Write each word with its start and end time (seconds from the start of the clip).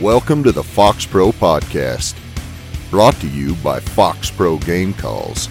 Welcome 0.00 0.42
to 0.44 0.52
the 0.52 0.62
Fox 0.62 1.04
Pro 1.04 1.32
Podcast, 1.32 2.16
brought 2.90 3.14
to 3.16 3.28
you 3.28 3.54
by 3.56 3.78
Fox 3.78 4.30
Pro 4.30 4.56
Game 4.56 4.94
Calls. 4.94 5.50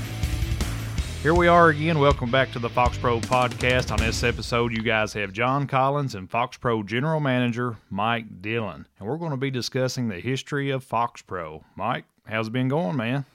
Here 1.22 1.36
we 1.36 1.48
are 1.48 1.70
again. 1.70 2.00
Welcome 2.00 2.32
back 2.32 2.52
to 2.54 2.60
the 2.60 2.68
Fox 2.68 2.98
Pro 2.98 3.20
podcast. 3.20 3.92
On 3.92 4.00
this 4.00 4.24
episode, 4.24 4.76
you 4.76 4.82
guys 4.82 5.14
have 5.14 5.32
Jon 5.32 5.68
Collins 5.68 6.16
and 6.16 6.30
Fox 6.30 6.58
Pro 6.58 6.82
General 6.82 7.20
Manager 7.20 7.78
Mike 7.92 8.42
Dillon. 8.42 8.88
And 9.00 9.08
we're 9.08 9.18
going 9.18 9.32
to 9.32 9.38
be 9.38 9.52
discussing 9.52 10.08
the 10.08 10.20
history 10.20 10.72
of 10.72 10.84
Fox 10.84 11.22
Pro. 11.22 11.64
Mike, 11.76 12.06
how's 12.26 12.48
it 12.48 12.54
been 12.54 12.68
going, 12.68 12.98
man? 12.98 13.26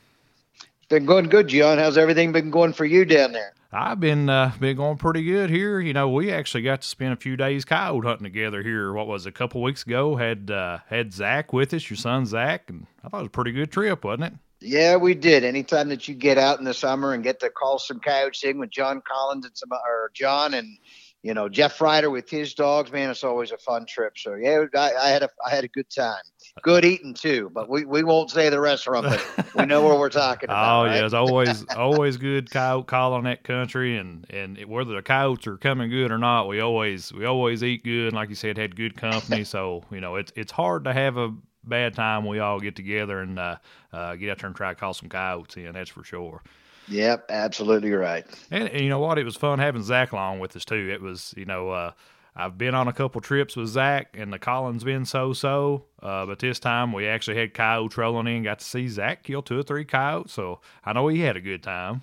Been 0.89 1.07
going 1.07 1.29
good, 1.29 1.47
Jon. 1.47 1.79
How's 1.79 1.97
everything 1.97 2.33
been 2.33 2.51
going 2.51 2.73
for 2.73 2.85
you 2.85 3.05
down 3.05 3.31
there? 3.31 3.55
I've 3.73 4.01
been 4.01 4.29
uh, 4.29 4.53
been 4.59 4.77
going 4.77 4.97
pretty 4.97 5.25
good 5.25 5.51
here. 5.51 5.81
You 5.81 5.93
know, 5.93 6.09
we 6.09 6.31
actually 6.31 6.63
got 6.63 6.83
to 6.83 6.89
spend 6.89 7.13
a 7.13 7.17
few 7.17 7.37
days 7.37 7.65
coyote 7.65 8.05
hunting 8.05 8.25
together 8.25 8.63
here. 8.63 8.93
What 8.93 9.07
was 9.07 9.27
it, 9.27 9.31
a 9.31 9.33
couple 9.33 9.63
weeks 9.63 9.83
ago? 9.83 10.17
Had 10.17 10.51
uh, 10.51 10.79
had 10.89 11.13
Zach 11.13 11.53
with 11.53 11.75
us, 11.75 11.89
your 11.91 11.97
son 11.97 12.27
Zach, 12.27 12.69
and 12.69 12.87
I 13.05 13.09
thought 13.09 13.19
it 13.19 13.23
was 13.23 13.27
a 13.29 13.31
pretty 13.31 13.53
good 13.53 13.73
trip, 13.73 14.05
wasn't 14.05 14.25
it? 14.25 14.33
Yeah, 14.61 14.97
we 14.97 15.15
did. 15.15 15.45
Anytime 15.45 15.91
that 15.91 16.09
you 16.09 16.15
get 16.15 16.39
out 16.39 16.59
in 16.59 16.65
the 16.65 16.75
summer 16.75 17.13
and 17.13 17.23
get 17.23 17.41
to 17.41 17.51
call 17.51 17.79
some 17.79 18.01
coyotes 18.01 18.43
in 18.43 18.59
with 18.59 18.71
Jon 18.71 19.03
Collins 19.07 19.45
and 19.45 19.57
some 19.57 19.71
or 19.73 20.11
Jon 20.15 20.55
and 20.55 20.79
you 21.23 21.35
know 21.35 21.49
Jeff 21.49 21.81
Ryder 21.81 22.09
with 22.09 22.31
his 22.31 22.55
dogs, 22.55 22.91
man, 22.91 23.11
it's 23.11 23.25
always 23.25 23.51
a 23.51 23.59
fun 23.59 23.85
trip. 23.87 24.17
So 24.17 24.35
yeah, 24.35 24.65
I, 24.75 24.93
I 24.95 25.09
had 25.09 25.23
a 25.23 25.29
I 25.45 25.51
had 25.51 25.65
a 25.65 25.69
good 25.69 25.91
time. 25.91 26.23
Good 26.63 26.85
eating 26.85 27.13
too, 27.13 27.51
but 27.53 27.69
we, 27.69 27.85
we 27.85 28.03
won't 28.03 28.31
say 28.31 28.49
the 28.49 28.59
restaurant, 28.59 29.07
but 29.07 29.55
we 29.55 29.67
know 29.67 29.85
where 29.85 29.99
we're 29.99 30.09
talking 30.09 30.45
about. 30.49 30.81
oh 30.81 30.87
right? 30.87 30.97
yeah, 30.97 31.05
it's 31.05 31.15
always 31.15 31.65
always 31.77 32.17
good 32.17 32.51
coyote 32.51 32.87
call 32.87 33.13
on 33.13 33.25
that 33.25 33.45
country, 33.45 33.99
and 33.99 34.25
and 34.31 34.59
whether 34.65 34.95
the 34.95 35.03
coyotes 35.03 35.47
are 35.47 35.59
coming 35.59 35.91
good 35.91 36.11
or 36.11 36.19
not, 36.19 36.49
we 36.49 36.61
always 36.61 37.13
we 37.13 37.27
always 37.27 37.63
eat 37.63 37.85
good. 37.85 38.09
And 38.09 38.15
like 38.15 38.31
you 38.31 38.35
said, 38.35 38.57
had 38.57 38.75
good 38.75 38.97
company. 38.97 39.45
So 39.45 39.85
you 39.91 40.01
know 40.01 40.17
it's 40.17 40.33
it's 40.35 40.51
hard 40.51 40.85
to 40.85 40.95
have 40.95 41.19
a 41.19 41.35
bad 41.63 41.95
time. 41.95 42.25
We 42.25 42.39
all 42.39 42.59
get 42.59 42.75
together 42.75 43.21
and 43.21 43.39
uh, 43.39 43.57
uh, 43.93 44.17
get 44.17 44.31
out 44.31 44.39
there 44.39 44.47
and 44.47 44.57
try 44.57 44.71
to 44.71 44.75
call 44.75 44.95
some 44.95 45.09
coyotes 45.09 45.57
in. 45.57 45.73
That's 45.73 45.91
for 45.91 46.05
sure. 46.05 46.43
Yep, 46.89 47.27
absolutely 47.31 47.93
right. 47.93 48.25
And, 48.51 48.69
and, 48.69 48.81
you 48.81 48.89
know 48.89 49.01
what? 49.01 49.19
It 49.19 49.25
was 49.25 49.37
fun 49.37 49.59
having 49.59 49.83
Zach 49.83 50.13
along 50.13 50.39
with 50.39 50.55
us 50.57 50.65
too. 50.65 50.89
It 50.93 51.03
was, 51.03 51.35
you 51.37 51.45
know, 51.45 51.71
uh, 51.71 51.93
I've 52.39 52.59
been 52.59 52.75
on 52.75 52.87
a 52.87 52.93
couple 52.93 53.23
trips 53.23 53.57
with 53.57 53.69
Zach, 53.69 54.15
and 54.15 54.31
the 54.31 54.39
Collins 54.39 54.85
been 54.85 55.07
so 55.07 55.33
so. 55.33 55.87
Uh, 56.03 56.27
but 56.27 56.39
this 56.39 56.59
time 56.59 56.93
we 56.93 57.09
actually 57.09 57.39
had 57.39 57.55
coyotes 57.55 57.97
rolling 57.97 58.27
in. 58.27 58.43
Got 58.43 58.59
to 58.59 58.65
see 58.65 58.89
Zach 58.89 59.23
kill 59.23 59.41
two 59.41 59.59
or 59.59 59.63
three 59.63 59.87
coyotes, 59.87 60.33
so 60.33 60.61
I 60.85 60.93
know 60.93 61.09
he 61.09 61.21
had 61.21 61.37
a 61.37 61.41
good 61.41 61.63
time. 61.63 62.03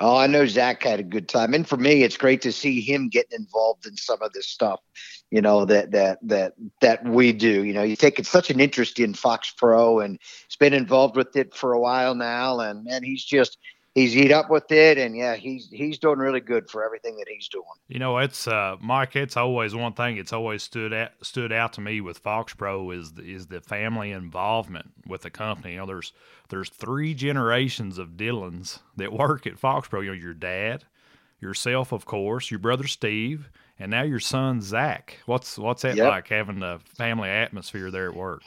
Oh, 0.00 0.16
I 0.16 0.28
know 0.28 0.46
Zach 0.46 0.84
had 0.84 1.00
a 1.00 1.04
good 1.04 1.28
time, 1.28 1.54
and 1.54 1.68
for 1.68 1.76
me, 1.76 2.04
it's 2.04 2.16
great 2.16 2.40
to 2.42 2.52
see 2.52 2.80
him 2.80 3.08
getting 3.08 3.36
involved 3.40 3.84
in 3.84 3.96
some 3.96 4.22
of 4.22 4.32
this 4.32 4.46
stuff. 4.46 4.80
You 5.30 5.42
know 5.42 5.64
that 5.64 5.90
that 5.90 6.20
that 6.22 6.54
that 6.80 7.04
we 7.04 7.32
do. 7.32 7.64
You 7.64 7.74
know, 7.74 7.82
you 7.82 7.96
take 7.96 8.24
such 8.24 8.50
an 8.50 8.60
interest 8.60 9.00
in 9.00 9.12
Fox 9.12 9.50
Pro, 9.50 9.98
and 9.98 10.20
he's 10.46 10.56
been 10.56 10.72
involved 10.72 11.16
with 11.16 11.34
it 11.36 11.52
for 11.52 11.72
a 11.72 11.80
while 11.80 12.14
now, 12.14 12.60
and 12.60 12.86
and 12.88 13.04
he's 13.04 13.24
just 13.24 13.58
he's 13.98 14.16
eat 14.16 14.32
up 14.32 14.50
with 14.50 14.70
it, 14.70 14.98
and 14.98 15.16
yeah, 15.16 15.34
he's 15.36 15.68
he's 15.70 15.98
doing 15.98 16.18
really 16.18 16.40
good 16.40 16.70
for 16.70 16.84
everything 16.84 17.16
that 17.18 17.26
he's 17.28 17.48
doing. 17.48 17.64
You 17.88 17.98
know, 17.98 18.18
it's 18.18 18.46
uh, 18.46 18.76
Mike. 18.80 19.16
It's 19.16 19.36
always 19.36 19.74
one 19.74 19.92
thing. 19.92 20.16
It's 20.16 20.32
always 20.32 20.62
stood 20.62 20.92
out 20.92 21.10
stood 21.22 21.52
out 21.52 21.72
to 21.74 21.80
me 21.80 22.00
with 22.00 22.18
Fox 22.18 22.54
Pro 22.54 22.90
is 22.90 23.12
the, 23.12 23.22
is 23.22 23.46
the 23.46 23.60
family 23.60 24.12
involvement 24.12 24.90
with 25.06 25.22
the 25.22 25.30
company. 25.30 25.72
You 25.74 25.80
know, 25.80 25.86
there's 25.86 26.12
there's 26.48 26.70
three 26.70 27.14
generations 27.14 27.98
of 27.98 28.16
Dillons 28.16 28.80
that 28.96 29.12
work 29.12 29.46
at 29.46 29.58
Fox 29.58 29.88
Pro. 29.88 30.00
You 30.00 30.08
know, 30.10 30.14
your 30.16 30.34
dad, 30.34 30.84
yourself, 31.40 31.92
of 31.92 32.04
course, 32.06 32.50
your 32.50 32.60
brother 32.60 32.86
Steve, 32.86 33.48
and 33.78 33.90
now 33.90 34.02
your 34.02 34.20
son 34.20 34.60
Zach. 34.60 35.18
What's 35.26 35.58
what's 35.58 35.82
that 35.82 35.96
Yep. 35.96 36.08
like 36.08 36.28
having 36.28 36.60
the 36.60 36.80
family 36.84 37.28
atmosphere 37.28 37.90
there 37.90 38.08
at 38.08 38.14
work? 38.16 38.42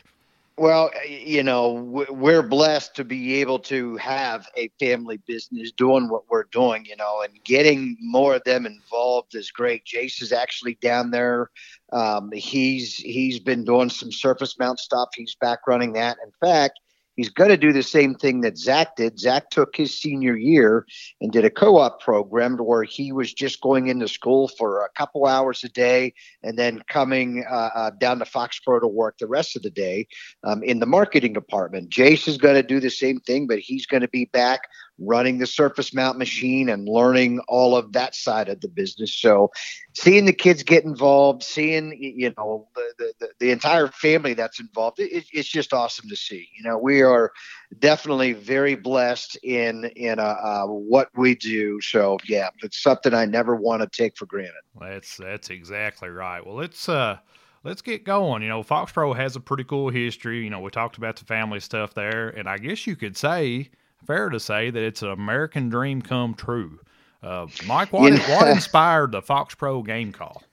Well, 0.57 0.91
you 1.07 1.43
know, 1.43 1.71
we're 2.09 2.43
blessed 2.43 2.95
to 2.95 3.03
be 3.03 3.35
able 3.41 3.59
to 3.59 3.95
have 3.97 4.47
a 4.55 4.69
family 4.79 5.17
business 5.25 5.71
doing 5.71 6.09
what 6.09 6.29
we're 6.29 6.43
doing, 6.51 6.85
you 6.85 6.95
know, 6.97 7.21
and 7.23 7.33
getting 7.43 7.97
more 7.99 8.35
of 8.35 8.43
them 8.43 8.65
involved 8.65 9.33
is 9.33 9.49
great. 9.49 9.85
Jace 9.85 10.21
is 10.21 10.31
actually 10.31 10.75
down 10.81 11.09
there. 11.09 11.49
Um, 11.91 12.31
he's 12.33 12.95
he's 12.95 13.39
been 13.39 13.63
doing 13.65 13.89
some 13.89 14.11
surface 14.11 14.59
mount 14.59 14.79
stuff. 14.79 15.09
He's 15.15 15.35
back 15.35 15.59
running 15.67 15.93
that. 15.93 16.17
In 16.23 16.31
fact, 16.45 16.79
he's 17.21 17.29
going 17.29 17.51
to 17.51 17.57
do 17.57 17.71
the 17.71 17.83
same 17.83 18.15
thing 18.15 18.41
that 18.41 18.57
Zach 18.57 18.95
did. 18.95 19.19
Zach 19.19 19.51
took 19.51 19.75
his 19.75 19.95
senior 19.95 20.35
year 20.35 20.87
and 21.21 21.31
did 21.31 21.45
a 21.45 21.51
co-op 21.51 22.01
program 22.01 22.57
where 22.57 22.81
he 22.81 23.11
was 23.11 23.31
just 23.31 23.61
going 23.61 23.89
into 23.89 24.07
school 24.07 24.47
for 24.47 24.83
a 24.83 24.89
couple 24.97 25.27
hours 25.27 25.63
a 25.63 25.69
day 25.69 26.15
and 26.41 26.57
then 26.57 26.81
coming 26.87 27.45
uh, 27.47 27.69
uh, 27.75 27.91
down 27.99 28.17
to 28.17 28.25
Fox 28.25 28.59
Pro 28.59 28.79
to 28.79 28.87
work 28.87 29.19
the 29.19 29.27
rest 29.27 29.55
of 29.55 29.61
the 29.61 29.69
day 29.69 30.07
um, 30.43 30.63
in 30.63 30.79
the 30.79 30.87
marketing 30.87 31.33
department. 31.33 31.91
Jace 31.91 32.27
is 32.27 32.39
going 32.39 32.55
to 32.55 32.63
do 32.63 32.79
the 32.79 32.89
same 32.89 33.19
thing, 33.19 33.45
but 33.45 33.59
he's 33.59 33.85
going 33.85 34.01
to 34.01 34.07
be 34.07 34.25
back 34.25 34.61
running 34.99 35.37
the 35.37 35.47
surface 35.47 35.93
mount 35.93 36.17
machine 36.17 36.69
and 36.69 36.87
learning 36.87 37.39
all 37.47 37.75
of 37.75 37.91
that 37.93 38.15
side 38.15 38.49
of 38.49 38.61
the 38.61 38.67
business. 38.67 39.13
So, 39.13 39.51
seeing 39.93 40.25
the 40.25 40.33
kids 40.33 40.63
get 40.63 40.83
involved, 40.83 41.43
seeing 41.43 41.97
you 41.99 42.33
know 42.37 42.67
the 42.75 43.13
the, 43.19 43.29
the 43.39 43.51
entire 43.51 43.87
family 43.87 44.33
that's 44.33 44.59
involved, 44.59 44.99
it, 44.99 45.25
it's 45.31 45.49
just 45.49 45.73
awesome 45.73 46.09
to 46.09 46.15
see. 46.15 46.47
You 46.57 46.63
know, 46.69 46.77
we 46.77 47.01
are 47.01 47.31
definitely 47.79 48.33
very 48.33 48.75
blessed 48.75 49.37
in 49.43 49.85
in 49.95 50.19
uh, 50.19 50.23
uh, 50.23 50.65
what 50.67 51.09
we 51.15 51.35
do. 51.35 51.81
So, 51.81 52.17
yeah, 52.27 52.49
it's 52.63 52.81
something 52.81 53.13
I 53.13 53.25
never 53.25 53.55
want 53.55 53.81
to 53.81 53.87
take 53.87 54.17
for 54.17 54.25
granted. 54.25 54.53
That's 54.79 55.17
that's 55.17 55.49
exactly 55.49 56.09
right. 56.09 56.45
Well, 56.45 56.55
let's 56.55 56.87
uh 56.87 57.17
let's 57.63 57.81
get 57.81 58.03
going. 58.03 58.41
You 58.41 58.49
know, 58.49 58.63
Fox 58.63 58.91
Pro 58.91 59.13
has 59.13 59.35
a 59.35 59.39
pretty 59.39 59.63
cool 59.63 59.89
history. 59.89 60.43
You 60.43 60.49
know, 60.49 60.59
we 60.59 60.71
talked 60.71 60.97
about 60.97 61.15
the 61.15 61.25
family 61.25 61.59
stuff 61.59 61.93
there, 61.93 62.29
and 62.29 62.47
I 62.47 62.57
guess 62.57 62.87
you 62.87 62.95
could 62.95 63.17
say, 63.17 63.69
fair 64.05 64.29
to 64.29 64.39
say, 64.39 64.69
that 64.69 64.81
it's 64.81 65.01
an 65.01 65.09
American 65.09 65.69
dream 65.69 66.01
come 66.01 66.33
true. 66.33 66.79
Uh, 67.23 67.47
Mike, 67.65 67.93
what, 67.93 68.03
You 68.11 68.17
know- 68.17 68.35
what 68.35 68.47
inspired 68.55 69.11
the 69.11 69.21
Fox 69.21 69.55
Pro 69.55 69.81
game 69.83 70.11
call? 70.11 70.43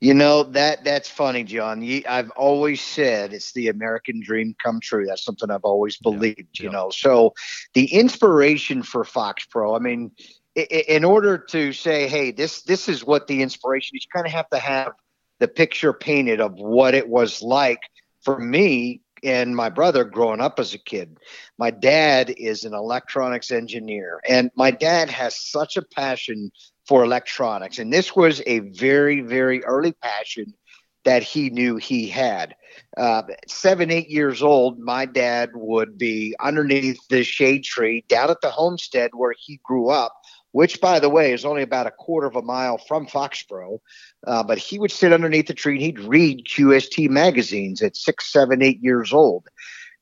You 0.00 0.14
know 0.14 0.42
that 0.44 0.84
that's 0.84 1.08
funny, 1.08 1.44
Jon. 1.44 1.82
You, 1.82 2.02
I've 2.08 2.30
always 2.30 2.80
said 2.80 3.32
it's 3.32 3.52
the 3.52 3.68
American 3.68 4.20
dream 4.20 4.54
come 4.62 4.80
true. 4.80 5.06
That's 5.06 5.24
something 5.24 5.50
I've 5.50 5.64
always 5.64 5.96
believed. 5.98 6.58
You 6.58 6.70
know, 6.70 6.90
so 6.90 7.32
the 7.74 7.86
inspiration 7.92 8.82
for 8.82 9.04
Fox 9.04 9.44
Pro. 9.46 9.74
I 9.74 9.78
mean, 9.78 10.10
in 10.56 11.04
order 11.04 11.38
to 11.38 11.72
say, 11.72 12.08
hey, 12.08 12.32
this 12.32 12.62
this 12.62 12.88
is 12.88 13.04
what 13.04 13.26
the 13.26 13.42
inspiration 13.42 13.96
is, 13.96 14.04
you 14.04 14.10
kind 14.12 14.26
of 14.26 14.32
have 14.32 14.48
to 14.50 14.58
have 14.58 14.92
the 15.38 15.48
picture 15.48 15.92
painted 15.92 16.40
of 16.40 16.54
what 16.54 16.94
it 16.94 17.08
was 17.08 17.42
like 17.42 17.80
for 18.22 18.38
me 18.38 19.00
and 19.24 19.56
my 19.56 19.70
brother 19.70 20.04
growing 20.04 20.40
up 20.40 20.58
as 20.60 20.74
a 20.74 20.78
kid. 20.78 21.18
My 21.58 21.70
dad 21.70 22.34
is 22.36 22.64
an 22.64 22.74
electronics 22.74 23.50
engineer, 23.50 24.20
and 24.28 24.50
my 24.54 24.70
dad 24.70 25.10
has 25.10 25.34
such 25.36 25.76
a 25.76 25.82
passion 25.82 26.52
for 26.86 27.02
electronics. 27.02 27.78
And 27.78 27.92
this 27.92 28.14
was 28.14 28.42
a 28.46 28.60
very, 28.60 29.20
very 29.20 29.64
early 29.64 29.92
passion 29.92 30.54
that 31.04 31.22
he 31.22 31.50
knew 31.50 31.76
he 31.76 32.08
had. 32.08 32.54
Uh, 32.96 33.22
seven, 33.46 33.90
eight 33.90 34.10
years 34.10 34.42
old, 34.42 34.78
my 34.78 35.06
dad 35.06 35.50
would 35.54 35.96
be 35.96 36.34
underneath 36.40 36.98
the 37.08 37.22
shade 37.22 37.62
tree 37.62 38.04
down 38.08 38.30
at 38.30 38.40
the 38.40 38.50
homestead 38.50 39.10
where 39.14 39.34
he 39.38 39.60
grew 39.62 39.88
up, 39.88 40.12
which, 40.54 40.80
by 40.80 41.00
the 41.00 41.08
way, 41.08 41.32
is 41.32 41.44
only 41.44 41.62
about 41.62 41.88
a 41.88 41.90
quarter 41.90 42.28
of 42.28 42.36
a 42.36 42.42
mile 42.42 42.78
from 42.78 43.08
Fox 43.08 43.42
Pro. 43.42 43.82
Uh, 44.24 44.40
but 44.40 44.56
he 44.56 44.78
would 44.78 44.92
sit 44.92 45.12
underneath 45.12 45.48
the 45.48 45.52
tree 45.52 45.74
and 45.74 45.82
he'd 45.82 45.98
read 45.98 46.46
QST 46.46 47.10
magazines 47.10 47.82
at 47.82 47.96
six, 47.96 48.32
seven, 48.32 48.62
eight 48.62 48.80
years 48.80 49.12
old. 49.12 49.48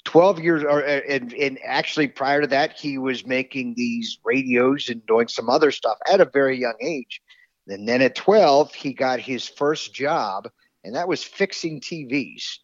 12 0.04 0.40
years 0.40 0.62
or 0.62 0.84
uh, 0.84 1.00
and, 1.08 1.32
and 1.32 1.58
actually 1.64 2.06
prior 2.06 2.42
to 2.42 2.46
that 2.48 2.78
he 2.78 2.98
was 2.98 3.26
making 3.26 3.72
these 3.76 4.18
radios 4.24 4.90
and 4.90 5.06
doing 5.06 5.26
some 5.26 5.48
other 5.48 5.70
stuff 5.70 5.96
at 6.12 6.20
a 6.20 6.28
very 6.34 6.58
young 6.58 6.74
age 6.82 7.22
and 7.68 7.88
then 7.88 8.02
at 8.02 8.16
12 8.16 8.74
he 8.74 8.92
got 8.92 9.20
his 9.20 9.46
first 9.46 9.94
job 9.94 10.48
and 10.82 10.96
that 10.96 11.06
was 11.06 11.22
fixing 11.22 11.80
tvs 11.80 12.56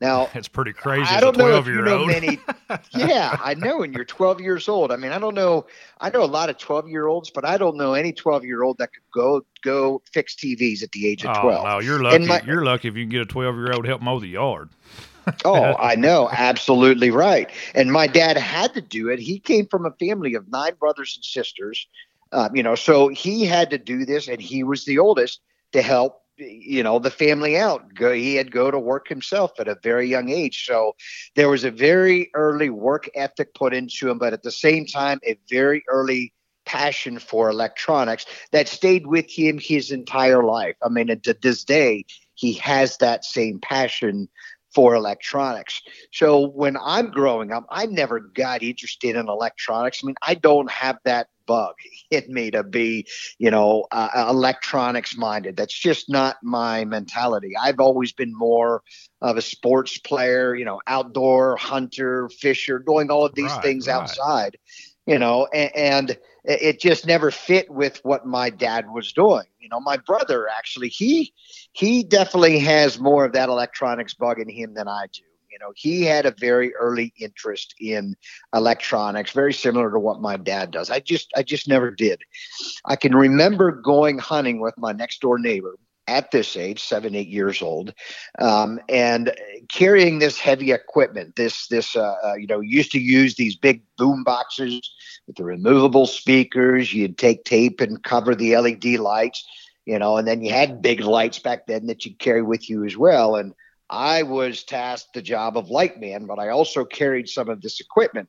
now 0.00 0.28
It's 0.34 0.48
pretty 0.48 0.72
crazy 0.72 1.02
I 1.10 1.16
as 1.16 1.18
a 1.18 1.20
don't 1.20 1.36
know 1.38 1.56
if 1.56 1.66
you 1.66 1.82
know 1.82 1.98
old. 2.00 2.08
many. 2.08 2.38
yeah, 2.96 3.36
I 3.42 3.54
know. 3.54 3.82
And 3.82 3.92
you're 3.94 4.04
12 4.04 4.40
years 4.40 4.68
old. 4.68 4.92
I 4.92 4.96
mean, 4.96 5.12
I 5.12 5.18
don't 5.18 5.34
know. 5.34 5.66
I 6.00 6.10
know 6.10 6.22
a 6.22 6.26
lot 6.26 6.48
of 6.50 6.58
12 6.58 6.88
year 6.88 7.06
olds, 7.06 7.30
but 7.30 7.44
I 7.44 7.56
don't 7.58 7.76
know 7.76 7.94
any 7.94 8.12
12 8.12 8.44
year 8.44 8.62
old 8.62 8.78
that 8.78 8.90
could 8.92 9.02
go 9.14 9.44
go 9.62 10.02
fix 10.12 10.34
TVs 10.34 10.82
at 10.82 10.92
the 10.92 11.06
age 11.08 11.24
of 11.24 11.36
Oh, 11.36 11.42
12. 11.42 11.64
no, 11.66 11.78
you're 11.80 12.02
lucky. 12.02 12.26
my- 12.26 12.42
you're 12.46 12.64
lucky 12.64 12.88
if 12.88 12.96
you 12.96 13.02
can 13.04 13.10
get 13.10 13.20
a 13.22 13.26
12 13.26 13.54
year 13.56 13.72
old 13.72 13.82
to 13.84 13.88
help 13.88 14.02
mow 14.02 14.18
the 14.18 14.28
yard. 14.28 14.70
Oh, 15.44 15.74
I 15.78 15.96
know. 15.96 16.28
Absolutely 16.32 17.10
right. 17.10 17.50
And 17.74 17.92
my 17.92 18.06
dad 18.06 18.36
had 18.36 18.72
to 18.74 18.80
do 18.80 19.08
it. 19.10 19.18
He 19.18 19.38
came 19.38 19.66
from 19.66 19.84
a 19.86 19.90
family 19.92 20.34
of 20.34 20.48
nine 20.50 20.74
brothers 20.80 21.14
and 21.16 21.24
sisters. 21.24 21.86
Um, 22.32 22.54
you 22.54 22.62
know, 22.62 22.74
so 22.76 23.08
he 23.08 23.44
had 23.44 23.70
to 23.70 23.78
do 23.78 24.04
this, 24.04 24.28
and 24.28 24.40
he 24.40 24.62
was 24.62 24.84
the 24.84 24.98
oldest 24.98 25.40
to 25.72 25.82
help, 25.82 26.19
you 26.40 26.82
know, 26.82 26.98
the 26.98 27.10
family 27.10 27.56
out. 27.56 27.94
Go, 27.94 28.12
he 28.12 28.34
had 28.34 28.50
go 28.50 28.70
to 28.70 28.78
work 28.78 29.08
himself 29.08 29.52
at 29.58 29.68
a 29.68 29.78
very 29.82 30.08
young 30.08 30.30
age. 30.30 30.64
So 30.66 30.96
there 31.36 31.48
was 31.48 31.64
a 31.64 31.70
very 31.70 32.30
early 32.34 32.70
work 32.70 33.08
ethic 33.14 33.54
put 33.54 33.74
into 33.74 34.10
him, 34.10 34.18
but 34.18 34.32
at 34.32 34.42
the 34.42 34.50
same 34.50 34.86
time, 34.86 35.20
a 35.24 35.38
very 35.48 35.82
early 35.88 36.32
passion 36.66 37.18
for 37.18 37.50
electronics 37.50 38.26
that 38.52 38.68
stayed 38.68 39.06
with 39.06 39.30
him 39.30 39.58
his 39.58 39.90
entire 39.90 40.44
life. 40.44 40.76
I 40.82 40.88
mean, 40.88 41.08
to 41.08 41.36
this 41.40 41.64
day, 41.64 42.04
he 42.34 42.54
has 42.54 42.96
that 42.98 43.24
same 43.24 43.58
passion 43.60 44.28
for 44.74 44.94
electronics. 44.94 45.82
So 46.12 46.48
when 46.48 46.76
I'm 46.76 47.10
growing 47.10 47.52
up, 47.52 47.66
I 47.70 47.86
never 47.86 48.20
got 48.20 48.62
interested 48.62 49.16
in 49.16 49.28
electronics. 49.28 50.00
I 50.02 50.06
mean, 50.06 50.16
I 50.22 50.34
don't 50.34 50.70
have 50.70 50.98
that 51.04 51.28
bug 51.46 51.74
in 52.10 52.24
me 52.28 52.50
to 52.52 52.62
be, 52.62 53.06
you 53.38 53.50
know, 53.50 53.86
uh, 53.90 54.26
electronics 54.28 55.16
minded. 55.16 55.56
That's 55.56 55.74
just 55.74 56.08
not 56.08 56.36
my 56.42 56.84
mentality. 56.84 57.52
I've 57.60 57.80
always 57.80 58.12
been 58.12 58.32
more 58.34 58.82
of 59.20 59.36
a 59.36 59.42
sports 59.42 59.98
player, 59.98 60.54
you 60.54 60.64
know, 60.64 60.80
outdoor 60.86 61.56
hunter, 61.56 62.28
fisher, 62.28 62.78
doing 62.78 63.10
all 63.10 63.26
of 63.26 63.34
these 63.34 63.50
right, 63.50 63.62
things 63.62 63.88
right. 63.88 63.94
outside, 63.94 64.56
you 65.06 65.18
know, 65.18 65.48
and, 65.52 65.76
and 65.76 66.18
it 66.44 66.80
just 66.80 67.06
never 67.06 67.30
fit 67.30 67.70
with 67.70 68.00
what 68.04 68.26
my 68.26 68.50
dad 68.50 68.90
was 68.90 69.12
doing. 69.12 69.44
You 69.58 69.68
know, 69.68 69.80
my 69.80 69.96
brother 69.96 70.48
actually, 70.48 70.88
he 70.88 71.32
he 71.72 72.02
definitely 72.02 72.58
has 72.60 72.98
more 72.98 73.24
of 73.24 73.32
that 73.32 73.48
electronics 73.48 74.14
bug 74.14 74.40
in 74.40 74.48
him 74.48 74.74
than 74.74 74.88
I 74.88 75.06
do. 75.12 75.22
You 75.50 75.58
know, 75.58 75.72
he 75.74 76.04
had 76.04 76.26
a 76.26 76.30
very 76.30 76.74
early 76.76 77.12
interest 77.18 77.74
in 77.80 78.14
electronics, 78.54 79.32
very 79.32 79.52
similar 79.52 79.90
to 79.90 79.98
what 79.98 80.20
my 80.20 80.36
dad 80.36 80.70
does. 80.70 80.90
I 80.90 81.00
just 81.00 81.30
I 81.36 81.42
just 81.42 81.68
never 81.68 81.90
did. 81.90 82.22
I 82.84 82.96
can 82.96 83.14
remember 83.14 83.72
going 83.72 84.18
hunting 84.18 84.60
with 84.60 84.74
my 84.78 84.92
next 84.92 85.20
door 85.20 85.38
neighbor 85.38 85.76
at 86.10 86.32
this 86.32 86.56
age, 86.56 86.82
seven, 86.82 87.14
eight 87.14 87.28
years 87.28 87.62
old, 87.62 87.94
um, 88.40 88.80
and 88.88 89.32
carrying 89.68 90.18
this 90.18 90.38
heavy 90.38 90.72
equipment. 90.72 91.36
This, 91.36 91.68
this, 91.68 91.94
uh, 91.94 92.16
uh, 92.24 92.34
you 92.34 92.48
know, 92.48 92.60
used 92.60 92.90
to 92.92 93.00
use 93.00 93.36
these 93.36 93.54
big 93.54 93.82
boom 93.96 94.24
boxes 94.24 94.80
with 95.28 95.36
the 95.36 95.44
removable 95.44 96.06
speakers. 96.06 96.92
You'd 96.92 97.16
take 97.16 97.44
tape 97.44 97.80
and 97.80 98.02
cover 98.02 98.34
the 98.34 98.56
LED 98.56 98.98
lights, 98.98 99.46
you 99.86 99.98
know, 100.00 100.16
and 100.16 100.26
then 100.26 100.42
you 100.42 100.52
had 100.52 100.82
big 100.82 101.00
lights 101.00 101.38
back 101.38 101.68
then 101.68 101.86
that 101.86 102.04
you'd 102.04 102.18
carry 102.18 102.42
with 102.42 102.68
you 102.68 102.84
as 102.84 102.96
well. 102.96 103.36
And 103.36 103.54
I 103.88 104.24
was 104.24 104.64
tasked 104.64 105.14
the 105.14 105.22
job 105.22 105.56
of 105.56 105.70
light 105.70 106.00
man, 106.00 106.26
but 106.26 106.40
I 106.40 106.48
also 106.48 106.84
carried 106.84 107.28
some 107.28 107.48
of 107.48 107.62
this 107.62 107.80
equipment. 107.80 108.28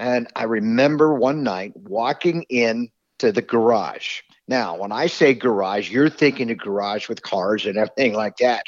And 0.00 0.26
I 0.34 0.44
remember 0.44 1.14
one 1.14 1.44
night 1.44 1.72
walking 1.76 2.44
in 2.48 2.88
to 3.20 3.30
the 3.30 3.42
garage 3.42 4.22
now, 4.48 4.76
when 4.76 4.92
I 4.92 5.06
say 5.06 5.34
garage, 5.34 5.90
you're 5.90 6.10
thinking 6.10 6.50
a 6.50 6.54
garage 6.54 7.08
with 7.08 7.22
cars 7.22 7.66
and 7.66 7.76
everything 7.76 8.14
like 8.14 8.36
that. 8.38 8.64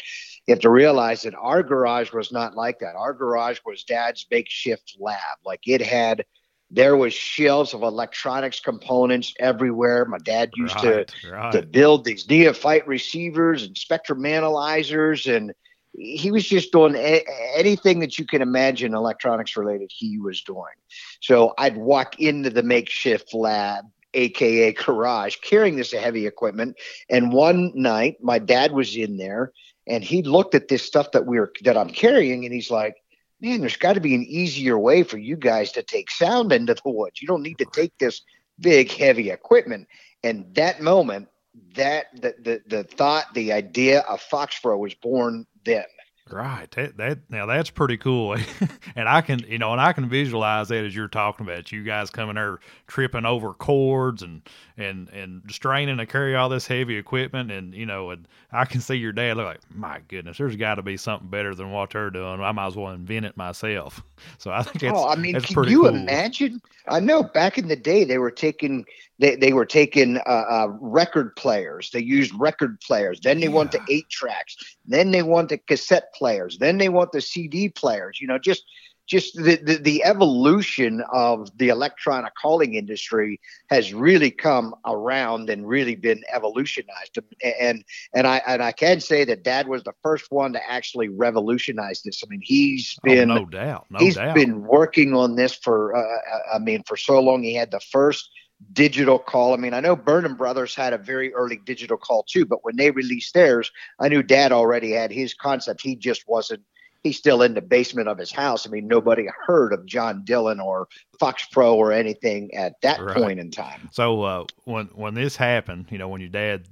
You 0.46 0.52
have 0.52 0.60
to 0.60 0.70
realize 0.70 1.22
that 1.22 1.34
our 1.34 1.62
garage 1.62 2.12
was 2.12 2.30
not 2.30 2.54
like 2.54 2.78
that. 2.80 2.94
Our 2.96 3.12
garage 3.12 3.58
was 3.64 3.84
dad's 3.84 4.26
makeshift 4.30 4.96
lab. 5.00 5.38
Like 5.44 5.66
it 5.66 5.80
had, 5.80 6.24
there 6.70 6.96
was 6.96 7.12
shelves 7.12 7.74
of 7.74 7.82
electronics 7.82 8.60
components 8.60 9.34
everywhere. 9.40 10.04
My 10.04 10.18
dad 10.18 10.50
used 10.54 10.76
right, 10.84 11.08
to, 11.22 11.30
right. 11.30 11.52
to 11.52 11.62
build 11.62 12.04
these 12.04 12.28
neophyte 12.28 12.86
receivers 12.86 13.64
and 13.64 13.76
spectrum 13.76 14.24
analyzers 14.26 15.26
and 15.26 15.52
he 15.96 16.30
was 16.30 16.44
just 16.44 16.72
doing 16.72 16.96
a- 16.96 17.24
anything 17.56 18.00
that 18.00 18.18
you 18.18 18.26
can 18.26 18.42
imagine 18.42 18.94
electronics 18.94 19.56
related 19.56 19.90
he 19.94 20.18
was 20.18 20.42
doing 20.42 20.74
so 21.20 21.54
i'd 21.58 21.76
walk 21.76 22.20
into 22.20 22.50
the 22.50 22.64
makeshift 22.64 23.32
lab 23.32 23.84
aka 24.14 24.72
garage, 24.72 25.36
carrying 25.36 25.76
this 25.76 25.92
heavy 25.92 26.26
equipment. 26.26 26.76
And 27.08 27.32
one 27.32 27.72
night, 27.74 28.16
my 28.22 28.38
dad 28.38 28.72
was 28.72 28.96
in 28.96 29.16
there, 29.16 29.52
and 29.86 30.02
he 30.02 30.22
looked 30.22 30.54
at 30.54 30.68
this 30.68 30.82
stuff 30.82 31.12
that 31.12 31.26
we 31.26 31.38
were 31.38 31.52
that 31.62 31.76
I'm 31.76 31.90
carrying, 31.90 32.44
and 32.44 32.54
he's 32.54 32.70
like, 32.70 32.96
"Man, 33.40 33.60
there's 33.60 33.76
got 33.76 33.94
to 33.94 34.00
be 34.00 34.14
an 34.14 34.24
easier 34.24 34.78
way 34.78 35.02
for 35.02 35.18
you 35.18 35.36
guys 35.36 35.72
to 35.72 35.82
take 35.82 36.10
sound 36.10 36.52
into 36.52 36.74
the 36.74 36.90
woods. 36.90 37.20
You 37.20 37.28
don't 37.28 37.42
need 37.42 37.58
to 37.58 37.66
take 37.72 37.96
this 37.98 38.22
big, 38.60 38.90
heavy 38.90 39.30
equipment." 39.30 39.88
And 40.22 40.54
that 40.54 40.80
moment, 40.80 41.28
that 41.74 42.06
the 42.14 42.34
the, 42.38 42.62
the 42.66 42.84
thought, 42.84 43.32
the 43.34 43.52
idea 43.52 44.00
of 44.00 44.20
Fox 44.20 44.58
Pro 44.58 44.78
was 44.78 44.94
born 44.94 45.46
then. 45.64 45.84
Right. 46.30 46.70
That, 46.70 46.96
that 46.96 47.18
now 47.28 47.44
that's 47.44 47.68
pretty 47.68 47.98
cool, 47.98 48.34
and 48.96 49.08
I 49.08 49.20
can 49.20 49.40
you 49.40 49.58
know, 49.58 49.72
and 49.72 49.80
I 49.80 49.92
can 49.92 50.08
visualize 50.08 50.68
that 50.68 50.82
as 50.82 50.96
you're 50.96 51.06
talking 51.06 51.44
about 51.46 51.70
you 51.70 51.84
guys 51.84 52.08
coming 52.08 52.36
there 52.36 52.60
tripping 52.86 53.26
over 53.26 53.52
cords 53.52 54.22
and 54.22 54.40
and 54.78 55.10
and 55.10 55.42
straining 55.50 55.98
to 55.98 56.06
carry 56.06 56.34
all 56.34 56.48
this 56.48 56.66
heavy 56.66 56.96
equipment, 56.96 57.52
and 57.52 57.74
you 57.74 57.84
know, 57.84 58.08
and 58.08 58.26
I 58.52 58.64
can 58.64 58.80
see 58.80 58.94
your 58.94 59.12
dad 59.12 59.36
look 59.36 59.46
like, 59.46 59.60
my 59.70 60.00
goodness, 60.08 60.38
there's 60.38 60.56
got 60.56 60.76
to 60.76 60.82
be 60.82 60.96
something 60.96 61.28
better 61.28 61.54
than 61.54 61.72
what 61.72 61.90
they're 61.90 62.08
doing. 62.08 62.40
I 62.40 62.52
might 62.52 62.68
as 62.68 62.76
well 62.76 62.92
invent 62.92 63.26
it 63.26 63.36
myself. 63.36 64.02
So 64.38 64.50
I 64.50 64.62
think 64.62 64.80
that's, 64.80 64.96
oh, 64.96 65.08
I 65.08 65.16
mean, 65.16 65.38
can 65.40 65.64
you 65.64 65.82
cool. 65.82 65.88
imagine? 65.88 66.60
I 66.88 66.98
know 67.00 67.22
back 67.22 67.58
in 67.58 67.68
the 67.68 67.76
day 67.76 68.04
they 68.04 68.18
were 68.18 68.30
taking 68.30 68.84
they, 69.18 69.36
they 69.36 69.52
were 69.52 69.66
taking 69.66 70.18
uh, 70.18 70.44
uh, 70.50 70.68
record 70.80 71.36
players. 71.36 71.90
They 71.90 72.00
used 72.00 72.32
record 72.34 72.80
players. 72.80 73.20
Then 73.20 73.38
they 73.40 73.46
yeah. 73.46 73.52
went 73.52 73.72
to 73.72 73.80
eight 73.88 74.08
tracks. 74.10 74.56
Then 74.86 75.12
they 75.12 75.22
went 75.22 75.50
to 75.50 75.58
cassette 75.58 76.13
players. 76.14 76.58
Then 76.58 76.78
they 76.78 76.88
want 76.88 77.12
the 77.12 77.20
CD 77.20 77.68
players. 77.68 78.20
You 78.20 78.26
know, 78.26 78.38
just 78.38 78.64
just 79.06 79.36
the, 79.36 79.56
the, 79.56 79.76
the, 79.76 80.04
evolution 80.04 81.02
of 81.12 81.50
the 81.58 81.68
electronic 81.68 82.32
calling 82.40 82.74
industry 82.74 83.38
has 83.68 83.92
really 83.92 84.30
come 84.30 84.74
around 84.86 85.50
and 85.50 85.68
really 85.68 85.94
been 85.94 86.22
evolutionized 86.32 87.18
and 87.60 87.84
and 88.14 88.26
I 88.26 88.42
and 88.46 88.62
I 88.62 88.72
can 88.72 89.00
say 89.00 89.24
that 89.24 89.42
dad 89.42 89.68
was 89.68 89.82
the 89.84 89.92
first 90.02 90.30
one 90.30 90.52
to 90.54 90.70
actually 90.70 91.08
revolutionize 91.08 92.02
this 92.02 92.22
I 92.24 92.28
mean 92.28 92.40
he's 92.42 92.96
been 93.02 93.30
oh, 93.30 93.36
no 93.36 93.44
doubt 93.46 93.86
no 93.90 93.98
he's 93.98 94.16
doubt. 94.16 94.34
been 94.34 94.62
working 94.62 95.14
on 95.14 95.36
this 95.36 95.54
for 95.54 95.94
uh, 95.94 96.54
I 96.54 96.58
mean 96.58 96.82
for 96.86 96.96
so 96.96 97.20
long 97.20 97.42
he 97.42 97.54
had 97.54 97.70
the 97.70 97.80
first 97.80 98.30
digital 98.72 99.18
call. 99.18 99.54
I 99.54 99.56
mean, 99.56 99.74
I 99.74 99.80
know 99.80 99.96
Burnham 99.96 100.36
Brothers 100.36 100.74
had 100.74 100.92
a 100.92 100.98
very 100.98 101.32
early 101.34 101.60
digital 101.64 101.96
call 101.96 102.22
too, 102.24 102.44
but 102.44 102.64
when 102.64 102.76
they 102.76 102.90
released 102.90 103.34
theirs, 103.34 103.70
I 104.00 104.08
knew 104.08 104.22
Dad 104.22 104.52
already 104.52 104.92
had 104.92 105.10
his 105.10 105.34
concept. 105.34 105.82
He 105.82 105.96
just 105.96 106.28
wasn't 106.28 106.62
he's 107.04 107.18
still 107.18 107.42
in 107.42 107.54
the 107.54 107.60
basement 107.60 108.08
of 108.08 108.18
his 108.18 108.32
house. 108.32 108.66
I 108.66 108.70
mean, 108.70 108.88
nobody 108.88 109.28
heard 109.46 109.72
of 109.72 109.86
John 109.86 110.24
Dillon 110.24 110.58
or 110.58 110.88
Fox 111.20 111.44
Pro 111.44 111.76
or 111.76 111.92
anything 111.92 112.52
at 112.54 112.80
that 112.80 113.00
right. 113.00 113.14
point 113.14 113.38
in 113.38 113.50
time. 113.50 113.88
So 113.92 114.22
uh, 114.22 114.44
when 114.64 114.86
when 114.86 115.14
this 115.14 115.36
happened, 115.36 115.86
you 115.90 115.98
know, 115.98 116.08
when 116.08 116.20
your 116.20 116.30
dad, 116.30 116.66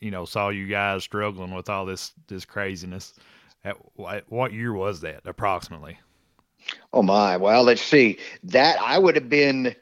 you 0.00 0.10
know, 0.10 0.24
saw 0.24 0.48
you 0.48 0.68
guys 0.68 1.04
struggling 1.04 1.52
with 1.52 1.68
all 1.68 1.84
this 1.84 2.12
this 2.28 2.46
craziness, 2.46 3.12
at, 3.64 3.76
what 4.30 4.52
year 4.52 4.72
was 4.72 5.00
that 5.00 5.20
approximately? 5.26 5.98
Oh 6.92 7.02
my! 7.02 7.36
Well, 7.36 7.64
let's 7.64 7.82
see. 7.82 8.18
That 8.44 8.80
I 8.80 8.98
would 8.98 9.16
have 9.16 9.28
been. 9.28 9.74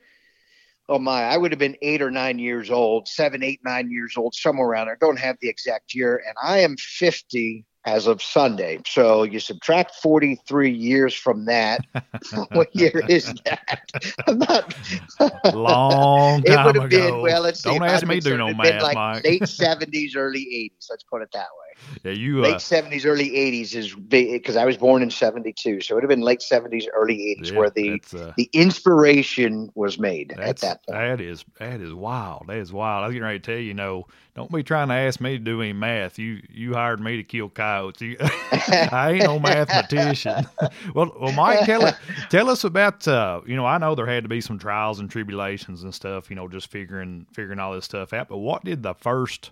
Oh 0.88 0.98
my! 0.98 1.22
I 1.22 1.36
would 1.36 1.52
have 1.52 1.58
been 1.58 1.76
eight 1.82 2.02
or 2.02 2.10
nine 2.10 2.38
years 2.38 2.70
old, 2.70 3.08
seven, 3.08 3.42
eight, 3.42 3.60
nine 3.64 3.90
years 3.90 4.14
old, 4.16 4.34
somewhere 4.34 4.68
around 4.68 4.86
there. 4.86 4.98
Don't 5.00 5.18
have 5.18 5.36
the 5.40 5.48
exact 5.48 5.94
year, 5.94 6.22
and 6.26 6.36
I 6.42 6.58
am 6.58 6.76
fifty 6.76 7.64
as 7.86 8.06
of 8.06 8.22
Sunday. 8.22 8.80
So 8.86 9.24
you 9.24 9.40
subtract 9.40 9.94
43 9.96 10.70
years 10.70 11.14
from 11.14 11.44
that. 11.46 11.84
what 12.52 12.74
year 12.74 13.04
is 13.08 13.34
that? 13.44 13.90
I'm 14.26 14.38
not. 14.38 14.74
Long 15.54 16.42
time 16.42 16.52
it 16.52 16.64
would 16.64 16.76
have 16.76 16.90
been, 16.90 17.20
well, 17.20 17.42
let's 17.42 17.62
Don't 17.62 17.80
see. 17.80 17.86
ask 17.86 18.06
me 18.06 18.20
to 18.20 18.20
do 18.20 18.38
no 18.38 18.54
math, 18.54 18.82
like 18.82 18.94
Mike. 18.94 19.24
late 19.24 19.42
70s, 19.42 20.16
early 20.16 20.46
80s. 20.72 20.86
Let's 20.90 21.04
put 21.04 21.22
it 21.22 21.28
that 21.32 21.40
way. 21.40 21.63
Yeah, 22.02 22.12
you 22.12 22.40
late 22.40 22.54
uh, 22.54 22.58
seventies, 22.58 23.04
early 23.06 23.34
eighties 23.36 23.74
is 23.74 23.94
because 23.94 24.56
I 24.56 24.64
was 24.64 24.76
born 24.76 25.02
in 25.02 25.10
seventy 25.10 25.52
two, 25.52 25.80
so 25.80 25.92
it 25.92 25.96
would 25.96 26.04
have 26.04 26.08
been 26.08 26.20
late 26.20 26.42
seventies, 26.42 26.88
early 26.94 27.30
eighties 27.30 27.50
yeah, 27.50 27.58
where 27.58 27.70
the 27.70 28.02
uh, 28.16 28.32
the 28.36 28.48
inspiration 28.52 29.70
was 29.74 29.98
made 29.98 30.32
at 30.38 30.58
that 30.58 30.84
point. 30.86 30.98
That 30.98 31.20
is 31.20 31.44
that 31.58 31.80
is 31.80 31.92
wild. 31.92 32.44
That 32.48 32.58
is 32.58 32.72
wild. 32.72 33.04
I 33.04 33.06
was 33.06 33.14
getting 33.14 33.24
ready 33.24 33.38
to 33.38 33.44
tell 33.44 33.58
you, 33.58 33.68
you 33.68 33.74
know, 33.74 34.06
don't 34.34 34.50
be 34.50 34.62
trying 34.62 34.88
to 34.88 34.94
ask 34.94 35.20
me 35.20 35.38
to 35.38 35.44
do 35.44 35.62
any 35.62 35.72
math. 35.72 36.18
You 36.18 36.42
you 36.50 36.74
hired 36.74 37.00
me 37.00 37.16
to 37.16 37.22
kill 37.22 37.48
coyotes. 37.48 38.00
You, 38.02 38.16
I 38.20 39.12
ain't 39.14 39.24
no 39.24 39.38
mathematician. 39.38 40.46
well, 40.94 41.12
well, 41.20 41.32
Mike, 41.32 41.64
tell 41.66 41.86
it, 41.86 41.94
tell 42.30 42.50
us 42.50 42.64
about. 42.64 43.06
Uh, 43.06 43.40
you 43.46 43.56
know, 43.56 43.66
I 43.66 43.78
know 43.78 43.94
there 43.94 44.06
had 44.06 44.24
to 44.24 44.28
be 44.28 44.40
some 44.40 44.58
trials 44.58 44.98
and 44.98 45.08
tribulations 45.08 45.82
and 45.82 45.94
stuff. 45.94 46.30
You 46.30 46.36
know, 46.36 46.48
just 46.48 46.70
figuring 46.70 47.26
figuring 47.32 47.60
all 47.60 47.74
this 47.74 47.84
stuff 47.84 48.12
out. 48.12 48.28
But 48.28 48.38
what 48.38 48.64
did 48.64 48.82
the 48.82 48.94
first 48.94 49.50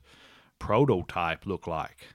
prototype 0.63 1.45
look 1.45 1.67
like? 1.67 2.07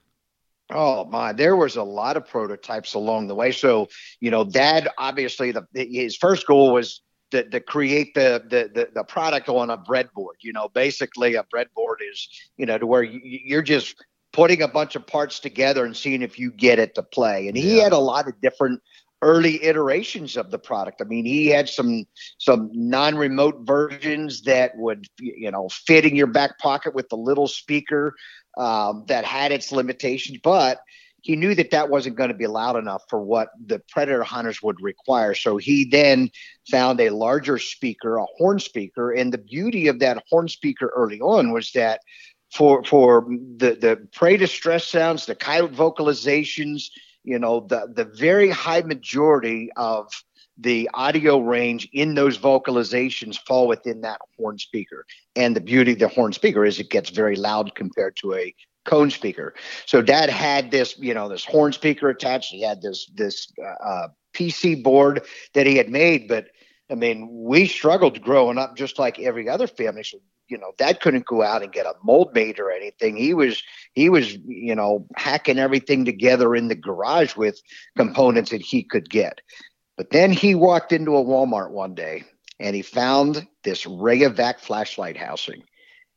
Oh 0.70 1.04
my, 1.04 1.32
there 1.32 1.54
was 1.54 1.76
a 1.76 1.82
lot 1.82 2.16
of 2.16 2.26
prototypes 2.26 2.94
along 2.94 3.26
the 3.26 3.34
way. 3.34 3.52
So, 3.52 3.88
you 4.20 4.30
know, 4.30 4.44
dad 4.44 4.88
obviously 4.96 5.52
the 5.52 5.66
his 5.74 6.16
first 6.16 6.46
goal 6.46 6.72
was 6.72 7.02
to, 7.30 7.48
to 7.50 7.60
create 7.60 8.14
the, 8.14 8.42
the, 8.48 8.70
the 8.74 8.88
the 8.94 9.04
product 9.04 9.50
on 9.50 9.68
a 9.68 9.76
breadboard. 9.76 10.40
You 10.40 10.54
know, 10.54 10.68
basically 10.68 11.34
a 11.34 11.44
breadboard 11.44 11.96
is, 12.10 12.28
you 12.56 12.64
know, 12.64 12.78
to 12.78 12.86
where 12.86 13.02
you, 13.02 13.20
you're 13.22 13.62
just 13.62 13.96
putting 14.32 14.62
a 14.62 14.68
bunch 14.68 14.96
of 14.96 15.06
parts 15.06 15.40
together 15.40 15.84
and 15.84 15.94
seeing 15.94 16.22
if 16.22 16.38
you 16.38 16.50
get 16.50 16.78
it 16.78 16.94
to 16.94 17.02
play. 17.02 17.48
And 17.48 17.56
he 17.56 17.76
yeah. 17.76 17.84
had 17.84 17.92
a 17.92 17.98
lot 17.98 18.28
of 18.28 18.40
different 18.40 18.80
early 19.22 19.64
iterations 19.64 20.36
of 20.36 20.50
the 20.50 20.58
product. 20.58 21.00
I 21.00 21.04
mean, 21.04 21.24
he 21.24 21.48
had 21.48 21.68
some 21.68 22.06
some 22.38 22.70
non-remote 22.72 23.60
versions 23.62 24.42
that 24.42 24.76
would 24.76 25.06
you 25.20 25.50
know 25.50 25.68
fit 25.68 26.04
in 26.04 26.16
your 26.16 26.26
back 26.26 26.58
pocket 26.58 26.94
with 26.94 27.08
the 27.08 27.16
little 27.16 27.48
speaker 27.48 28.14
um, 28.56 29.04
that 29.08 29.24
had 29.24 29.52
its 29.52 29.72
limitations, 29.72 30.38
but 30.42 30.80
he 31.22 31.36
knew 31.36 31.54
that 31.54 31.72
that 31.72 31.90
wasn't 31.90 32.16
going 32.16 32.30
to 32.30 32.34
be 32.34 32.46
loud 32.46 32.76
enough 32.76 33.02
for 33.08 33.20
what 33.20 33.48
the 33.66 33.80
predator 33.90 34.22
hunters 34.22 34.62
would 34.62 34.80
require. 34.80 35.34
So 35.34 35.56
he 35.56 35.84
then 35.84 36.30
found 36.70 37.00
a 37.00 37.10
larger 37.10 37.58
speaker, 37.58 38.16
a 38.16 38.26
horn 38.36 38.60
speaker, 38.60 39.10
and 39.10 39.32
the 39.32 39.38
beauty 39.38 39.88
of 39.88 39.98
that 39.98 40.22
horn 40.30 40.48
speaker 40.48 40.92
early 40.94 41.20
on 41.20 41.52
was 41.52 41.72
that 41.72 42.00
for 42.52 42.84
for 42.84 43.26
the 43.56 43.74
the 43.74 44.08
prey 44.14 44.36
distress 44.36 44.86
sounds, 44.86 45.26
the 45.26 45.34
coyote 45.34 45.74
vocalizations, 45.74 46.84
you 47.24 47.38
know, 47.38 47.60
the 47.60 47.92
the 47.94 48.04
very 48.04 48.50
high 48.50 48.82
majority 48.82 49.70
of 49.76 50.10
the 50.58 50.90
audio 50.92 51.38
range 51.38 51.88
in 51.92 52.14
those 52.14 52.36
vocalizations 52.36 53.38
fall 53.38 53.68
within 53.68 54.00
that 54.00 54.20
horn 54.36 54.58
speaker. 54.58 55.06
And 55.36 55.54
the 55.54 55.60
beauty 55.60 55.92
of 55.92 56.00
the 56.00 56.08
horn 56.08 56.32
speaker 56.32 56.64
is 56.64 56.80
it 56.80 56.90
gets 56.90 57.10
very 57.10 57.36
loud 57.36 57.74
compared 57.76 58.16
to 58.16 58.34
a 58.34 58.54
cone 58.84 59.10
speaker. 59.10 59.54
So 59.86 60.02
dad 60.02 60.30
had 60.30 60.70
this, 60.70 60.98
you 60.98 61.14
know, 61.14 61.28
this 61.28 61.44
horn 61.44 61.72
speaker 61.72 62.08
attached. 62.08 62.50
He 62.50 62.62
had 62.62 62.82
this 62.82 63.08
this 63.14 63.52
uh, 63.84 64.08
PC 64.34 64.82
board 64.82 65.22
that 65.54 65.66
he 65.66 65.76
had 65.76 65.88
made, 65.88 66.26
but 66.26 66.46
I 66.90 66.94
mean, 66.94 67.28
we 67.30 67.66
struggled 67.66 68.20
growing 68.22 68.58
up 68.58 68.76
just 68.76 68.98
like 68.98 69.18
every 69.18 69.48
other 69.48 69.66
family. 69.66 70.02
So 70.02 70.18
you 70.48 70.58
know, 70.58 70.72
dad 70.78 71.00
couldn't 71.00 71.26
go 71.26 71.42
out 71.42 71.62
and 71.62 71.72
get 71.72 71.86
a 71.86 71.94
mold 72.02 72.34
made 72.34 72.58
or 72.58 72.70
anything. 72.70 73.16
He 73.16 73.34
was 73.34 73.62
he 73.92 74.08
was 74.08 74.34
you 74.46 74.74
know 74.74 75.06
hacking 75.16 75.58
everything 75.58 76.04
together 76.04 76.54
in 76.54 76.68
the 76.68 76.74
garage 76.74 77.36
with 77.36 77.60
components 77.96 78.50
that 78.50 78.62
he 78.62 78.82
could 78.82 79.08
get. 79.10 79.40
But 79.96 80.10
then 80.10 80.32
he 80.32 80.54
walked 80.54 80.92
into 80.92 81.16
a 81.16 81.24
Walmart 81.24 81.70
one 81.70 81.94
day 81.94 82.24
and 82.60 82.74
he 82.74 82.82
found 82.82 83.46
this 83.64 83.84
Rayovac 83.84 84.60
flashlight 84.60 85.16
housing. 85.16 85.62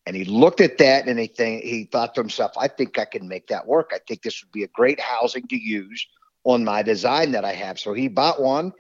And 0.05 0.15
he 0.15 0.25
looked 0.25 0.61
at 0.61 0.77
that 0.79 1.07
and 1.07 1.19
he, 1.19 1.31
he 1.37 1.89
thought 1.91 2.15
to 2.15 2.21
himself, 2.21 2.51
I 2.57 2.67
think 2.67 2.97
I 2.97 3.05
can 3.05 3.27
make 3.27 3.47
that 3.47 3.67
work. 3.67 3.91
I 3.93 3.99
think 4.07 4.23
this 4.23 4.43
would 4.43 4.51
be 4.51 4.63
a 4.63 4.67
great 4.67 4.99
housing 4.99 5.47
to 5.47 5.55
use 5.55 6.05
on 6.43 6.63
my 6.63 6.81
design 6.81 7.31
that 7.31 7.45
I 7.45 7.53
have. 7.53 7.79
So 7.79 7.93
he 7.93 8.07
bought 8.07 8.41
one, 8.41 8.73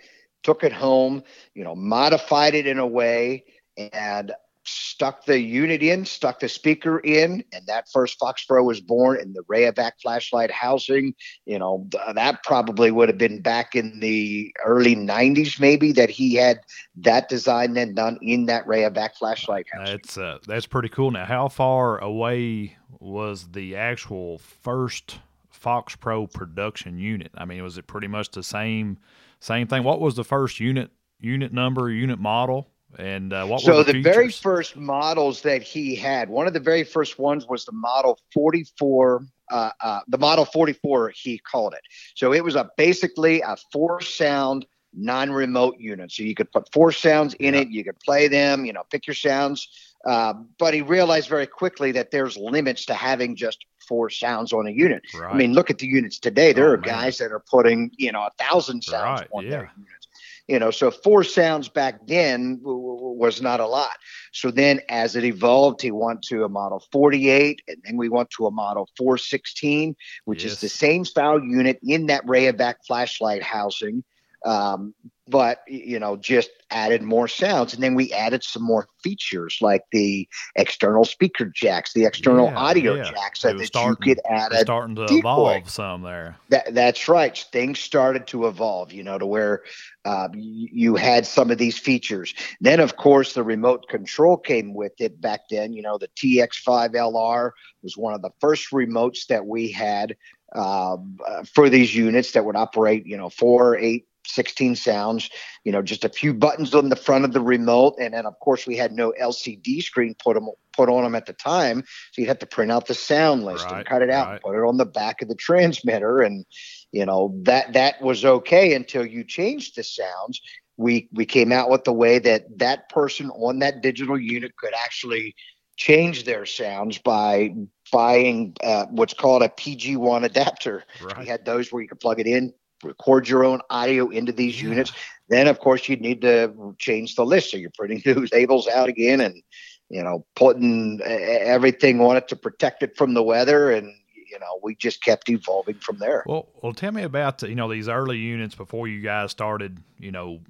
took 0.43 0.63
it 0.63 0.73
home, 0.73 1.23
you 1.53 1.63
know, 1.63 1.75
modified 1.75 2.55
it 2.55 2.65
in 2.65 2.79
a 2.79 2.87
way, 2.87 3.45
and 3.77 4.31
stuck 4.63 5.25
the 5.25 5.39
unit 5.39 5.81
in, 5.81 6.05
stuck 6.05 6.39
the 6.39 6.49
speaker 6.49 6.99
in, 6.99 7.43
and 7.51 7.65
that 7.67 7.85
first 7.91 8.19
Fox 8.19 8.45
Pro 8.45 8.63
was 8.63 8.79
born 8.79 9.19
in 9.19 9.33
the 9.33 9.43
Rayovac 9.43 9.93
flashlight 10.01 10.51
housing. 10.51 11.13
You 11.45 11.59
know, 11.59 11.87
th- 11.91 12.15
that 12.15 12.43
probably 12.43 12.91
would 12.91 13.09
have 13.09 13.17
been 13.17 13.41
back 13.41 13.75
in 13.75 13.99
the 13.99 14.53
early 14.63 14.95
90s, 14.95 15.59
maybe, 15.59 15.91
that 15.93 16.09
he 16.09 16.35
had 16.35 16.59
that 16.97 17.29
design 17.29 17.73
then 17.73 17.95
done 17.95 18.19
in 18.21 18.45
that 18.45 18.65
Rayovac 18.67 19.15
flashlight 19.17 19.65
housing. 19.71 19.97
That's, 19.97 20.17
uh, 20.17 20.37
that's 20.47 20.67
pretty 20.67 20.89
cool. 20.89 21.11
Now, 21.11 21.25
how 21.25 21.47
far 21.47 21.97
away 21.99 22.77
was 22.99 23.49
the 23.51 23.75
actual 23.75 24.37
first 24.37 25.19
Fox 25.49 25.95
Pro 25.95 26.27
production 26.27 26.97
unit? 26.97 27.31
I 27.35 27.45
mean, 27.45 27.63
was 27.63 27.77
it 27.77 27.87
pretty 27.87 28.07
much 28.07 28.31
the 28.31 28.43
same 28.43 28.99
same 29.39 29.67
thing? 29.67 29.83
What 29.83 29.99
was 29.99 30.15
the 30.15 30.23
first 30.23 30.59
unit 30.59 30.91
unit 31.19 31.51
number, 31.51 31.89
unit 31.89 32.19
model? 32.19 32.69
And 32.97 33.33
uh, 33.33 33.45
what 33.45 33.61
so 33.61 33.83
the, 33.83 33.93
the 33.93 34.01
very 34.01 34.29
first 34.29 34.75
models 34.75 35.41
that 35.41 35.61
he 35.61 35.95
had, 35.95 36.29
one 36.29 36.47
of 36.47 36.53
the 36.53 36.59
very 36.59 36.83
first 36.83 37.17
ones 37.17 37.47
was 37.47 37.65
the 37.65 37.71
Model 37.71 38.19
44. 38.33 39.25
Uh, 39.49 39.69
uh, 39.81 39.99
the 40.07 40.17
Model 40.17 40.45
44, 40.45 41.13
he 41.15 41.37
called 41.39 41.73
it. 41.73 41.81
So 42.15 42.33
it 42.33 42.43
was 42.43 42.55
a 42.55 42.69
basically 42.77 43.41
a 43.41 43.55
four 43.71 44.01
sound 44.01 44.65
non-remote 44.93 45.75
unit. 45.79 46.11
So 46.11 46.23
you 46.23 46.35
could 46.35 46.51
put 46.51 46.71
four 46.73 46.91
sounds 46.91 47.33
in 47.35 47.53
yeah. 47.53 47.61
it. 47.61 47.69
You 47.69 47.83
could 47.83 47.99
play 47.99 48.27
them. 48.27 48.65
You 48.65 48.73
know, 48.73 48.83
pick 48.89 49.07
your 49.07 49.13
sounds. 49.13 49.67
Uh, 50.05 50.33
but 50.57 50.73
he 50.73 50.81
realized 50.81 51.29
very 51.29 51.47
quickly 51.47 51.91
that 51.93 52.11
there's 52.11 52.35
limits 52.35 52.85
to 52.85 52.93
having 52.93 53.35
just 53.35 53.65
four 53.87 54.09
sounds 54.09 54.51
on 54.51 54.67
a 54.67 54.71
unit. 54.71 55.03
Right. 55.13 55.33
I 55.33 55.37
mean, 55.37 55.53
look 55.53 55.69
at 55.69 55.77
the 55.77 55.87
units 55.87 56.19
today. 56.19 56.53
There 56.53 56.69
oh, 56.69 56.73
are 56.73 56.77
man. 56.77 56.89
guys 56.89 57.17
that 57.19 57.31
are 57.31 57.43
putting 57.51 57.91
you 57.97 58.11
know 58.11 58.21
a 58.21 58.31
thousand 58.43 58.83
sounds 58.83 59.21
right. 59.21 59.29
on 59.31 59.43
yeah. 59.43 59.49
their 59.51 59.71
units 59.77 60.00
you 60.47 60.59
know 60.59 60.71
so 60.71 60.91
four 60.91 61.23
sounds 61.23 61.69
back 61.69 62.05
then 62.07 62.59
was 62.63 63.41
not 63.41 63.59
a 63.59 63.67
lot 63.67 63.97
so 64.31 64.51
then 64.51 64.79
as 64.89 65.15
it 65.15 65.23
evolved 65.23 65.81
he 65.81 65.91
went 65.91 66.21
to 66.21 66.43
a 66.43 66.49
model 66.49 66.83
48 66.91 67.61
and 67.67 67.77
then 67.83 67.97
we 67.97 68.09
went 68.09 68.29
to 68.31 68.45
a 68.45 68.51
model 68.51 68.89
416 68.97 69.95
which 70.25 70.43
yes. 70.43 70.53
is 70.53 70.61
the 70.61 70.69
same 70.69 71.05
style 71.05 71.39
unit 71.39 71.79
in 71.83 72.07
that 72.07 72.25
rayovac 72.25 72.75
flashlight 72.85 73.43
housing 73.43 74.03
um, 74.45 74.93
but 75.31 75.61
you 75.67 75.97
know 75.97 76.17
just 76.17 76.51
added 76.69 77.01
more 77.01 77.27
sounds. 77.27 77.73
And 77.73 77.81
then 77.81 77.95
we 77.95 78.11
added 78.11 78.43
some 78.43 78.63
more 78.63 78.87
features 79.01 79.57
like 79.61 79.83
the 79.91 80.27
external 80.55 81.05
speaker 81.05 81.45
jacks 81.45 81.93
the 81.93 82.05
external 82.05 82.47
yeah, 82.47 82.57
audio 82.57 82.95
yeah. 82.95 83.11
jacks 83.11 83.41
that, 83.41 83.57
that 83.57 83.73
you 83.75 83.95
could 83.95 84.19
add 84.29 84.53
starting 84.53 84.95
to 84.95 85.05
decoy. 85.05 85.19
evolve 85.19 85.69
some 85.69 86.01
there. 86.01 86.37
That, 86.49 86.73
that's 86.73 87.07
right. 87.07 87.37
Things 87.51 87.79
started 87.79 88.27
to 88.27 88.45
evolve 88.47 88.91
you 88.91 89.03
know 89.03 89.17
to 89.17 89.25
where 89.25 89.63
uh, 90.03 90.27
you, 90.33 90.67
you 90.71 90.95
had 90.95 91.25
some 91.25 91.49
of 91.49 91.57
these 91.57 91.79
features. 91.79 92.33
Then 92.59 92.81
of 92.81 92.97
course 92.97 93.33
the 93.33 93.43
remote 93.43 93.87
control 93.87 94.37
came 94.37 94.73
with 94.73 94.93
it 94.99 95.19
back 95.19 95.41
then. 95.49 95.73
You 95.73 95.81
know 95.81 95.97
the 95.97 96.09
tx5lr 96.09 97.51
was 97.81 97.97
one 97.97 98.13
of 98.13 98.21
the 98.21 98.31
first 98.41 98.71
remotes 98.71 99.27
that 99.27 99.45
we 99.45 99.71
had 99.71 100.15
um, 100.53 101.17
uh, 101.25 101.43
for 101.43 101.69
these 101.69 101.95
units 101.95 102.33
that 102.33 102.43
would 102.43 102.57
operate 102.57 103.05
you 103.05 103.17
know 103.17 103.29
four 103.29 103.77
eight 103.77 104.05
16 104.25 104.75
sounds, 104.75 105.29
you 105.63 105.71
know, 105.71 105.81
just 105.81 106.05
a 106.05 106.09
few 106.09 106.33
buttons 106.33 106.73
on 106.73 106.89
the 106.89 106.95
front 106.95 107.25
of 107.25 107.33
the 107.33 107.41
remote. 107.41 107.95
And 107.99 108.13
then, 108.13 108.25
of 108.25 108.37
course, 108.39 108.67
we 108.67 108.77
had 108.77 108.91
no 108.91 109.13
LCD 109.19 109.81
screen 109.83 110.15
put, 110.23 110.35
them, 110.35 110.49
put 110.73 110.89
on 110.89 111.03
them 111.03 111.15
at 111.15 111.25
the 111.25 111.33
time. 111.33 111.83
So 112.11 112.21
you'd 112.21 112.27
have 112.27 112.39
to 112.39 112.45
print 112.45 112.71
out 112.71 112.87
the 112.87 112.93
sound 112.93 113.43
list 113.43 113.65
right, 113.65 113.77
and 113.77 113.85
cut 113.85 114.01
it 114.01 114.09
out 114.09 114.27
right. 114.27 114.41
put 114.41 114.55
it 114.55 114.67
on 114.67 114.77
the 114.77 114.85
back 114.85 115.21
of 115.21 115.27
the 115.27 115.35
transmitter. 115.35 116.21
And, 116.21 116.45
you 116.91 117.05
know, 117.05 117.33
that, 117.43 117.73
that 117.73 118.01
was 118.01 118.25
okay 118.25 118.73
until 118.73 119.05
you 119.05 119.23
changed 119.23 119.75
the 119.75 119.83
sounds. 119.83 120.41
We, 120.77 121.09
we 121.11 121.25
came 121.25 121.51
out 121.51 121.69
with 121.69 121.83
the 121.83 121.93
way 121.93 122.19
that 122.19 122.57
that 122.57 122.89
person 122.89 123.29
on 123.31 123.59
that 123.59 123.81
digital 123.81 124.19
unit 124.19 124.55
could 124.55 124.73
actually 124.73 125.35
change 125.77 126.25
their 126.25 126.45
sounds 126.45 126.97
by 126.99 127.53
buying 127.91 128.55
uh, 128.63 128.85
what's 128.91 129.13
called 129.13 129.41
a 129.41 129.49
PG1 129.49 130.23
adapter. 130.23 130.83
Right. 131.01 131.19
We 131.19 131.25
had 131.25 131.45
those 131.45 131.71
where 131.71 131.81
you 131.81 131.87
could 131.87 131.99
plug 131.99 132.19
it 132.19 132.27
in, 132.27 132.53
record 132.83 133.27
your 133.27 133.43
own 133.43 133.61
audio 133.69 134.09
into 134.09 134.31
these 134.31 134.61
yeah. 134.61 134.69
units. 134.69 134.93
Then, 135.29 135.47
of 135.47 135.59
course, 135.59 135.87
you'd 135.87 136.01
need 136.01 136.21
to 136.21 136.75
change 136.77 137.15
the 137.15 137.25
list. 137.25 137.51
So 137.51 137.57
you're 137.57 137.71
putting 137.71 138.01
new 138.05 138.27
labels 138.31 138.67
out 138.67 138.89
again 138.89 139.21
and, 139.21 139.41
you 139.89 140.03
know, 140.03 140.25
putting 140.35 141.01
everything 141.01 142.01
on 142.01 142.17
it 142.17 142.27
to 142.29 142.35
protect 142.35 142.83
it 142.83 142.97
from 142.97 143.13
the 143.13 143.23
weather. 143.23 143.71
And, 143.71 143.93
you 144.15 144.39
know, 144.39 144.59
we 144.63 144.75
just 144.75 145.03
kept 145.03 145.29
evolving 145.29 145.75
from 145.75 145.99
there. 145.99 146.23
Well, 146.25 146.49
well, 146.61 146.73
tell 146.73 146.91
me 146.91 147.03
about, 147.03 147.41
you 147.43 147.55
know, 147.55 147.69
these 147.69 147.87
early 147.87 148.17
units 148.17 148.55
before 148.55 148.87
you 148.87 149.01
guys 149.01 149.31
started, 149.31 149.79
you 149.99 150.11
know, 150.11 150.41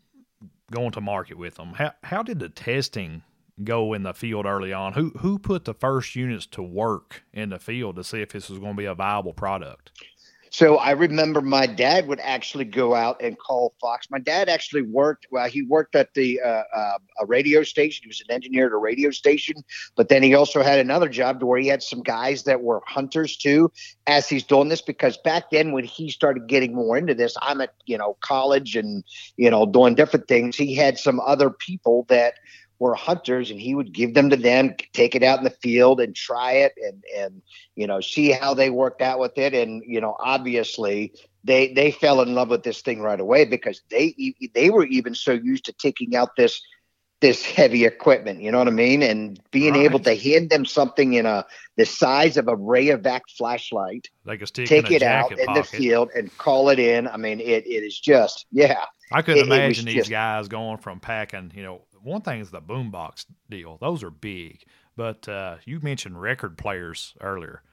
going 0.71 0.91
to 0.91 1.01
market 1.01 1.37
with 1.37 1.55
them. 1.55 1.73
How, 1.73 1.91
how 2.03 2.23
did 2.23 2.39
the 2.39 2.49
testing 2.49 3.23
go 3.63 3.93
in 3.93 4.03
the 4.03 4.13
field 4.13 4.45
early 4.45 4.73
on? 4.73 4.93
Who, 4.93 5.09
who 5.19 5.37
put 5.37 5.65
the 5.65 5.73
first 5.73 6.15
units 6.15 6.45
to 6.47 6.63
work 6.63 7.23
in 7.33 7.49
the 7.49 7.59
field 7.59 7.95
to 7.97 8.03
see 8.03 8.21
if 8.21 8.29
this 8.29 8.49
was 8.49 8.59
going 8.59 8.73
to 8.73 8.77
be 8.77 8.85
a 8.85 8.95
viable 8.95 9.33
product? 9.33 9.91
So 10.53 10.75
I 10.75 10.91
remember 10.91 11.39
my 11.39 11.65
dad 11.65 12.09
would 12.09 12.19
actually 12.19 12.65
go 12.65 12.93
out 12.93 13.21
and 13.21 13.39
call 13.39 13.73
Fox. 13.79 14.11
My 14.11 14.19
dad 14.19 14.49
actually 14.49 14.81
worked. 14.81 15.27
Well, 15.31 15.47
he 15.47 15.61
worked 15.61 15.95
at 15.95 16.13
the 16.13 16.41
uh, 16.41 16.63
uh, 16.75 16.97
a 17.21 17.25
radio 17.25 17.63
station. 17.63 18.03
He 18.03 18.09
was 18.09 18.21
an 18.27 18.35
engineer 18.35 18.67
at 18.67 18.73
a 18.73 18.77
radio 18.77 19.11
station, 19.11 19.63
but 19.95 20.09
then 20.09 20.21
he 20.21 20.35
also 20.35 20.61
had 20.61 20.79
another 20.79 21.07
job 21.07 21.39
to 21.39 21.45
where 21.45 21.57
he 21.57 21.67
had 21.67 21.81
some 21.81 22.03
guys 22.03 22.43
that 22.43 22.61
were 22.61 22.81
hunters 22.85 23.37
too. 23.37 23.71
As 24.07 24.27
he's 24.27 24.43
doing 24.43 24.67
this, 24.67 24.81
because 24.81 25.15
back 25.15 25.51
then 25.51 25.71
when 25.71 25.85
he 25.85 26.09
started 26.09 26.47
getting 26.47 26.75
more 26.75 26.97
into 26.97 27.15
this, 27.15 27.37
I'm 27.41 27.61
at 27.61 27.73
you 27.85 27.97
know 27.97 28.17
college 28.19 28.75
and 28.75 29.05
you 29.37 29.49
know 29.49 29.65
doing 29.65 29.95
different 29.95 30.27
things. 30.27 30.57
He 30.57 30.75
had 30.75 30.99
some 30.99 31.21
other 31.21 31.49
people 31.49 32.05
that 32.09 32.33
were 32.81 32.95
hunters 32.95 33.51
and 33.51 33.61
he 33.61 33.75
would 33.75 33.93
give 33.93 34.15
them 34.15 34.31
to 34.31 34.35
them 34.35 34.73
take 34.91 35.13
it 35.13 35.21
out 35.21 35.37
in 35.37 35.43
the 35.43 35.51
field 35.51 36.01
and 36.01 36.15
try 36.15 36.53
it 36.53 36.73
and 36.83 37.03
and 37.15 37.41
you 37.75 37.85
know 37.85 38.01
see 38.01 38.31
how 38.31 38.55
they 38.55 38.71
worked 38.71 39.03
out 39.03 39.19
with 39.19 39.37
it. 39.37 39.53
And 39.53 39.83
you 39.85 40.01
know 40.01 40.17
obviously 40.19 41.13
they 41.43 41.71
they 41.73 41.91
fell 41.91 42.21
in 42.21 42.33
love 42.33 42.49
with 42.49 42.63
this 42.63 42.81
thing 42.81 42.99
right 42.99 43.19
away 43.19 43.45
because 43.45 43.83
they 43.91 44.33
they 44.55 44.71
were 44.71 44.85
even 44.85 45.13
so 45.13 45.31
used 45.31 45.65
to 45.65 45.73
taking 45.73 46.15
out 46.15 46.35
this 46.35 46.59
this 47.19 47.45
heavy 47.45 47.85
equipment 47.85 48.41
you 48.41 48.51
know 48.51 48.57
what 48.57 48.67
i 48.67 48.71
mean? 48.71 49.03
And 49.03 49.39
being 49.51 49.73
right. 49.73 49.83
able 49.83 49.99
to 49.99 50.15
hand 50.15 50.49
them 50.49 50.65
something 50.65 51.13
in 51.13 51.27
a 51.27 51.45
the 51.77 51.85
size 51.85 52.35
of 52.35 52.47
a 52.47 52.57
rayovac 52.57 53.21
flashlight 53.37 54.09
like 54.25 54.41
a 54.41 54.47
stick 54.47 54.65
take 54.65 54.89
it 54.89 55.03
out 55.03 55.31
in 55.37 55.53
the 55.53 55.63
field 55.63 56.09
and 56.15 56.35
call 56.39 56.69
it 56.69 56.79
in. 56.79 57.07
I 57.07 57.17
mean 57.17 57.39
it, 57.41 57.67
it 57.67 57.83
is 57.83 57.99
just 57.99 58.47
yeah. 58.51 58.85
I 59.13 59.21
couldn't 59.21 59.41
it, 59.41 59.45
imagine 59.45 59.85
these 59.85 59.95
just, 59.95 60.09
guys 60.09 60.47
going 60.47 60.77
from 60.77 60.99
packing 60.99 61.51
you 61.53 61.61
know 61.61 61.81
one 62.03 62.21
thing 62.21 62.39
is 62.39 62.51
the 62.51 62.61
boombox 62.61 63.25
deal; 63.49 63.77
those 63.79 64.03
are 64.03 64.11
big. 64.11 64.63
But 64.95 65.27
uh, 65.27 65.57
you 65.65 65.79
mentioned 65.81 66.21
record 66.21 66.57
players 66.57 67.15
earlier. 67.21 67.63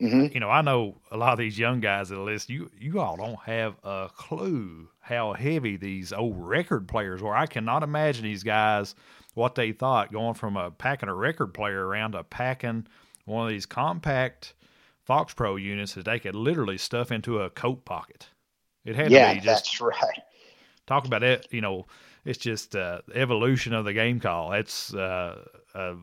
Mm-hmm. 0.00 0.34
You 0.34 0.40
know, 0.40 0.50
I 0.50 0.62
know 0.62 1.00
a 1.10 1.16
lot 1.16 1.32
of 1.32 1.38
these 1.38 1.58
young 1.58 1.80
guys 1.80 2.10
that 2.10 2.18
listen. 2.18 2.54
You 2.54 2.70
you 2.78 3.00
all 3.00 3.16
don't 3.16 3.40
have 3.40 3.76
a 3.82 4.10
clue 4.14 4.88
how 5.00 5.32
heavy 5.32 5.76
these 5.76 6.12
old 6.12 6.36
record 6.38 6.88
players 6.88 7.22
were. 7.22 7.34
I 7.34 7.46
cannot 7.46 7.82
imagine 7.82 8.24
these 8.24 8.42
guys 8.42 8.94
what 9.34 9.54
they 9.54 9.72
thought 9.72 10.12
going 10.12 10.34
from 10.34 10.56
a 10.56 10.70
packing 10.70 11.08
a 11.08 11.14
record 11.14 11.54
player 11.54 11.86
around 11.86 12.12
to 12.12 12.24
packing 12.24 12.86
one 13.24 13.46
of 13.46 13.50
these 13.50 13.66
compact 13.66 14.54
Fox 15.04 15.34
Pro 15.34 15.56
units 15.56 15.94
that 15.94 16.04
they 16.04 16.18
could 16.18 16.34
literally 16.34 16.78
stuff 16.78 17.10
into 17.10 17.40
a 17.40 17.50
coat 17.50 17.84
pocket. 17.84 18.28
It 18.84 18.96
had 18.96 19.10
yeah, 19.10 19.28
to 19.28 19.40
be 19.40 19.44
just 19.44 19.64
that's 19.64 19.80
right. 19.80 20.22
Talk 20.86 21.06
about 21.06 21.22
it, 21.22 21.46
you 21.50 21.60
know, 21.60 21.86
it's 22.24 22.38
just 22.38 22.76
uh, 22.76 23.00
evolution 23.14 23.72
of 23.72 23.84
the 23.84 23.92
game 23.92 24.20
call. 24.20 24.52
It's 24.52 24.94
uh, 24.94 25.44
uh, 25.74 25.94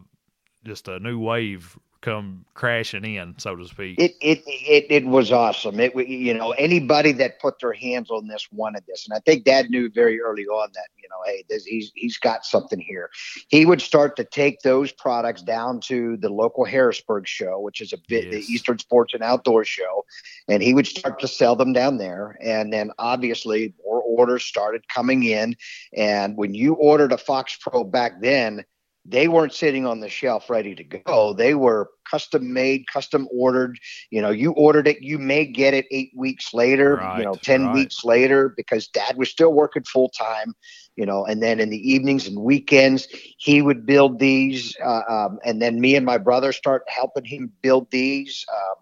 just 0.64 0.88
a 0.88 1.00
new 1.00 1.20
wave 1.20 1.78
come 2.02 2.46
crashing 2.54 3.06
in, 3.06 3.36
so 3.38 3.56
to 3.56 3.68
speak. 3.68 4.00
It 4.00 4.16
it 4.22 4.44
it, 4.46 4.86
it 4.90 5.06
was 5.06 5.32
awesome. 5.32 5.80
It 5.80 5.96
you 5.96 6.34
know 6.34 6.52
anybody 6.52 7.12
that 7.14 7.40
put 7.40 7.60
their 7.60 7.74
hands 7.74 8.10
on 8.10 8.28
this 8.28 8.48
wanted 8.52 8.84
this, 8.88 9.08
and 9.08 9.16
I 9.16 9.20
think 9.20 9.44
Dad 9.44 9.70
knew 9.70 9.90
very 9.90 10.20
early 10.22 10.46
on 10.46 10.70
that 10.74 10.88
you 10.98 11.08
know 11.10 11.18
hey 11.26 11.44
this, 11.50 11.66
he's 11.66 11.92
he's 11.96 12.18
got 12.18 12.46
something 12.46 12.80
here. 12.80 13.10
He 13.50 13.66
would 13.66 13.82
start 13.82 14.16
to 14.18 14.24
take 14.24 14.62
those 14.62 14.92
products 14.92 15.42
down 15.42 15.80
to 15.82 16.18
the 16.18 16.30
local 16.30 16.66
Harrisburg 16.66 17.28
show, 17.28 17.60
which 17.60 17.82
is 17.82 17.94
a 17.94 17.98
bit 18.08 18.26
yes. 18.26 18.34
the 18.34 18.54
Eastern 18.54 18.80
Sports 18.80 19.14
and 19.14 19.24
Outdoor 19.24 19.66
show, 19.66 20.06
and 20.48 20.62
he 20.62 20.74
would 20.74 20.88
start 20.88 21.20
to 21.20 21.28
sell 21.28 21.56
them 21.56 21.74
down 21.74 21.98
there. 21.98 22.38
And 22.42 22.72
then 22.72 22.92
obviously 22.98 23.74
more 23.86 24.02
orders 24.02 24.44
started 24.44 24.88
coming 24.88 25.24
in, 25.24 25.56
and 25.96 26.38
when 26.38 26.54
you 26.54 26.74
ordered 26.74 27.12
a 27.12 27.18
Fox 27.18 27.58
Pro 27.60 27.84
back 27.84 28.22
then 28.22 28.64
they 29.10 29.28
weren't 29.28 29.54
sitting 29.54 29.86
on 29.86 30.02
the 30.02 30.10
shelf 30.10 30.50
ready 30.50 30.76
to 30.76 30.84
go. 30.84 31.34
They 31.34 31.56
were 31.56 31.90
custom 32.10 32.54
made, 32.54 32.88
custom 32.92 33.28
ordered. 33.32 33.80
You 34.12 34.22
know, 34.22 34.30
you 34.30 34.52
ordered 34.52 34.88
it, 34.88 35.02
you 35.02 35.18
may 35.18 35.46
get 35.46 35.74
it 35.74 35.86
eight 35.92 36.12
weeks 36.16 36.54
later, 36.54 36.96
right, 36.96 37.20
you 37.20 37.24
know, 37.24 37.36
10 37.36 37.66
right. 37.66 37.74
weeks 37.74 38.04
later, 38.04 38.54
because 38.58 38.88
dad 38.88 39.18
was 39.18 39.30
still 39.30 39.54
working 39.54 39.84
full 39.84 40.10
time, 40.10 40.54
you 40.96 41.06
know, 41.06 41.26
and 41.26 41.42
then 41.42 41.60
in 41.60 41.70
the 41.70 41.90
evenings 41.90 42.28
and 42.28 42.40
weekends, 42.40 43.08
he 43.38 43.62
would 43.62 43.86
build 43.86 44.20
these. 44.20 44.76
Uh, 44.84 45.02
um, 45.08 45.40
and 45.46 45.62
then 45.62 45.80
me 45.80 45.96
and 45.96 46.06
my 46.06 46.18
brother 46.18 46.52
start 46.52 46.84
helping 46.88 47.26
him 47.26 47.52
build 47.62 47.90
these. 47.92 48.46
Um, 48.54 48.76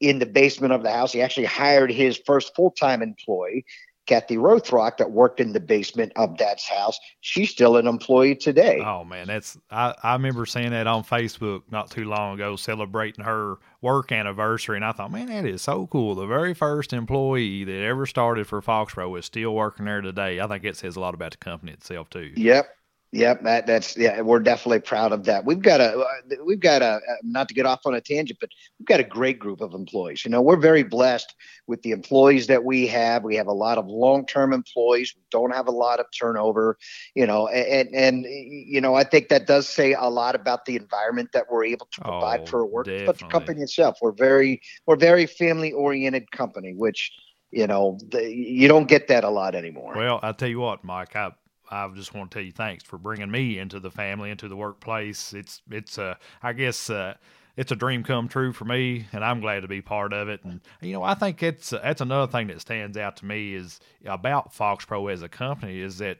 in 0.00 0.18
the 0.18 0.26
basement 0.26 0.72
of 0.72 0.82
the 0.82 0.90
house. 0.90 1.12
He 1.12 1.20
actually 1.20 1.44
hired 1.44 1.92
his 1.92 2.18
first 2.24 2.54
full 2.56 2.70
time 2.70 3.02
employee 3.02 3.66
Kathy 4.10 4.36
Rothrock 4.38 4.96
that 4.96 5.12
worked 5.12 5.38
in 5.38 5.52
the 5.52 5.60
basement 5.60 6.12
of 6.16 6.36
Dad's 6.36 6.66
house. 6.66 6.98
She's 7.20 7.48
still 7.48 7.76
an 7.76 7.86
employee 7.86 8.34
today. 8.34 8.82
Oh 8.84 9.04
man, 9.04 9.28
that's 9.28 9.56
I, 9.70 9.94
I 10.02 10.14
remember 10.14 10.46
seeing 10.46 10.70
that 10.70 10.88
on 10.88 11.04
Facebook 11.04 11.62
not 11.70 11.92
too 11.92 12.06
long 12.06 12.34
ago, 12.34 12.56
celebrating 12.56 13.24
her 13.24 13.58
work 13.80 14.10
anniversary, 14.10 14.74
and 14.74 14.84
I 14.84 14.90
thought, 14.90 15.12
man, 15.12 15.26
that 15.26 15.44
is 15.46 15.62
so 15.62 15.86
cool. 15.86 16.16
The 16.16 16.26
very 16.26 16.54
first 16.54 16.92
employee 16.92 17.62
that 17.62 17.82
ever 17.84 18.04
started 18.04 18.48
for 18.48 18.60
Fox 18.60 18.94
Pro 18.94 19.14
is 19.14 19.26
still 19.26 19.54
working 19.54 19.86
there 19.86 20.00
today. 20.00 20.40
I 20.40 20.48
think 20.48 20.64
it 20.64 20.76
says 20.76 20.96
a 20.96 21.00
lot 21.00 21.14
about 21.14 21.30
the 21.30 21.36
company 21.36 21.70
itself 21.70 22.10
too. 22.10 22.32
Yep, 22.34 22.68
Yep, 23.12 23.42
that, 23.42 23.66
that's 23.66 23.96
yeah. 23.96 24.20
We're 24.20 24.38
definitely 24.38 24.78
proud 24.78 25.10
of 25.10 25.24
that. 25.24 25.44
We've 25.44 25.60
got 25.60 25.80
a 25.80 26.06
we've 26.44 26.60
got 26.60 26.80
a 26.80 27.00
not 27.24 27.48
to 27.48 27.54
get 27.54 27.66
off 27.66 27.80
on 27.84 27.92
a 27.92 28.00
tangent, 28.00 28.38
but 28.40 28.50
we've 28.78 28.86
got 28.86 29.00
a 29.00 29.04
great 29.04 29.40
group 29.40 29.60
of 29.60 29.74
employees. 29.74 30.24
You 30.24 30.30
know, 30.30 30.40
we're 30.40 30.56
very 30.56 30.84
blessed 30.84 31.34
with 31.66 31.82
the 31.82 31.90
employees 31.90 32.46
that 32.46 32.62
we 32.62 32.86
have. 32.86 33.24
We 33.24 33.34
have 33.34 33.48
a 33.48 33.52
lot 33.52 33.78
of 33.78 33.88
long 33.88 34.26
term 34.26 34.52
employees. 34.52 35.12
We 35.16 35.22
don't 35.32 35.52
have 35.52 35.66
a 35.66 35.72
lot 35.72 35.98
of 35.98 36.06
turnover. 36.16 36.78
You 37.16 37.26
know, 37.26 37.48
and 37.48 37.88
and 37.92 38.24
you 38.28 38.80
know, 38.80 38.94
I 38.94 39.02
think 39.02 39.28
that 39.30 39.48
does 39.48 39.68
say 39.68 39.92
a 39.92 40.08
lot 40.08 40.36
about 40.36 40.66
the 40.66 40.76
environment 40.76 41.30
that 41.32 41.46
we're 41.50 41.64
able 41.64 41.88
to 41.90 42.00
provide 42.02 42.42
oh, 42.42 42.46
for 42.46 42.60
a 42.60 42.66
work, 42.66 42.86
definitely. 42.86 43.06
but 43.06 43.18
the 43.18 43.26
company 43.26 43.62
itself. 43.62 43.98
We're 44.00 44.12
very 44.12 44.60
we're 44.86 44.94
very 44.94 45.26
family 45.26 45.72
oriented 45.72 46.30
company, 46.30 46.74
which 46.76 47.10
you 47.50 47.66
know 47.66 47.98
the, 48.10 48.32
you 48.32 48.68
don't 48.68 48.86
get 48.86 49.08
that 49.08 49.24
a 49.24 49.30
lot 49.30 49.56
anymore. 49.56 49.94
Well, 49.96 50.20
I'll 50.22 50.32
tell 50.32 50.48
you 50.48 50.60
what, 50.60 50.84
Mike. 50.84 51.16
I 51.16 51.32
I 51.70 51.88
just 51.94 52.14
want 52.14 52.30
to 52.30 52.34
tell 52.34 52.44
you 52.44 52.52
thanks 52.52 52.84
for 52.84 52.98
bringing 52.98 53.30
me 53.30 53.58
into 53.58 53.80
the 53.80 53.90
family, 53.90 54.30
into 54.30 54.48
the 54.48 54.56
workplace. 54.56 55.32
It's 55.32 55.62
it's 55.70 55.98
uh, 55.98 56.14
I 56.42 56.52
guess 56.52 56.90
uh, 56.90 57.14
it's 57.56 57.72
a 57.72 57.76
dream 57.76 58.02
come 58.02 58.28
true 58.28 58.52
for 58.52 58.64
me, 58.64 59.06
and 59.12 59.24
I'm 59.24 59.40
glad 59.40 59.60
to 59.60 59.68
be 59.68 59.80
part 59.80 60.12
of 60.12 60.28
it. 60.28 60.42
And 60.44 60.60
you 60.80 60.92
know, 60.92 61.02
I 61.02 61.14
think 61.14 61.42
it's 61.42 61.72
uh, 61.72 61.80
that's 61.82 62.00
another 62.00 62.30
thing 62.30 62.48
that 62.48 62.60
stands 62.60 62.96
out 62.96 63.18
to 63.18 63.26
me 63.26 63.54
is 63.54 63.80
about 64.04 64.52
Fox 64.52 64.84
Pro 64.84 65.06
as 65.08 65.22
a 65.22 65.28
company 65.28 65.80
is 65.80 65.98
that 65.98 66.18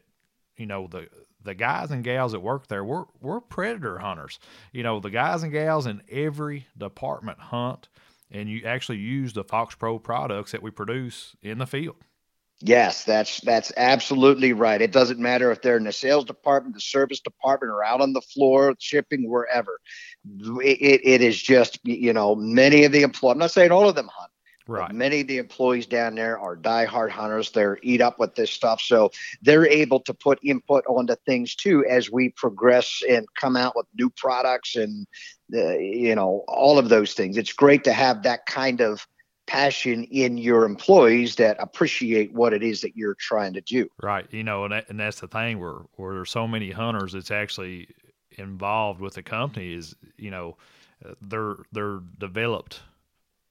you 0.56 0.66
know 0.66 0.86
the 0.86 1.08
the 1.42 1.54
guys 1.54 1.90
and 1.90 2.04
gals 2.04 2.32
that 2.32 2.40
work 2.40 2.66
there 2.68 2.84
we're 2.84 3.06
we're 3.20 3.40
predator 3.40 3.98
hunters. 3.98 4.38
You 4.72 4.82
know, 4.82 5.00
the 5.00 5.10
guys 5.10 5.42
and 5.42 5.52
gals 5.52 5.86
in 5.86 6.02
every 6.10 6.66
department 6.76 7.40
hunt, 7.40 7.88
and 8.30 8.48
you 8.48 8.64
actually 8.64 8.98
use 8.98 9.32
the 9.32 9.44
Fox 9.44 9.74
Pro 9.74 9.98
products 9.98 10.52
that 10.52 10.62
we 10.62 10.70
produce 10.70 11.34
in 11.42 11.58
the 11.58 11.66
field. 11.66 11.96
Yes, 12.62 13.04
that's 13.04 13.40
that's 13.40 13.72
absolutely 13.78 14.52
right. 14.52 14.82
It 14.82 14.92
doesn't 14.92 15.18
matter 15.18 15.50
if 15.50 15.62
they're 15.62 15.78
in 15.78 15.84
the 15.84 15.92
sales 15.92 16.26
department, 16.26 16.74
the 16.74 16.80
service 16.80 17.20
department, 17.20 17.72
or 17.72 17.82
out 17.82 18.02
on 18.02 18.12
the 18.12 18.20
floor, 18.20 18.74
shipping, 18.78 19.30
wherever. 19.30 19.80
It, 20.62 20.78
it, 20.80 21.00
it 21.02 21.20
is 21.22 21.40
just 21.40 21.78
you 21.84 22.12
know 22.12 22.34
many 22.34 22.84
of 22.84 22.92
the 22.92 23.00
employees. 23.00 23.32
I'm 23.32 23.38
not 23.38 23.50
saying 23.50 23.72
all 23.72 23.88
of 23.88 23.94
them 23.94 24.10
hunt. 24.12 24.30
Right. 24.66 24.92
Many 24.92 25.22
of 25.22 25.26
the 25.26 25.38
employees 25.38 25.86
down 25.86 26.14
there 26.14 26.38
are 26.38 26.54
diehard 26.54 27.10
hunters. 27.10 27.50
They're 27.50 27.78
eat 27.82 28.00
up 28.02 28.20
with 28.20 28.34
this 28.34 28.50
stuff, 28.50 28.80
so 28.82 29.10
they're 29.40 29.66
able 29.66 30.00
to 30.00 30.12
put 30.12 30.38
input 30.44 30.84
onto 30.86 31.16
things 31.26 31.54
too 31.54 31.84
as 31.88 32.10
we 32.10 32.28
progress 32.28 33.02
and 33.08 33.26
come 33.40 33.56
out 33.56 33.74
with 33.74 33.86
new 33.98 34.10
products 34.10 34.76
and 34.76 35.06
uh, 35.54 35.78
you 35.78 36.14
know 36.14 36.44
all 36.46 36.78
of 36.78 36.90
those 36.90 37.14
things. 37.14 37.38
It's 37.38 37.54
great 37.54 37.84
to 37.84 37.92
have 37.94 38.22
that 38.24 38.44
kind 38.44 38.82
of 38.82 39.06
passion 39.50 40.04
in 40.04 40.38
your 40.38 40.64
employees 40.64 41.34
that 41.34 41.56
appreciate 41.58 42.32
what 42.32 42.52
it 42.52 42.62
is 42.62 42.80
that 42.82 42.96
you're 42.96 43.16
trying 43.16 43.52
to 43.52 43.60
do. 43.60 43.88
Right. 44.00 44.24
You 44.30 44.44
know, 44.44 44.62
and, 44.62 44.72
that, 44.72 44.88
and 44.88 45.00
that's 45.00 45.18
the 45.18 45.26
thing 45.26 45.58
where, 45.58 45.78
where 45.96 46.14
there's 46.14 46.30
so 46.30 46.46
many 46.46 46.70
hunters 46.70 47.14
that's 47.14 47.32
actually 47.32 47.88
involved 48.38 49.00
with 49.00 49.14
the 49.14 49.24
company 49.24 49.74
is, 49.74 49.96
you 50.16 50.30
know, 50.30 50.56
they're, 51.20 51.56
they're 51.72 51.98
developed 52.18 52.80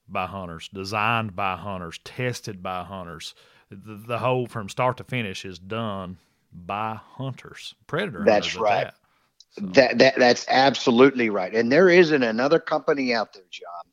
by 0.08 0.24
hunters, 0.24 0.70
designed 0.72 1.36
by 1.36 1.56
hunters, 1.56 2.00
tested 2.02 2.62
by 2.62 2.82
hunters. 2.82 3.34
The, 3.70 4.02
the 4.06 4.18
whole 4.18 4.46
from 4.46 4.70
start 4.70 4.96
to 4.96 5.04
finish 5.04 5.44
is 5.44 5.58
done 5.58 6.16
by 6.50 6.98
hunters, 7.16 7.74
predator. 7.86 8.24
That's 8.24 8.56
right. 8.56 8.84
That. 8.84 8.94
So. 9.50 9.66
that. 9.74 9.98
that 9.98 10.18
that's 10.18 10.46
absolutely 10.48 11.28
right. 11.28 11.54
And 11.54 11.70
there 11.70 11.90
isn't 11.90 12.22
another 12.22 12.58
company 12.58 13.12
out 13.12 13.34
there, 13.34 13.44
Jon, 13.50 13.89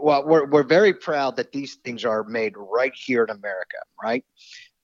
well, 0.00 0.26
we're, 0.26 0.46
we're 0.46 0.62
very 0.62 0.94
proud 0.94 1.36
that 1.36 1.52
these 1.52 1.76
things 1.76 2.04
are 2.04 2.24
made 2.24 2.54
right 2.56 2.94
here 2.94 3.24
in 3.24 3.30
America, 3.30 3.78
right? 4.02 4.24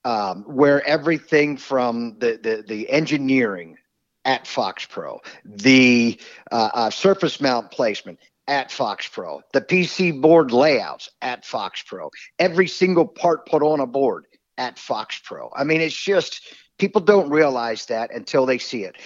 Um, 0.04 0.44
where 0.44 0.86
everything 0.86 1.56
from 1.56 2.16
the, 2.18 2.38
the, 2.42 2.64
the 2.66 2.90
engineering 2.90 3.76
at 4.24 4.46
Fox 4.46 4.86
Pro, 4.86 5.20
the 5.44 6.18
uh, 6.50 6.70
uh, 6.72 6.90
surface 6.90 7.40
mount 7.40 7.70
placement 7.70 8.18
at 8.48 8.70
Fox 8.70 9.08
Pro, 9.08 9.42
the 9.52 9.60
PC 9.60 10.20
board 10.20 10.52
layouts 10.52 11.10
at 11.22 11.44
Fox 11.44 11.82
Pro, 11.82 12.10
every 12.38 12.66
single 12.66 13.06
part 13.06 13.46
put 13.46 13.62
on 13.62 13.80
a 13.80 13.86
board 13.86 14.26
at 14.58 14.78
Fox 14.78 15.20
Pro. 15.22 15.50
I 15.54 15.64
mean, 15.64 15.80
it's 15.80 15.94
just 15.94 16.42
people 16.78 17.00
don't 17.00 17.30
realize 17.30 17.86
that 17.86 18.12
until 18.12 18.46
they 18.46 18.58
see 18.58 18.84
it. 18.84 18.96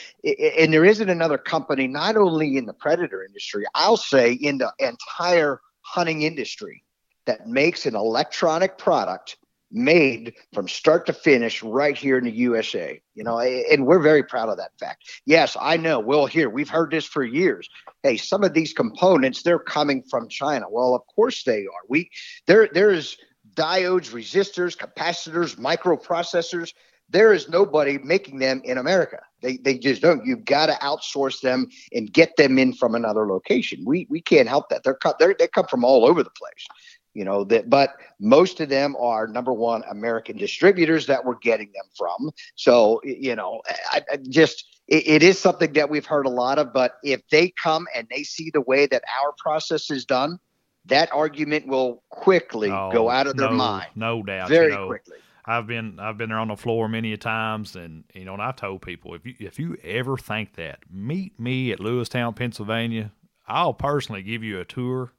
And 0.58 0.72
there 0.72 0.84
isn't 0.84 1.10
another 1.10 1.36
company, 1.36 1.86
not 1.88 2.16
only 2.16 2.56
in 2.56 2.66
the 2.66 2.72
predator 2.72 3.24
industry, 3.24 3.64
I'll 3.74 3.96
say 3.96 4.32
in 4.32 4.58
the 4.58 4.72
entire 4.78 5.60
hunting 5.94 6.22
industry 6.22 6.82
that 7.26 7.46
makes 7.46 7.86
an 7.86 7.94
electronic 7.94 8.76
product 8.78 9.36
made 9.70 10.34
from 10.52 10.66
start 10.66 11.06
to 11.06 11.12
finish 11.12 11.62
right 11.62 11.96
here 11.96 12.18
in 12.18 12.24
the 12.24 12.32
USA. 12.32 13.00
You 13.14 13.22
know, 13.22 13.38
and 13.38 13.86
we're 13.86 14.02
very 14.02 14.24
proud 14.24 14.48
of 14.48 14.56
that 14.56 14.72
fact. 14.80 15.04
Yes, 15.24 15.56
I 15.60 15.76
know. 15.76 16.00
We'll 16.00 16.26
hear. 16.26 16.50
We've 16.50 16.68
heard 16.68 16.90
this 16.90 17.04
for 17.04 17.22
years. 17.22 17.68
Hey, 18.02 18.16
some 18.16 18.42
of 18.42 18.54
these 18.54 18.72
components 18.72 19.42
they're 19.42 19.60
coming 19.60 20.02
from 20.10 20.28
China. 20.28 20.66
Well, 20.68 20.96
of 20.96 21.02
course 21.14 21.44
they 21.44 21.60
are. 21.60 21.84
We 21.88 22.10
there 22.48 22.68
there's 22.72 23.16
diodes, 23.54 24.10
resistors, 24.10 24.76
capacitors, 24.76 25.54
microprocessors 25.56 26.72
there 27.10 27.32
is 27.32 27.48
nobody 27.48 27.98
making 27.98 28.38
them 28.38 28.60
in 28.64 28.78
America. 28.78 29.20
They, 29.42 29.58
they 29.58 29.78
just 29.78 30.02
don't. 30.02 30.24
You've 30.24 30.44
got 30.44 30.66
to 30.66 30.72
outsource 30.74 31.40
them 31.40 31.68
and 31.92 32.12
get 32.12 32.36
them 32.36 32.58
in 32.58 32.72
from 32.72 32.94
another 32.94 33.26
location. 33.26 33.84
We 33.84 34.06
we 34.08 34.20
can't 34.20 34.48
help 34.48 34.68
that. 34.70 34.84
They're, 34.84 34.98
they're 35.18 35.34
they 35.38 35.48
come 35.48 35.66
from 35.66 35.84
all 35.84 36.06
over 36.06 36.22
the 36.22 36.30
place, 36.30 36.66
you 37.12 37.24
know. 37.24 37.44
That 37.44 37.68
but 37.68 37.90
most 38.20 38.60
of 38.60 38.70
them 38.70 38.96
are 38.98 39.26
number 39.26 39.52
one 39.52 39.82
American 39.90 40.38
distributors 40.38 41.06
that 41.06 41.24
we're 41.24 41.38
getting 41.38 41.72
them 41.74 41.84
from. 41.96 42.30
So 42.54 43.00
you 43.04 43.36
know, 43.36 43.60
I, 43.90 44.02
I 44.10 44.16
just 44.16 44.64
it, 44.88 45.06
it 45.06 45.22
is 45.22 45.38
something 45.38 45.74
that 45.74 45.90
we've 45.90 46.06
heard 46.06 46.26
a 46.26 46.30
lot 46.30 46.58
of. 46.58 46.72
But 46.72 46.96
if 47.04 47.20
they 47.30 47.52
come 47.62 47.86
and 47.94 48.08
they 48.10 48.22
see 48.22 48.50
the 48.50 48.62
way 48.62 48.86
that 48.86 49.02
our 49.22 49.32
process 49.38 49.90
is 49.90 50.06
done, 50.06 50.38
that 50.86 51.12
argument 51.12 51.66
will 51.66 52.02
quickly 52.08 52.70
oh, 52.70 52.90
go 52.92 53.10
out 53.10 53.26
of 53.26 53.36
their 53.36 53.50
no, 53.50 53.56
mind. 53.56 53.88
No 53.94 54.22
doubt, 54.22 54.48
very 54.48 54.72
you 54.72 54.78
know. 54.78 54.86
quickly. 54.86 55.18
I've 55.46 55.66
been 55.66 55.98
I've 56.00 56.16
been 56.16 56.30
there 56.30 56.38
on 56.38 56.48
the 56.48 56.56
floor 56.56 56.88
many 56.88 57.12
a 57.12 57.16
times, 57.16 57.76
and 57.76 58.04
you 58.14 58.24
know, 58.24 58.32
and 58.32 58.42
I've 58.42 58.56
told 58.56 58.82
people 58.82 59.14
if 59.14 59.26
you 59.26 59.34
if 59.38 59.58
you 59.58 59.76
ever 59.84 60.16
think 60.16 60.54
that, 60.54 60.78
meet 60.90 61.38
me 61.38 61.70
at 61.72 61.80
Lewistown, 61.80 62.34
Pennsylvania. 62.34 63.12
I'll 63.46 63.74
personally 63.74 64.22
give 64.22 64.42
you 64.42 64.58
a 64.60 64.64
tour 64.64 65.12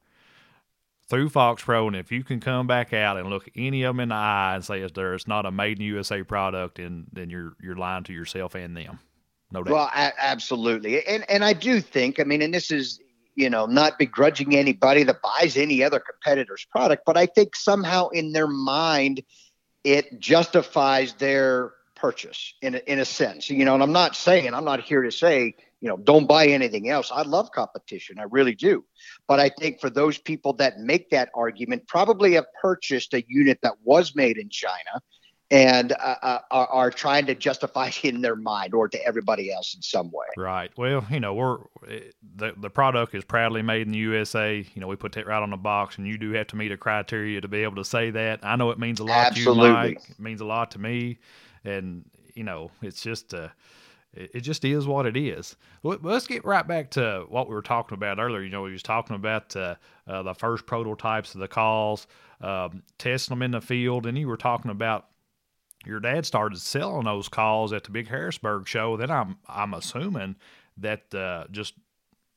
through 1.08 1.28
Fox 1.28 1.62
Pro, 1.62 1.86
and 1.86 1.94
if 1.94 2.10
you 2.10 2.24
can 2.24 2.40
come 2.40 2.66
back 2.66 2.92
out 2.92 3.16
and 3.16 3.30
look 3.30 3.48
any 3.54 3.84
of 3.84 3.94
them 3.94 4.00
in 4.00 4.08
the 4.08 4.16
eye 4.16 4.56
and 4.56 4.64
say 4.64 4.80
if 4.80 4.94
there's 4.94 5.28
not 5.28 5.46
a 5.46 5.52
made 5.52 5.78
in 5.78 5.84
USA 5.84 6.24
product, 6.24 6.80
and 6.80 7.06
then 7.12 7.30
you're 7.30 7.54
you're 7.62 7.76
lying 7.76 8.04
to 8.04 8.12
yourself 8.12 8.56
and 8.56 8.76
them. 8.76 8.98
No 9.52 9.62
doubt. 9.62 9.72
Well, 9.72 9.90
a- 9.94 10.12
absolutely, 10.18 11.06
and 11.06 11.24
and 11.30 11.44
I 11.44 11.52
do 11.52 11.80
think 11.80 12.18
I 12.18 12.24
mean, 12.24 12.42
and 12.42 12.52
this 12.52 12.72
is 12.72 12.98
you 13.36 13.48
know 13.48 13.66
not 13.66 13.96
begrudging 13.96 14.56
anybody 14.56 15.04
that 15.04 15.22
buys 15.22 15.56
any 15.56 15.84
other 15.84 16.00
competitor's 16.00 16.66
product, 16.68 17.04
but 17.06 17.16
I 17.16 17.26
think 17.26 17.54
somehow 17.54 18.08
in 18.08 18.32
their 18.32 18.48
mind 18.48 19.22
it 19.86 20.18
justifies 20.18 21.14
their 21.14 21.72
purchase 21.94 22.54
in 22.60 22.74
a, 22.74 22.78
in 22.86 22.98
a 22.98 23.04
sense. 23.04 23.48
You 23.48 23.64
know, 23.64 23.74
and 23.74 23.82
I'm 23.82 23.92
not 23.92 24.16
saying 24.16 24.52
I'm 24.52 24.64
not 24.64 24.82
here 24.82 25.02
to 25.02 25.12
say 25.12 25.54
you 25.80 25.88
know, 25.88 25.96
don't 25.98 26.26
buy 26.26 26.46
anything 26.46 26.88
else. 26.88 27.10
I 27.12 27.22
love 27.22 27.50
competition. 27.52 28.18
I 28.18 28.24
really 28.30 28.54
do. 28.54 28.84
But 29.28 29.40
I 29.40 29.50
think 29.50 29.80
for 29.80 29.90
those 29.90 30.18
people 30.18 30.54
that 30.54 30.78
make 30.78 31.10
that 31.10 31.28
argument, 31.34 31.86
probably 31.86 32.32
have 32.32 32.46
purchased 32.60 33.12
a 33.14 33.24
unit 33.28 33.58
that 33.62 33.74
was 33.84 34.16
made 34.16 34.38
in 34.38 34.48
China 34.48 35.00
and 35.50 35.92
uh, 35.92 36.16
uh, 36.22 36.38
are, 36.50 36.66
are, 36.66 36.90
trying 36.90 37.26
to 37.26 37.34
justify 37.34 37.88
it 37.88 38.04
in 38.04 38.20
their 38.20 38.36
mind 38.36 38.74
or 38.74 38.88
to 38.88 39.06
everybody 39.06 39.52
else 39.52 39.74
in 39.74 39.82
some 39.82 40.10
way. 40.10 40.26
Right. 40.36 40.70
Well, 40.76 41.06
you 41.10 41.20
know, 41.20 41.34
we're 41.34 41.58
the 42.36 42.54
the 42.56 42.70
product 42.70 43.14
is 43.14 43.24
proudly 43.24 43.62
made 43.62 43.82
in 43.82 43.92
the 43.92 43.98
USA. 43.98 44.56
You 44.56 44.80
know, 44.80 44.88
we 44.88 44.96
put 44.96 45.12
that 45.12 45.26
right 45.26 45.42
on 45.42 45.50
the 45.50 45.56
box, 45.56 45.98
and 45.98 46.06
you 46.06 46.18
do 46.18 46.32
have 46.32 46.48
to 46.48 46.56
meet 46.56 46.72
a 46.72 46.76
criteria 46.76 47.40
to 47.40 47.48
be 47.48 47.62
able 47.62 47.76
to 47.76 47.84
say 47.84 48.10
that. 48.10 48.40
I 48.42 48.56
know 48.56 48.70
it 48.70 48.78
means 48.78 49.00
a 49.00 49.04
lot 49.04 49.28
Absolutely. 49.28 49.62
to 49.62 49.68
you, 49.68 49.72
Mike. 49.72 50.10
It 50.10 50.20
means 50.20 50.40
a 50.40 50.46
lot 50.46 50.72
to 50.72 50.78
me, 50.78 51.18
and 51.64 52.04
you 52.34 52.44
know, 52.44 52.70
it's 52.82 53.00
just 53.00 53.32
uh, 53.32 53.48
it, 54.12 54.30
it 54.34 54.40
just 54.40 54.64
is 54.64 54.86
what 54.86 55.06
it 55.06 55.16
is. 55.16 55.54
Let's 55.84 56.26
get 56.26 56.44
right 56.44 56.66
back 56.66 56.90
to 56.92 57.24
what 57.28 57.48
we 57.48 57.54
were 57.54 57.62
talking 57.62 57.94
about 57.94 58.18
earlier. 58.18 58.42
You 58.42 58.50
know, 58.50 58.62
we 58.62 58.72
was 58.72 58.82
talking 58.82 59.14
about 59.14 59.54
uh, 59.54 59.76
uh, 60.08 60.24
the 60.24 60.34
first 60.34 60.66
prototypes 60.66 61.34
of 61.34 61.40
the 61.40 61.48
calls, 61.48 62.08
um, 62.40 62.82
testing 62.98 63.36
them 63.36 63.42
in 63.42 63.52
the 63.52 63.60
field, 63.60 64.06
and 64.06 64.18
you 64.18 64.26
were 64.26 64.36
talking 64.36 64.72
about 64.72 65.06
your 65.86 66.00
dad 66.00 66.26
started 66.26 66.60
selling 66.60 67.04
those 67.04 67.28
calls 67.28 67.72
at 67.72 67.84
the 67.84 67.90
big 67.90 68.08
Harrisburg 68.08 68.66
show, 68.66 68.96
then 68.96 69.10
I'm 69.10 69.38
I'm 69.48 69.74
assuming 69.74 70.36
that 70.78 71.14
uh, 71.14 71.44
just 71.50 71.74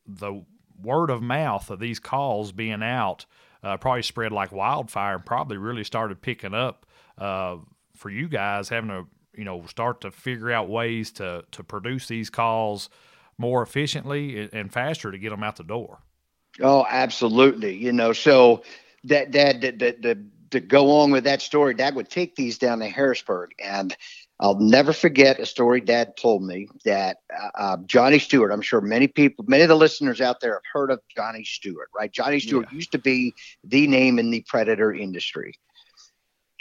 the 0.06 0.44
word 0.82 1.10
of 1.10 1.22
mouth 1.22 1.70
of 1.70 1.80
these 1.80 2.00
calls 2.00 2.52
being 2.52 2.82
out 2.82 3.26
uh, 3.64 3.78
probably 3.78 4.02
spread 4.02 4.32
like 4.32 4.52
wildfire 4.52 5.16
and 5.16 5.26
probably 5.26 5.58
really 5.58 5.84
started 5.84 6.22
picking 6.22 6.54
up 6.54 6.86
uh, 7.18 7.58
for 7.96 8.10
you 8.10 8.28
guys 8.30 8.70
having 8.70 8.90
to 8.90 9.08
you 9.36 9.44
know 9.44 9.66
start 9.66 10.02
to 10.02 10.12
figure 10.12 10.52
out 10.52 10.70
ways 10.70 11.12
to 11.12 11.44
to 11.52 11.64
produce 11.64 12.08
these 12.08 12.30
calls 12.30 12.90
more 13.38 13.62
efficiently 13.62 14.50
and 14.52 14.72
faster 14.72 15.12
to 15.12 15.18
get 15.18 15.30
them 15.30 15.44
out 15.44 15.56
the 15.56 15.64
door. 15.64 16.00
Oh, 16.62 16.86
absolutely. 16.90 17.76
You 17.76 17.94
know, 17.94 18.12
so 18.12 18.64
that 19.06 19.32
that 19.32 19.62
the, 19.62 19.72
the 19.72 20.26
to 20.52 20.60
go 20.60 21.00
on 21.00 21.12
with 21.12 21.26
that 21.26 21.42
story, 21.42 21.74
Dad 21.74 21.96
would 21.96 22.10
take 22.10 22.36
these 22.36 22.58
down 22.58 22.80
to 22.80 22.88
Harrisburg, 22.88 23.52
and 23.64 23.96
I'll 24.40 24.60
never 24.60 24.94
forget 24.94 25.40
a 25.40 25.46
story 25.46 25.82
Dad 25.82 26.16
told 26.16 26.44
me 26.44 26.70
that 26.86 27.18
uh, 27.38 27.50
uh, 27.56 27.78
Johnny 27.86 28.20
Stewart. 28.20 28.52
I'm 28.52 28.62
sure 28.62 28.80
many 28.80 29.08
people, 29.08 29.44
many 29.48 29.64
of 29.64 29.70
the 29.70 29.76
listeners 29.76 30.22
out 30.22 30.40
there 30.40 30.54
have 30.54 30.62
heard 30.72 30.92
of 30.92 31.02
Johnny 31.14 31.44
Stewart, 31.44 31.90
right? 31.94 32.12
Johnny 32.12 32.40
Stewart 32.40 32.68
yeah. 32.72 32.76
used 32.76 32.94
to 32.94 33.00
be 33.00 33.34
the 33.66 33.88
name 33.88 34.18
in 34.18 34.32
the 34.32 34.46
predator 34.48 34.94
industry. 34.94 35.54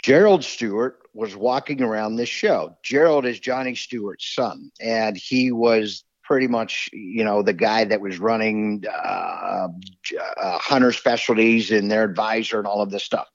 Gerald 0.03 0.43
Stewart 0.43 0.99
was 1.13 1.35
walking 1.35 1.81
around 1.81 2.15
this 2.15 2.29
show. 2.29 2.75
Gerald 2.83 3.25
is 3.25 3.39
Johnny 3.39 3.75
Stewart's 3.75 4.33
son, 4.33 4.71
and 4.81 5.15
he 5.15 5.51
was 5.51 6.03
pretty 6.23 6.47
much, 6.47 6.89
you 6.93 7.23
know, 7.23 7.41
the 7.41 7.53
guy 7.53 7.85
that 7.85 8.01
was 8.01 8.19
running 8.19 8.83
uh, 8.93 9.67
uh, 9.67 10.59
Hunter 10.59 10.91
Specialties 10.91 11.71
and 11.71 11.89
their 11.89 12.03
advisor 12.03 12.59
and 12.59 12.67
all 12.67 12.81
of 12.81 12.91
this 12.91 13.03
stuff 13.03 13.27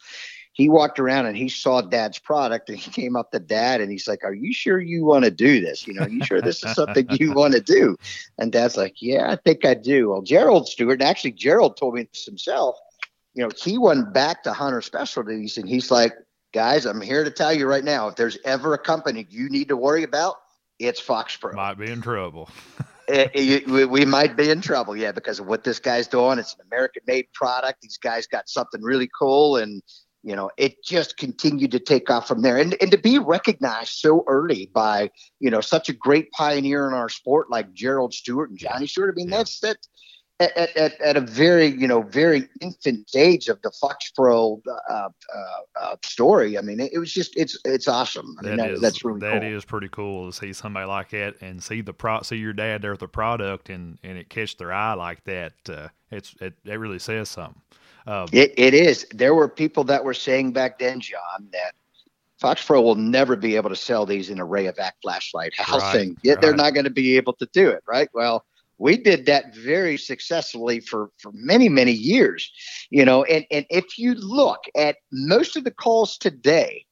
he 0.55 0.69
walked 0.69 1.01
around 1.01 1.27
and 1.27 1.37
he 1.37 1.49
saw 1.49 1.81
dad's 1.81 2.21
product 2.21 2.69
and 2.69 2.79
he 2.79 2.89
came 2.91 3.17
up 3.17 3.33
to 3.33 3.41
dad 3.41 3.81
and 3.81 3.91
he's 3.91 4.07
like, 4.07 4.23
Are 4.23 4.33
you 4.33 4.55
sure 4.55 4.81
you 4.81 5.05
want 5.05 5.25
to 5.25 5.31
do 5.31 5.61
this? 5.61 5.87
You 5.87 5.95
know, 5.95 6.07
you 6.07 6.25
sure 6.25 6.41
this 6.41 6.63
is 6.63 6.75
something 6.75 7.07
you 7.11 7.33
want 7.35 7.55
to 7.55 7.61
do? 7.61 7.97
And 8.39 8.53
dad's 8.53 8.77
like, 8.77 9.03
Yeah, 9.03 9.31
I 9.31 9.37
think 9.37 9.65
I 9.65 9.75
do. 9.75 10.11
Well, 10.11 10.23
Gerald 10.23 10.69
Stewart, 10.69 11.01
and 11.01 11.09
actually, 11.09 11.33
Gerald 11.33 11.77
told 11.77 11.95
me 11.95 12.05
this 12.05 12.25
himself. 12.25 12.77
You 13.35 13.43
know, 13.43 13.51
he 13.57 13.79
went 13.79 14.15
back 14.15 14.45
to 14.45 14.53
Hunter 14.53 14.81
Specialties 14.81 15.59
and 15.59 15.69
he's 15.69 15.91
like, 15.91 16.13
Guys, 16.53 16.87
I'm 16.87 17.01
here 17.01 17.25
to 17.25 17.33
tell 17.33 17.53
you 17.53 17.67
right 17.67 17.85
now 17.85 18.07
if 18.07 18.15
there's 18.15 18.39
ever 18.45 18.75
a 18.75 18.79
company 18.79 19.27
you 19.29 19.49
need 19.49 19.69
to 19.69 19.77
worry 19.77 20.05
about, 20.05 20.37
it's 20.79 21.01
Fox 21.01 21.37
Pro. 21.37 21.53
Might 21.53 21.79
be 21.79 21.91
in 21.91 22.01
trouble. 22.01 22.49
Eh, 23.07 23.25
eh, 23.25 23.29
it, 23.35 23.69
it, 23.69 23.91
we 23.91 24.07
might 24.07 24.35
be 24.35 24.49
in 24.49 24.63
trouble, 24.63 24.97
yeah, 24.97 25.13
because 25.13 25.39
of 25.39 25.45
what 25.47 25.63
this 25.63 25.79
guy's 25.79 26.07
doing. 26.09 26.39
It's 26.39 26.55
an 26.55 26.61
American-made 26.73 27.27
product. 27.35 27.83
These 27.83 27.99
guys 27.99 28.27
got 28.27 28.49
something 28.49 28.81
really 28.81 29.11
cool, 29.19 29.59
and 29.59 29.83
you 30.25 30.35
know, 30.35 30.51
it 30.57 30.83
just 30.83 31.19
continued 31.19 31.71
to 31.73 31.79
take 31.79 32.09
off 32.09 32.27
from 32.27 32.41
there. 32.41 32.57
And, 32.57 32.75
and 32.81 32.91
to 32.91 32.97
be 32.97 33.19
recognized 33.19 33.91
so 33.91 34.25
early 34.27 34.71
by, 34.73 35.11
you 35.39 35.51
know, 35.51 35.61
such 35.61 35.91
a 35.91 35.93
great 35.93 36.33
pioneer 36.33 36.89
in 36.89 36.95
our 36.95 37.11
sport 37.11 37.51
like 37.51 37.75
Gerald 37.75 38.15
Stewart 38.15 38.49
and 38.49 38.59
Johnny 38.59 38.87
Stewart, 38.87 39.15
I 39.15 39.17
mean, 39.17 39.29
yeah. 39.29 39.37
that's 39.37 39.61
that. 39.61 39.77
At, 40.41 40.77
at, 40.77 41.01
at, 41.01 41.17
a 41.17 41.21
very 41.21 41.69
you 41.69 41.87
know 41.87 42.03
very 42.03 42.49
infant 42.61 43.09
stage 43.09 43.47
of 43.47 43.63
the 43.63 43.71
Fox 43.81 44.11
Pro 44.11 44.61
uh, 44.91 44.93
uh, 44.93 45.09
uh, 45.81 45.97
story. 46.05 46.59
I 46.59 46.61
mean, 46.61 46.81
it, 46.81 46.93
it, 46.93 46.99
was 46.99 47.13
just 47.13 47.37
it's 47.37 47.57
it's 47.65 47.87
awesome. 47.87 48.35
I 48.41 48.49
that, 48.49 48.57
mean, 48.57 48.67
is, 48.71 48.81
that's 48.81 49.05
really 49.05 49.21
that 49.21 49.43
cool. 49.43 49.57
is 49.57 49.65
pretty 49.65 49.89
cool 49.91 50.29
to 50.29 50.37
see 50.37 50.53
somebody 50.53 50.87
like 50.87 51.11
that 51.11 51.37
and 51.41 51.63
see 51.63 51.83
the 51.83 51.93
pro 51.93 52.23
see 52.23 52.35
your 52.35 52.53
dad 52.53 52.83
there 52.83 52.91
with 52.91 53.01
the 53.01 53.07
product 53.07 53.69
and 53.69 53.97
and 54.03 54.19
it 54.19 54.29
catch 54.29 54.57
their 54.57 54.73
eye 54.73 54.95
like 54.95 55.23
that. 55.23 55.53
Uh, 55.69 55.89
it's 56.11 56.35
it, 56.41 56.55
it 56.65 56.81
really 56.81 56.99
says 56.99 57.29
something. 57.29 57.63
Um, 58.07 58.29
it, 58.33 58.55
it 58.57 58.75
is. 58.75 59.07
There 59.13 59.35
were 59.35 59.49
people 59.49 59.85
that 59.85 60.05
were 60.05 60.15
saying 60.15 60.53
back 60.53 60.79
then, 60.79 61.01
Jon, 61.01 61.49
that 61.53 61.75
Fox 62.39 62.65
Pro 62.65 62.83
will 62.83 62.97
never 62.97 63.37
be 63.37 63.57
able 63.57 63.71
to 63.71 63.77
sell 63.77 64.05
these 64.05 64.31
in 64.31 64.39
a 64.39 64.47
Rayovac 64.47 64.93
flashlight 65.03 65.55
housing. 65.57 66.11
Right, 66.11 66.19
Yet 66.23 66.35
right. 66.35 66.43
they're 66.43 66.55
not 66.55 66.75
going 66.75 66.85
to 66.85 66.91
be 66.91 67.17
able 67.17 67.33
to 67.35 67.49
do 67.53 67.71
it, 67.71 67.83
right? 67.87 68.09
Well, 68.13 68.45
we 68.79 68.97
did 68.97 69.27
that 69.27 69.55
very 69.55 69.97
successfully 69.97 70.81
for, 70.81 71.11
for 71.19 71.31
many, 71.33 71.69
many 71.69 71.93
years. 71.93 72.53
You 72.91 73.05
know, 73.05 73.25
and, 73.25 73.47
and 73.51 73.65
if 73.71 73.99
you 73.99 74.15
look 74.15 74.65
at 74.77 74.97
most 75.13 75.57
of 75.57 75.65
the 75.65 75.71
calls 75.71 76.19
today, 76.19 76.85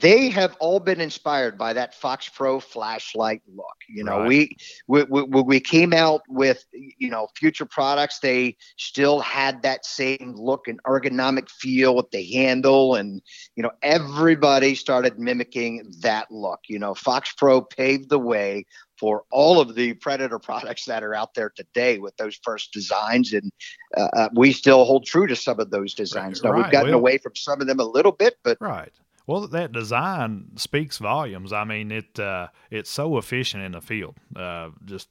they 0.00 0.28
have 0.30 0.56
all 0.60 0.80
been 0.80 1.00
inspired 1.00 1.56
by 1.56 1.72
that 1.72 1.94
Fox 1.94 2.28
Pro 2.28 2.60
flashlight 2.60 3.42
look. 3.54 3.76
You 3.88 4.04
know, 4.04 4.20
right. 4.20 4.28
we, 4.28 4.56
we, 4.88 5.22
we 5.22 5.42
we 5.42 5.60
came 5.60 5.92
out 5.92 6.22
with 6.28 6.64
you 6.72 7.08
know 7.08 7.28
future 7.36 7.66
products. 7.66 8.18
They 8.18 8.56
still 8.76 9.20
had 9.20 9.62
that 9.62 9.86
same 9.86 10.34
look 10.36 10.68
and 10.68 10.82
ergonomic 10.84 11.48
feel 11.48 11.94
with 11.94 12.10
the 12.10 12.24
handle, 12.24 12.94
and 12.94 13.22
you 13.54 13.62
know 13.62 13.70
everybody 13.82 14.74
started 14.74 15.18
mimicking 15.18 15.92
that 16.00 16.30
look. 16.30 16.60
You 16.68 16.78
know, 16.78 16.94
Fox 16.94 17.32
Pro 17.32 17.62
paved 17.62 18.10
the 18.10 18.18
way 18.18 18.66
for 18.98 19.24
all 19.30 19.60
of 19.60 19.74
the 19.74 19.92
Predator 19.94 20.38
products 20.38 20.86
that 20.86 21.04
are 21.04 21.14
out 21.14 21.34
there 21.34 21.52
today 21.54 21.98
with 21.98 22.16
those 22.16 22.38
first 22.42 22.72
designs, 22.72 23.32
and 23.32 23.50
uh, 23.96 24.08
uh 24.14 24.28
we 24.34 24.52
still 24.52 24.84
hold 24.84 25.06
true 25.06 25.26
to 25.26 25.36
some 25.36 25.60
of 25.60 25.70
those 25.70 25.94
designs. 25.94 26.42
Now 26.42 26.50
right. 26.50 26.64
we've 26.64 26.72
gotten 26.72 26.90
well, 26.90 26.98
away 26.98 27.18
from 27.18 27.34
some 27.36 27.60
of 27.60 27.66
them 27.66 27.80
a 27.80 27.84
little 27.84 28.12
bit, 28.12 28.34
but 28.42 28.58
right 28.60 28.92
well, 29.26 29.48
that 29.48 29.72
design 29.72 30.52
speaks 30.56 30.98
volumes. 30.98 31.52
I 31.52 31.64
mean, 31.64 31.90
it 31.90 32.18
uh, 32.18 32.48
it's 32.70 32.90
so 32.90 33.18
efficient 33.18 33.62
in 33.62 33.72
the 33.72 33.80
field. 33.80 34.16
Uh, 34.34 34.70
just 34.84 35.08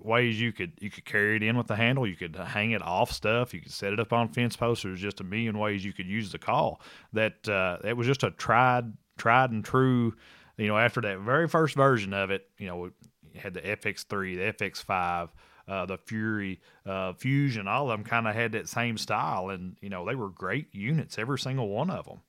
ways 0.00 0.40
you 0.40 0.52
could 0.52 0.72
you 0.80 0.90
could 0.90 1.04
carry 1.04 1.36
it 1.36 1.42
in 1.42 1.56
with 1.56 1.66
the 1.66 1.76
handle. 1.76 2.06
You 2.06 2.16
could 2.16 2.34
hang 2.34 2.70
it 2.70 2.82
off 2.82 3.12
stuff. 3.12 3.52
You 3.52 3.60
could 3.60 3.72
set 3.72 3.92
it 3.92 4.00
up 4.00 4.12
on 4.12 4.28
fence 4.28 4.56
posts. 4.56 4.84
There's 4.84 5.00
just 5.00 5.20
a 5.20 5.24
million 5.24 5.58
ways 5.58 5.84
you 5.84 5.92
could 5.92 6.06
use 6.06 6.32
the 6.32 6.38
call. 6.38 6.80
That 7.12 7.46
uh, 7.48 7.78
it 7.84 7.96
was 7.96 8.06
just 8.06 8.22
a 8.22 8.30
tried 8.30 8.92
tried 9.18 9.50
and 9.50 9.64
true. 9.64 10.14
You 10.56 10.68
know, 10.68 10.78
after 10.78 11.00
that 11.02 11.20
very 11.20 11.46
first 11.46 11.76
version 11.76 12.14
of 12.14 12.30
it, 12.30 12.48
you 12.58 12.66
know, 12.66 12.76
we 12.78 12.90
had 13.38 13.54
the 13.54 13.60
FX3, 13.60 14.08
the 14.36 14.64
FX5. 14.64 15.28
Uh, 15.68 15.84
the 15.84 15.98
Fury, 15.98 16.62
uh, 16.86 17.12
Fusion, 17.12 17.68
all 17.68 17.90
of 17.90 17.98
them 17.98 18.02
kind 18.02 18.26
of 18.26 18.34
had 18.34 18.52
that 18.52 18.66
same 18.66 18.96
style, 18.96 19.50
and 19.50 19.76
you 19.82 19.90
know 19.90 20.06
they 20.06 20.14
were 20.14 20.30
great 20.30 20.74
units, 20.74 21.18
every 21.18 21.38
single 21.38 21.68
one 21.68 21.90
of 21.90 22.06
them. 22.06 22.22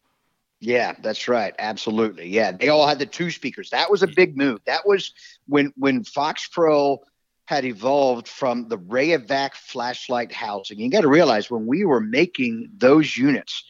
Yeah, 0.61 0.93
that's 1.01 1.27
right. 1.27 1.53
Absolutely. 1.57 2.27
Yeah, 2.27 2.51
they 2.51 2.67
all 2.69 2.85
had 2.87 2.99
the 2.99 3.05
two 3.05 3.31
speakers. 3.31 3.69
That 3.69 3.89
was 3.89 4.03
a 4.03 4.07
big 4.07 4.35
move. 4.35 4.59
That 4.65 4.85
was 4.85 5.13
when 5.47 5.73
when 5.77 6.03
Fox 6.03 6.47
Pro 6.47 6.99
had 7.45 7.65
evolved 7.65 8.27
from 8.27 8.67
the 8.67 8.77
Rayovac 8.77 9.53
flashlight 9.53 10.31
housing. 10.31 10.79
You 10.79 10.89
got 10.91 11.01
to 11.01 11.07
realize 11.07 11.49
when 11.49 11.65
we 11.65 11.85
were 11.85 12.01
making 12.01 12.69
those 12.77 13.17
units, 13.17 13.63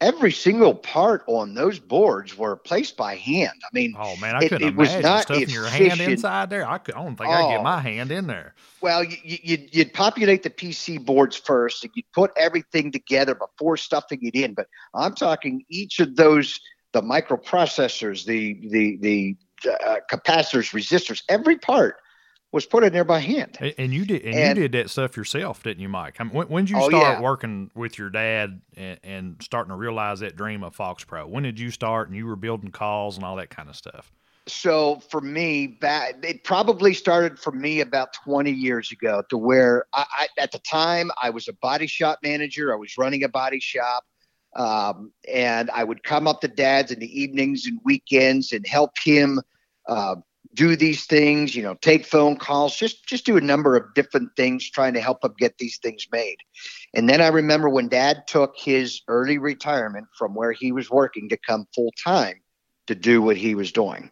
every 0.00 0.32
single 0.32 0.74
part 0.74 1.24
on 1.26 1.54
those 1.54 1.78
boards 1.78 2.36
were 2.36 2.56
placed 2.56 2.96
by 2.96 3.16
hand. 3.16 3.60
I 3.64 3.68
mean, 3.72 3.94
oh 3.98 4.16
man, 4.16 4.36
I 4.36 4.48
couldn't 4.48 4.62
it, 4.62 4.66
it 4.68 4.76
was 4.76 4.94
not 5.00 5.22
stuffing 5.22 5.48
your 5.50 5.66
hand 5.68 6.00
inside 6.00 6.50
there. 6.50 6.66
I, 6.66 6.78
could, 6.78 6.94
I 6.94 7.02
don't 7.02 7.16
think 7.16 7.28
oh, 7.28 7.32
I 7.32 7.42
could 7.42 7.56
get 7.56 7.62
my 7.62 7.80
hand 7.80 8.12
in 8.12 8.26
there. 8.26 8.54
Well, 8.80 9.02
you, 9.02 9.16
you'd, 9.22 9.74
you'd 9.74 9.92
populate 9.92 10.42
the 10.42 10.50
PC 10.50 11.04
boards 11.04 11.36
first, 11.36 11.84
and 11.84 11.92
you'd 11.94 12.10
put 12.12 12.30
everything 12.36 12.92
together 12.92 13.34
before 13.34 13.76
stuffing 13.76 14.20
it 14.22 14.34
in. 14.34 14.54
But 14.54 14.68
I'm 14.94 15.14
talking 15.14 15.64
each 15.68 15.98
of 16.00 16.16
those, 16.16 16.60
the 16.92 17.02
microprocessors, 17.02 18.24
the 18.24 18.58
the 18.68 18.98
the 19.00 19.36
uh, 19.84 19.96
capacitors, 20.10 20.72
resistors, 20.72 21.22
every 21.28 21.58
part 21.58 21.96
was 22.50 22.64
put 22.64 22.82
in 22.82 22.92
there 22.92 23.04
by 23.04 23.20
hand. 23.20 23.58
And 23.76 23.92
you 23.92 24.04
did, 24.04 24.22
and, 24.22 24.34
and 24.34 24.58
you 24.58 24.68
did 24.68 24.72
that 24.72 24.90
stuff 24.90 25.16
yourself, 25.16 25.62
didn't 25.62 25.80
you, 25.80 25.88
Mike? 25.88 26.16
I 26.18 26.24
mean, 26.24 26.32
when, 26.32 26.48
when 26.48 26.64
did 26.64 26.70
you 26.70 26.78
oh, 26.78 26.88
start 26.88 27.18
yeah. 27.18 27.20
working 27.20 27.70
with 27.74 27.98
your 27.98 28.10
dad 28.10 28.60
and, 28.76 28.98
and, 29.02 29.36
starting 29.42 29.70
to 29.70 29.76
realize 29.76 30.20
that 30.20 30.36
dream 30.36 30.64
of 30.64 30.74
Fox 30.74 31.04
Pro? 31.04 31.26
When 31.26 31.42
did 31.42 31.60
you 31.60 31.70
start, 31.70 32.08
and 32.08 32.16
you 32.16 32.26
were 32.26 32.36
building 32.36 32.70
calls 32.70 33.16
and 33.16 33.24
all 33.24 33.36
that 33.36 33.50
kind 33.50 33.68
of 33.68 33.76
stuff? 33.76 34.10
So 34.46 35.00
for 35.10 35.20
me, 35.20 35.66
back 35.66 36.14
it 36.22 36.42
probably 36.42 36.94
started 36.94 37.38
for 37.38 37.52
me 37.52 37.80
about 37.80 38.14
20 38.14 38.50
years 38.50 38.90
ago, 38.90 39.22
to 39.28 39.36
where 39.36 39.84
I, 39.92 40.06
I 40.10 40.28
at 40.38 40.52
the 40.52 40.58
time 40.60 41.10
I 41.22 41.28
was 41.28 41.48
a 41.48 41.52
body 41.52 41.86
shop 41.86 42.20
manager. 42.22 42.72
I 42.72 42.76
was 42.76 42.96
running 42.96 43.24
a 43.24 43.28
body 43.28 43.60
shop. 43.60 44.04
Um, 44.56 45.12
and 45.30 45.70
I 45.70 45.84
would 45.84 46.02
come 46.02 46.26
up 46.26 46.40
to 46.40 46.48
dad's 46.48 46.90
in 46.90 46.98
the 46.98 47.20
evenings 47.20 47.66
and 47.66 47.78
weekends 47.84 48.52
and 48.52 48.66
help 48.66 48.92
him 48.98 49.40
uh, 49.88 50.16
do 50.54 50.76
these 50.76 51.06
things, 51.06 51.54
you 51.54 51.62
know, 51.62 51.74
take 51.74 52.06
phone 52.06 52.36
calls, 52.36 52.76
just 52.76 53.06
just 53.06 53.26
do 53.26 53.36
a 53.36 53.40
number 53.40 53.76
of 53.76 53.94
different 53.94 54.30
things 54.36 54.68
trying 54.68 54.94
to 54.94 55.00
help 55.00 55.24
him 55.24 55.34
get 55.38 55.58
these 55.58 55.78
things 55.78 56.06
made. 56.10 56.36
And 56.94 57.08
then 57.08 57.20
I 57.20 57.28
remember 57.28 57.68
when 57.68 57.88
dad 57.88 58.26
took 58.26 58.54
his 58.56 59.02
early 59.08 59.38
retirement 59.38 60.06
from 60.16 60.34
where 60.34 60.52
he 60.52 60.72
was 60.72 60.90
working 60.90 61.28
to 61.28 61.36
come 61.36 61.66
full 61.74 61.92
time 62.02 62.40
to 62.86 62.94
do 62.94 63.20
what 63.22 63.36
he 63.36 63.54
was 63.54 63.70
doing. 63.70 64.10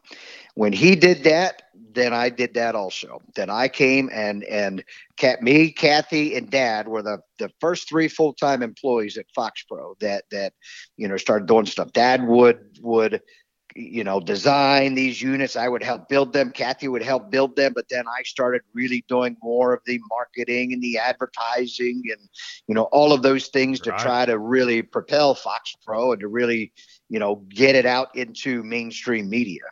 When 0.54 0.72
he 0.72 0.94
did 0.96 1.24
that, 1.24 1.62
then 1.92 2.12
I 2.12 2.28
did 2.28 2.54
that 2.54 2.74
also. 2.74 3.20
Then 3.34 3.50
I 3.50 3.68
came 3.68 4.08
and 4.12 4.44
and 4.44 4.84
Cat, 5.16 5.42
me, 5.42 5.72
Kathy, 5.72 6.36
and 6.36 6.50
Dad 6.50 6.88
were 6.88 7.02
the 7.02 7.18
the 7.38 7.50
first 7.60 7.88
three 7.88 8.08
full 8.08 8.34
time 8.34 8.62
employees 8.62 9.16
at 9.16 9.26
Fox 9.34 9.64
Pro 9.64 9.96
that 10.00 10.24
that 10.30 10.52
you 10.96 11.08
know 11.08 11.16
started 11.16 11.48
doing 11.48 11.66
stuff. 11.66 11.92
Dad 11.92 12.26
would 12.26 12.78
would 12.80 13.22
you 13.76 14.02
know, 14.02 14.20
design 14.20 14.94
these 14.94 15.20
units. 15.20 15.54
I 15.54 15.68
would 15.68 15.82
help 15.82 16.08
build 16.08 16.32
them. 16.32 16.50
Kathy 16.50 16.88
would 16.88 17.02
help 17.02 17.30
build 17.30 17.56
them. 17.56 17.72
But 17.74 17.88
then 17.88 18.04
I 18.08 18.22
started 18.22 18.62
really 18.72 19.04
doing 19.08 19.36
more 19.42 19.74
of 19.74 19.80
the 19.84 20.00
marketing 20.08 20.72
and 20.72 20.82
the 20.82 20.98
advertising 20.98 22.02
and, 22.10 22.28
you 22.66 22.74
know, 22.74 22.84
all 22.84 23.12
of 23.12 23.22
those 23.22 23.48
things 23.48 23.80
to 23.80 23.90
try 23.92 24.24
to 24.24 24.38
really 24.38 24.82
propel 24.82 25.34
Fox 25.34 25.76
Pro 25.84 26.12
and 26.12 26.20
to 26.20 26.28
really, 26.28 26.72
you 27.08 27.18
know, 27.18 27.36
get 27.50 27.74
it 27.74 27.86
out 27.86 28.14
into 28.16 28.62
mainstream 28.62 29.28
media. 29.28 29.62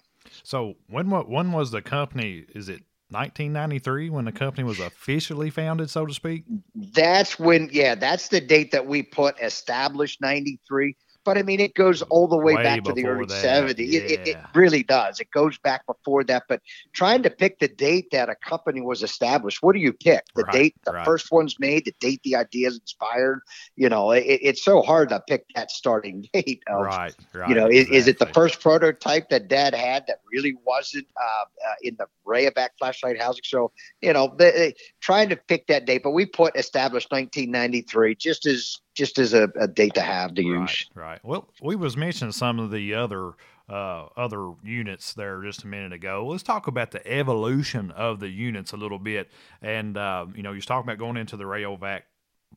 So 0.42 0.74
when 0.88 1.10
when 1.10 1.52
was 1.52 1.70
the 1.70 1.80
company? 1.80 2.44
Is 2.54 2.68
it 2.68 2.82
1993 3.10 4.10
when 4.10 4.24
the 4.24 4.32
company 4.32 4.64
was 4.64 4.80
officially 4.80 5.48
founded, 5.48 5.88
so 5.88 6.04
to 6.04 6.12
speak? 6.12 6.44
That's 6.74 7.38
when, 7.38 7.70
yeah, 7.72 7.94
that's 7.94 8.28
the 8.28 8.40
date 8.40 8.72
that 8.72 8.86
we 8.86 9.02
put 9.02 9.40
established 9.40 10.20
93 10.20 10.96
but 11.24 11.38
I 11.38 11.42
mean, 11.42 11.60
it 11.60 11.74
goes 11.74 12.02
all 12.02 12.28
the 12.28 12.36
way, 12.36 12.54
way 12.54 12.62
back 12.62 12.84
to 12.84 12.92
the 12.92 13.06
early 13.06 13.26
that. 13.26 13.44
70s. 13.44 13.76
Yeah. 13.78 14.00
It, 14.00 14.10
it, 14.10 14.28
it, 14.28 14.36
really 14.54 14.82
does. 14.82 15.20
It 15.20 15.30
goes 15.30 15.58
back 15.58 15.86
before 15.86 16.22
that. 16.24 16.44
But 16.48 16.60
trying 16.92 17.22
to 17.22 17.30
pick 17.30 17.58
the 17.58 17.68
date 17.68 18.08
that 18.12 18.28
a 18.28 18.34
company 18.34 18.80
was 18.80 19.02
established, 19.02 19.62
what 19.62 19.74
do 19.74 19.80
you 19.80 19.92
pick? 19.92 20.24
The 20.34 20.42
right, 20.42 20.52
date 20.52 20.76
the 20.84 20.92
right. 20.92 21.04
first 21.04 21.32
one's 21.32 21.58
made, 21.58 21.86
the 21.86 21.94
date 21.98 22.20
the 22.24 22.36
idea 22.36 22.68
is 22.68 22.78
inspired. 22.78 23.40
You 23.76 23.88
know, 23.88 24.10
it, 24.12 24.20
it's 24.20 24.62
so 24.62 24.82
hard 24.82 25.08
to 25.08 25.22
pick 25.28 25.46
that 25.54 25.70
starting 25.70 26.28
date. 26.32 26.62
Of, 26.66 26.84
right, 26.84 27.14
right. 27.32 27.48
You 27.48 27.54
know, 27.54 27.66
exactly. 27.66 27.96
is, 27.96 28.02
is, 28.02 28.08
it 28.08 28.18
the 28.18 28.26
first 28.26 28.60
prototype 28.60 29.30
that 29.30 29.48
Dad 29.48 29.74
had 29.74 30.06
that 30.06 30.20
really 30.30 30.54
wasn't 30.64 31.06
uh, 31.16 31.44
uh, 31.68 31.74
in 31.82 31.96
the 31.98 32.06
Rayovac 32.26 32.70
flashlight 32.78 33.20
housing? 33.20 33.44
So, 33.44 33.72
you 34.00 34.12
know, 34.12 34.34
they, 34.36 34.50
they, 34.50 34.74
trying 35.00 35.30
to 35.30 35.36
pick 35.36 35.66
that 35.68 35.86
date. 35.86 36.02
But 36.02 36.12
we 36.12 36.26
put 36.26 36.56
established 36.56 37.10
1993 37.10 38.14
just 38.16 38.46
as 38.46 38.78
just 38.94 39.18
as 39.18 39.34
a, 39.34 39.50
a 39.58 39.68
date 39.68 39.94
to 39.94 40.00
have 40.00 40.34
to 40.34 40.42
use. 40.42 40.86
Right, 40.94 41.06
right. 41.06 41.24
Well, 41.24 41.48
we 41.62 41.76
was 41.76 41.96
mentioning 41.96 42.32
some 42.32 42.58
of 42.58 42.70
the 42.70 42.94
other 42.94 43.32
uh, 43.68 44.06
other 44.16 44.52
units 44.62 45.14
there 45.14 45.42
just 45.42 45.64
a 45.64 45.66
minute 45.66 45.92
ago. 45.92 46.26
Let's 46.28 46.42
talk 46.42 46.66
about 46.66 46.90
the 46.90 47.06
evolution 47.10 47.90
of 47.92 48.20
the 48.20 48.28
units 48.28 48.72
a 48.72 48.76
little 48.76 48.98
bit. 48.98 49.30
And 49.62 49.96
uh, 49.96 50.26
you 50.34 50.42
know, 50.42 50.52
you're 50.52 50.62
talking 50.62 50.88
about 50.88 50.98
going 50.98 51.16
into 51.16 51.36
the 51.36 51.44
Rayovac 51.44 52.02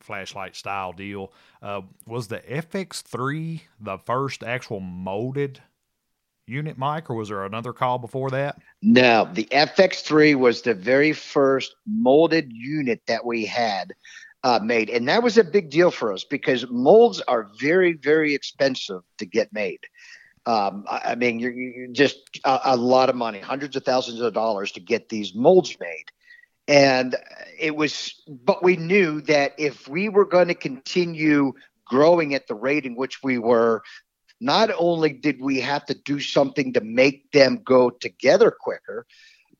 flashlight 0.00 0.54
style 0.54 0.92
deal. 0.92 1.32
Uh, 1.62 1.82
was 2.06 2.28
the 2.28 2.38
FX3 2.40 3.60
the 3.80 3.98
first 3.98 4.42
actual 4.42 4.80
molded 4.80 5.60
unit, 6.46 6.78
Mike, 6.78 7.10
or 7.10 7.14
was 7.14 7.28
there 7.28 7.44
another 7.44 7.72
call 7.72 7.98
before 7.98 8.30
that? 8.30 8.60
No, 8.82 9.28
the 9.32 9.44
FX3 9.46 10.36
was 10.36 10.62
the 10.62 10.74
very 10.74 11.12
first 11.12 11.74
molded 11.86 12.52
unit 12.52 13.02
that 13.06 13.24
we 13.24 13.44
had 13.44 13.94
uh, 14.44 14.60
made. 14.62 14.90
And 14.90 15.08
that 15.08 15.22
was 15.22 15.38
a 15.38 15.44
big 15.44 15.70
deal 15.70 15.90
for 15.90 16.12
us 16.12 16.24
because 16.24 16.66
molds 16.70 17.20
are 17.22 17.48
very, 17.58 17.94
very 17.94 18.34
expensive 18.34 19.02
to 19.18 19.26
get 19.26 19.52
made. 19.52 19.80
Um, 20.46 20.84
I, 20.88 21.14
mean, 21.14 21.40
you're, 21.40 21.52
you're 21.52 21.88
just 21.88 22.18
a, 22.44 22.60
a, 22.66 22.76
lot 22.76 23.10
of 23.10 23.16
money, 23.16 23.38
hundreds 23.38 23.76
of 23.76 23.84
thousands 23.84 24.20
of 24.20 24.32
dollars 24.32 24.72
to 24.72 24.80
get 24.80 25.10
these 25.10 25.34
molds 25.34 25.76
made. 25.78 26.06
And 26.66 27.16
it 27.58 27.76
was, 27.76 28.14
but 28.26 28.62
we 28.62 28.76
knew 28.76 29.20
that 29.22 29.54
if 29.58 29.88
we 29.88 30.08
were 30.08 30.24
going 30.24 30.48
to 30.48 30.54
continue 30.54 31.52
growing 31.84 32.34
at 32.34 32.46
the 32.46 32.54
rate 32.54 32.86
in 32.86 32.94
which 32.94 33.22
we 33.22 33.38
were, 33.38 33.82
not 34.40 34.70
only 34.78 35.12
did 35.12 35.40
we 35.40 35.60
have 35.60 35.84
to 35.86 35.94
do 35.94 36.20
something 36.20 36.72
to 36.74 36.80
make 36.80 37.30
them 37.32 37.60
go 37.64 37.90
together 37.90 38.50
quicker, 38.50 39.06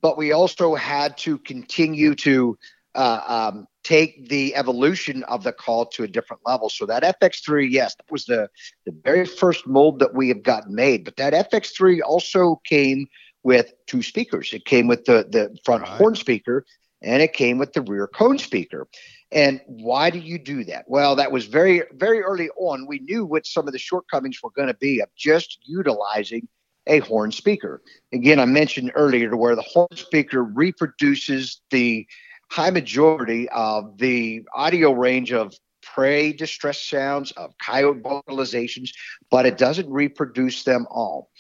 but 0.01 0.17
we 0.17 0.33
also 0.33 0.75
had 0.75 1.19
to 1.19 1.39
continue 1.39 2.15
to 2.15 2.57
uh, 2.95 3.51
um, 3.53 3.67
take 3.85 4.29
the 4.29 4.55
evolution 4.55 5.23
of 5.25 5.45
the 5.45 5.53
call 5.53 5.87
to 5.87 6.03
a 6.03 6.09
different 6.09 6.43
level. 6.45 6.69
So 6.69 6.87
that 6.87 7.03
FX3, 7.21 7.71
yes, 7.71 7.95
that 7.95 8.11
was 8.11 8.27
the, 8.27 8.49
the 8.87 8.95
very 9.05 9.25
first 9.25 9.67
mold 9.67 9.99
that 10.01 10.15
we 10.15 10.29
have 10.29 10.43
gotten 10.43 10.75
made. 10.75 11.05
But 11.05 11.17
that 11.17 11.51
FX3 11.51 12.01
also 12.05 12.61
came 12.65 13.07
with 13.43 13.73
two 13.87 14.03
speakers. 14.03 14.53
It 14.53 14.65
came 14.65 14.89
with 14.89 15.05
the, 15.05 15.27
the 15.31 15.57
front 15.65 15.83
right. 15.83 15.93
horn 15.93 16.17
speaker 16.17 16.67
and 17.03 17.23
it 17.23 17.33
came 17.33 17.59
with 17.59 17.73
the 17.73 17.83
rear 17.83 18.07
cone 18.07 18.39
speaker. 18.39 18.89
And 19.31 19.61
why 19.67 20.11
do 20.11 20.19
you 20.19 20.39
do 20.39 20.65
that? 20.65 20.87
Well, 20.89 21.17
that 21.17 21.31
was 21.31 21.47
very, 21.47 21.83
very 21.93 22.21
early 22.21 22.49
on. 22.57 22.87
We 22.87 22.99
knew 23.01 23.25
what 23.25 23.47
some 23.47 23.67
of 23.67 23.73
the 23.73 23.79
shortcomings 23.79 24.43
were 24.43 24.51
going 24.51 24.69
to 24.69 24.75
be 24.75 25.01
of 25.01 25.09
just 25.17 25.59
utilizing 25.65 26.49
a 26.87 27.01
horn 27.01 27.31
speaker. 27.31 27.83
Again, 28.13 28.41
I 28.41 28.47
mentioned 28.47 28.93
earlier 28.95 29.31
to 29.31 29.37
where 29.37 29.55
the 29.55 29.63
horn 29.63 29.95
speaker 29.95 30.43
reproduces 30.43 31.61
the 31.71 32.07
high 32.51 32.71
majority 32.71 33.49
of 33.51 33.99
the 33.99 34.43
audio 34.55 34.93
range 34.93 35.33
of 35.33 35.55
prey 35.83 36.33
distress 36.33 36.83
sounds, 36.83 37.31
of 37.33 37.53
coyote 37.59 38.01
vocalizations, 38.01 38.91
but 39.31 39.47
it 39.47 39.59
doesn't 39.59 39.91
reproduce 39.91 40.65
them 40.65 40.87
all. 40.91 41.31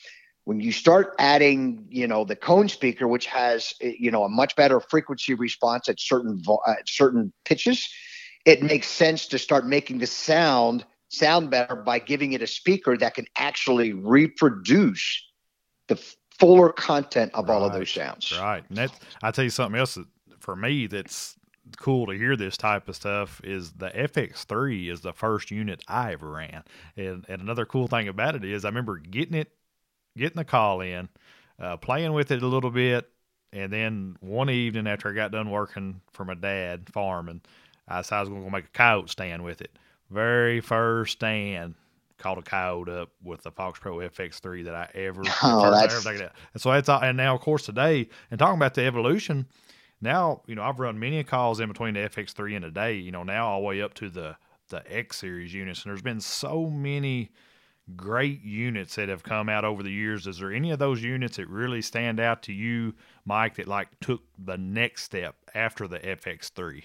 When 0.44 0.60
you 0.60 0.72
start 0.72 1.14
adding, 1.18 1.86
you 1.90 2.06
know, 2.06 2.24
the 2.24 2.36
cone 2.36 2.68
speaker, 2.68 3.06
which 3.06 3.26
has, 3.26 3.74
you 3.80 4.10
know, 4.10 4.24
a 4.24 4.28
much 4.28 4.56
better 4.56 4.80
frequency 4.80 5.34
response 5.34 5.88
at 5.88 6.00
certain 6.00 6.42
vo- 6.42 6.62
at 6.66 6.88
certain 6.88 7.32
pitches, 7.44 7.86
it 8.46 8.62
makes 8.62 8.86
sense 8.86 9.26
to 9.28 9.38
start 9.38 9.66
making 9.66 9.98
the 9.98 10.06
sound 10.06 10.86
sound 11.10 11.50
better 11.50 11.76
by 11.76 11.98
giving 11.98 12.32
it 12.32 12.42
a 12.42 12.46
speaker 12.46 12.96
that 12.96 13.14
can 13.14 13.26
actually 13.36 13.92
reproduce 13.92 15.24
the 15.88 15.96
fuller 16.38 16.70
content 16.70 17.32
of 17.34 17.48
right, 17.48 17.54
all 17.54 17.64
of 17.64 17.72
those 17.72 17.90
sounds. 17.90 18.32
Right. 18.38 18.64
And 18.68 18.78
that, 18.78 18.92
I 19.22 19.30
tell 19.30 19.44
you 19.44 19.50
something 19.50 19.78
else 19.78 19.94
that 19.94 20.06
for 20.48 20.56
me 20.56 20.86
that's 20.86 21.36
cool 21.76 22.06
to 22.06 22.12
hear 22.12 22.34
this 22.34 22.56
type 22.56 22.88
of 22.88 22.96
stuff 22.96 23.38
is 23.44 23.72
the 23.72 23.90
FX3 23.90 24.90
is 24.90 25.02
the 25.02 25.12
first 25.12 25.50
unit 25.50 25.84
I 25.86 26.14
ever 26.14 26.30
ran. 26.30 26.64
And, 26.96 27.26
and 27.28 27.42
another 27.42 27.66
cool 27.66 27.86
thing 27.86 28.08
about 28.08 28.34
it 28.34 28.42
is 28.46 28.64
I 28.64 28.68
remember 28.68 28.96
getting 28.96 29.34
it, 29.34 29.52
getting 30.16 30.38
the 30.38 30.46
call 30.46 30.80
in, 30.80 31.10
uh, 31.60 31.76
playing 31.76 32.14
with 32.14 32.30
it 32.30 32.42
a 32.42 32.46
little 32.46 32.70
bit. 32.70 33.10
And 33.52 33.70
then 33.70 34.16
one 34.20 34.48
evening 34.48 34.86
after 34.86 35.10
I 35.10 35.12
got 35.12 35.32
done 35.32 35.50
working 35.50 36.00
for 36.12 36.24
my 36.24 36.32
dad 36.32 36.88
farming, 36.94 37.42
I 37.86 37.98
decided 38.00 38.16
I 38.16 38.22
was 38.22 38.28
going 38.30 38.44
to 38.46 38.50
make 38.50 38.64
a 38.64 38.68
coyote 38.68 39.10
stand 39.10 39.44
with 39.44 39.60
it. 39.60 39.78
Very 40.08 40.62
first 40.62 41.12
stand, 41.12 41.74
called 42.16 42.38
a 42.38 42.42
coyote 42.42 42.88
up 42.88 43.10
with 43.22 43.42
the 43.42 43.50
Fox 43.50 43.78
Pro 43.78 43.96
FX3 43.98 44.64
that 44.64 44.74
I 44.74 44.88
ever. 44.94 45.24
Oh, 45.42 45.70
that's... 45.70 46.06
I 46.06 46.14
ever 46.14 46.32
and 46.54 46.62
so 46.62 46.72
that's 46.72 46.88
all. 46.88 47.02
and 47.02 47.18
now 47.18 47.34
of 47.34 47.42
course 47.42 47.66
today 47.66 48.08
and 48.30 48.38
talking 48.38 48.56
about 48.56 48.72
the 48.72 48.86
evolution 48.86 49.46
now, 50.00 50.42
you 50.46 50.54
know, 50.54 50.62
I've 50.62 50.78
run 50.78 50.98
many 50.98 51.22
calls 51.24 51.60
in 51.60 51.68
between 51.68 51.94
the 51.94 52.00
FX3 52.00 52.56
and 52.56 52.64
a 52.64 52.70
day, 52.70 52.94
you 52.94 53.10
know, 53.10 53.22
now 53.22 53.48
all 53.48 53.60
the 53.60 53.66
way 53.66 53.82
up 53.82 53.94
to 53.94 54.08
the, 54.08 54.36
the 54.68 54.82
X 54.92 55.18
series 55.18 55.52
units. 55.52 55.82
And 55.82 55.90
there's 55.90 56.02
been 56.02 56.20
so 56.20 56.66
many 56.66 57.30
great 57.96 58.42
units 58.42 58.96
that 58.96 59.08
have 59.08 59.22
come 59.22 59.48
out 59.48 59.64
over 59.64 59.82
the 59.82 59.90
years. 59.90 60.26
Is 60.26 60.38
there 60.38 60.52
any 60.52 60.70
of 60.70 60.78
those 60.78 61.02
units 61.02 61.36
that 61.38 61.48
really 61.48 61.82
stand 61.82 62.20
out 62.20 62.42
to 62.44 62.52
you, 62.52 62.94
Mike, 63.24 63.56
that 63.56 63.66
like 63.66 63.88
took 64.00 64.22
the 64.38 64.58
next 64.58 65.04
step 65.04 65.36
after 65.54 65.88
the 65.88 65.98
FX3? 65.98 66.84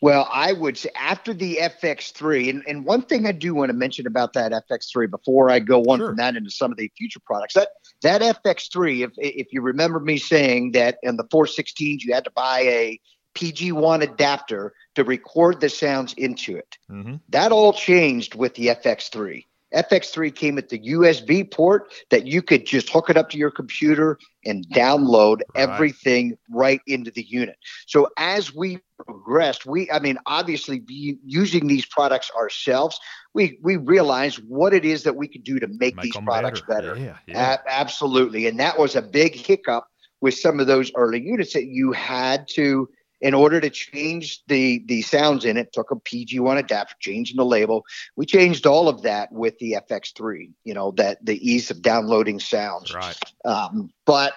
Well, 0.00 0.28
I 0.32 0.52
would 0.52 0.78
say 0.78 0.90
after 0.96 1.34
the 1.34 1.58
FX3, 1.60 2.50
and, 2.50 2.62
and 2.66 2.84
one 2.84 3.02
thing 3.02 3.26
I 3.26 3.32
do 3.32 3.54
want 3.54 3.70
to 3.70 3.74
mention 3.74 4.06
about 4.06 4.32
that 4.34 4.52
FX3 4.52 5.10
before 5.10 5.50
I 5.50 5.58
go 5.58 5.82
on 5.84 5.98
sure. 5.98 6.08
from 6.08 6.16
that 6.16 6.36
into 6.36 6.50
some 6.50 6.70
of 6.70 6.78
the 6.78 6.90
future 6.96 7.20
products, 7.24 7.54
that 7.54 7.68
that 8.02 8.22
FX3, 8.22 9.04
if 9.04 9.10
if 9.16 9.48
you 9.52 9.62
remember 9.62 10.00
me 10.00 10.18
saying 10.18 10.72
that 10.72 10.98
in 11.02 11.16
the 11.16 11.24
416s 11.24 12.02
you 12.02 12.14
had 12.14 12.24
to 12.24 12.30
buy 12.30 12.60
a 12.60 13.00
PG1 13.34 14.02
adapter 14.02 14.72
to 14.96 15.04
record 15.04 15.60
the 15.60 15.68
sounds 15.68 16.12
into 16.14 16.56
it. 16.56 16.76
Mm-hmm. 16.90 17.16
That 17.28 17.52
all 17.52 17.72
changed 17.72 18.34
with 18.34 18.54
the 18.54 18.68
FX3. 18.68 19.44
FX3 19.74 20.34
came 20.34 20.56
with 20.56 20.68
the 20.68 20.78
USB 20.78 21.50
port 21.50 21.92
that 22.10 22.26
you 22.26 22.42
could 22.42 22.66
just 22.66 22.90
hook 22.90 23.10
it 23.10 23.16
up 23.16 23.30
to 23.30 23.38
your 23.38 23.50
computer 23.50 24.18
and 24.44 24.66
download 24.70 25.40
right. 25.54 25.68
everything 25.68 26.36
right 26.50 26.80
into 26.86 27.10
the 27.10 27.22
unit. 27.22 27.56
So 27.86 28.08
as 28.16 28.54
we 28.54 28.80
progressed, 28.98 29.66
we, 29.66 29.90
I 29.90 29.98
mean, 29.98 30.18
obviously 30.26 30.80
be 30.80 31.18
using 31.24 31.66
these 31.66 31.86
products 31.86 32.30
ourselves, 32.36 32.98
we 33.34 33.58
we 33.62 33.76
realized 33.76 34.38
what 34.48 34.74
it 34.74 34.84
is 34.84 35.04
that 35.04 35.16
we 35.16 35.28
could 35.28 35.44
do 35.44 35.60
to 35.60 35.68
make, 35.68 35.96
make 35.96 36.04
these 36.04 36.16
products 36.16 36.62
better. 36.62 36.94
better. 36.94 37.04
Yeah, 37.04 37.16
yeah. 37.26 37.54
A- 37.54 37.70
absolutely, 37.70 38.46
and 38.46 38.58
that 38.58 38.78
was 38.78 38.96
a 38.96 39.02
big 39.02 39.34
hiccup 39.34 39.86
with 40.20 40.34
some 40.34 40.60
of 40.60 40.66
those 40.66 40.90
early 40.96 41.20
units 41.20 41.52
that 41.54 41.66
you 41.66 41.92
had 41.92 42.46
to 42.48 42.88
in 43.20 43.34
order 43.34 43.60
to 43.60 43.70
change 43.70 44.42
the 44.46 44.82
the 44.86 45.02
sounds 45.02 45.44
in 45.44 45.56
it, 45.56 45.72
took 45.72 45.90
a 45.90 45.96
PG1 45.96 46.58
adapter, 46.58 46.94
changing 47.00 47.36
the 47.36 47.44
label. 47.44 47.84
We 48.16 48.26
changed 48.26 48.66
all 48.66 48.88
of 48.88 49.02
that 49.02 49.30
with 49.32 49.58
the 49.58 49.76
FX3. 49.90 50.52
You 50.64 50.74
know 50.74 50.92
that 50.92 51.24
the 51.24 51.36
ease 51.46 51.70
of 51.70 51.82
downloading 51.82 52.40
sounds. 52.40 52.94
Right. 52.94 53.18
Um, 53.44 53.92
but 54.06 54.34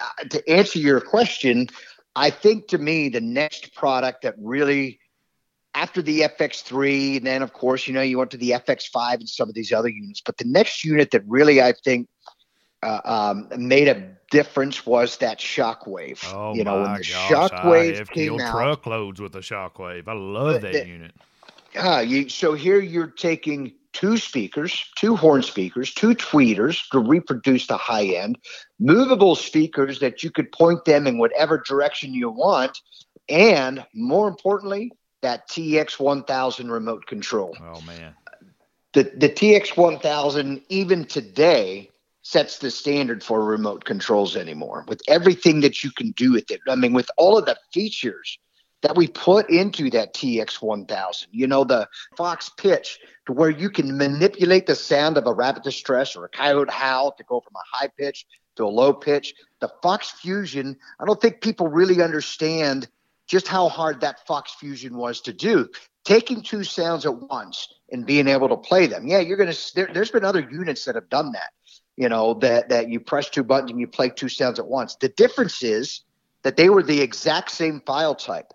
uh, 0.00 0.24
to 0.24 0.48
answer 0.48 0.78
your 0.78 1.00
question, 1.00 1.68
I 2.14 2.30
think 2.30 2.68
to 2.68 2.78
me 2.78 3.08
the 3.08 3.20
next 3.20 3.74
product 3.74 4.22
that 4.22 4.34
really 4.38 5.00
after 5.74 6.02
the 6.02 6.20
FX3, 6.20 7.18
and 7.18 7.26
then 7.26 7.42
of 7.42 7.52
course 7.52 7.86
you 7.86 7.94
know 7.94 8.02
you 8.02 8.18
went 8.18 8.30
to 8.32 8.36
the 8.36 8.50
FX5 8.50 9.14
and 9.14 9.28
some 9.28 9.48
of 9.48 9.54
these 9.54 9.72
other 9.72 9.88
units, 9.88 10.22
but 10.24 10.36
the 10.36 10.44
next 10.44 10.84
unit 10.84 11.10
that 11.10 11.22
really 11.26 11.60
I 11.60 11.72
think 11.72 12.08
uh, 12.82 13.00
um, 13.04 13.48
made 13.56 13.88
a 13.88 14.16
difference 14.30 14.86
was 14.86 15.16
that 15.18 15.38
shockwave. 15.38 16.24
Oh 16.34 16.54
you 16.54 16.64
know 16.64 16.76
my 16.78 16.82
when 16.82 16.92
the 16.94 16.98
gosh, 17.00 17.30
shockwave 17.50 17.94
I 17.94 17.96
have 17.98 18.10
came 18.10 18.40
out. 18.40 18.52
truckloads 18.52 19.20
with 19.20 19.32
the 19.32 19.40
shockwave. 19.40 20.08
I 20.08 20.14
love 20.14 20.62
that 20.62 20.72
The- 20.72 20.86
unit. 20.86 21.12
Ah, 21.76 22.00
you, 22.00 22.28
so 22.28 22.52
here 22.54 22.80
you're 22.80 23.06
taking 23.06 23.72
two 23.92 24.16
speakers, 24.16 24.84
two 24.96 25.14
horn 25.14 25.42
speakers, 25.42 25.94
two 25.94 26.14
tweeters 26.16 26.88
to 26.90 26.98
reproduce 26.98 27.68
the 27.68 27.76
high 27.76 28.06
end, 28.06 28.38
movable 28.80 29.36
speakers 29.36 30.00
that 30.00 30.22
you 30.24 30.30
could 30.32 30.50
point 30.50 30.84
them 30.84 31.06
in 31.06 31.18
whatever 31.18 31.62
direction 31.64 32.12
you 32.12 32.28
want, 32.28 32.76
and 33.28 33.84
more 33.94 34.26
importantly, 34.26 34.90
that 35.22 35.48
TX1000 35.48 36.70
remote 36.70 37.06
control. 37.06 37.56
Oh 37.60 37.80
man. 37.82 38.14
The 38.92 39.04
the 39.04 39.28
TX1000 39.28 40.62
even 40.68 41.04
today 41.04 41.89
sets 42.30 42.58
the 42.58 42.70
standard 42.70 43.24
for 43.24 43.44
remote 43.44 43.84
controls 43.84 44.36
anymore 44.36 44.84
with 44.86 45.02
everything 45.08 45.60
that 45.62 45.82
you 45.82 45.90
can 45.90 46.12
do 46.12 46.32
with 46.32 46.48
it. 46.52 46.60
I 46.68 46.76
mean, 46.76 46.92
with 46.92 47.10
all 47.16 47.36
of 47.36 47.44
the 47.44 47.56
features 47.72 48.38
that 48.82 48.96
we 48.96 49.08
put 49.08 49.50
into 49.50 49.90
that 49.90 50.14
TX1000. 50.14 51.26
You 51.32 51.48
know, 51.48 51.64
the 51.64 51.88
Fox 52.16 52.48
pitch 52.56 53.00
to 53.26 53.32
where 53.32 53.50
you 53.50 53.68
can 53.68 53.98
manipulate 53.98 54.66
the 54.66 54.76
sound 54.76 55.18
of 55.18 55.26
a 55.26 55.34
rabbit 55.34 55.64
distress 55.64 56.14
or 56.14 56.24
a 56.24 56.28
coyote 56.28 56.70
howl 56.70 57.12
to 57.12 57.24
go 57.24 57.40
from 57.40 57.54
a 57.56 57.76
high 57.76 57.90
pitch 57.98 58.26
to 58.56 58.64
a 58.64 58.68
low 58.68 58.92
pitch. 58.92 59.34
The 59.60 59.70
Fox 59.82 60.12
Fusion, 60.12 60.76
I 61.00 61.06
don't 61.06 61.20
think 61.20 61.40
people 61.40 61.66
really 61.66 62.00
understand 62.00 62.88
just 63.26 63.48
how 63.48 63.68
hard 63.68 64.00
that 64.00 64.26
Fox 64.26 64.54
Fusion 64.54 64.96
was 64.96 65.20
to 65.22 65.32
do. 65.32 65.68
Taking 66.04 66.42
two 66.42 66.64
sounds 66.64 67.04
at 67.06 67.14
once 67.14 67.68
and 67.92 68.06
being 68.06 68.28
able 68.28 68.48
to 68.48 68.56
play 68.56 68.86
them. 68.86 69.06
Yeah, 69.06 69.18
you're 69.18 69.36
going 69.36 69.52
to, 69.52 69.74
there, 69.74 69.90
there's 69.92 70.10
been 70.10 70.24
other 70.24 70.48
units 70.50 70.84
that 70.86 70.94
have 70.94 71.08
done 71.10 71.32
that, 71.32 71.50
you 72.00 72.08
know, 72.08 72.32
that, 72.32 72.70
that 72.70 72.88
you 72.88 72.98
press 72.98 73.28
two 73.28 73.44
buttons 73.44 73.72
and 73.72 73.78
you 73.78 73.86
play 73.86 74.08
two 74.08 74.30
sounds 74.30 74.58
at 74.58 74.66
once. 74.66 74.96
The 74.96 75.10
difference 75.10 75.62
is 75.62 76.00
that 76.44 76.56
they 76.56 76.70
were 76.70 76.82
the 76.82 77.02
exact 77.02 77.50
same 77.50 77.82
file 77.84 78.14
type. 78.14 78.54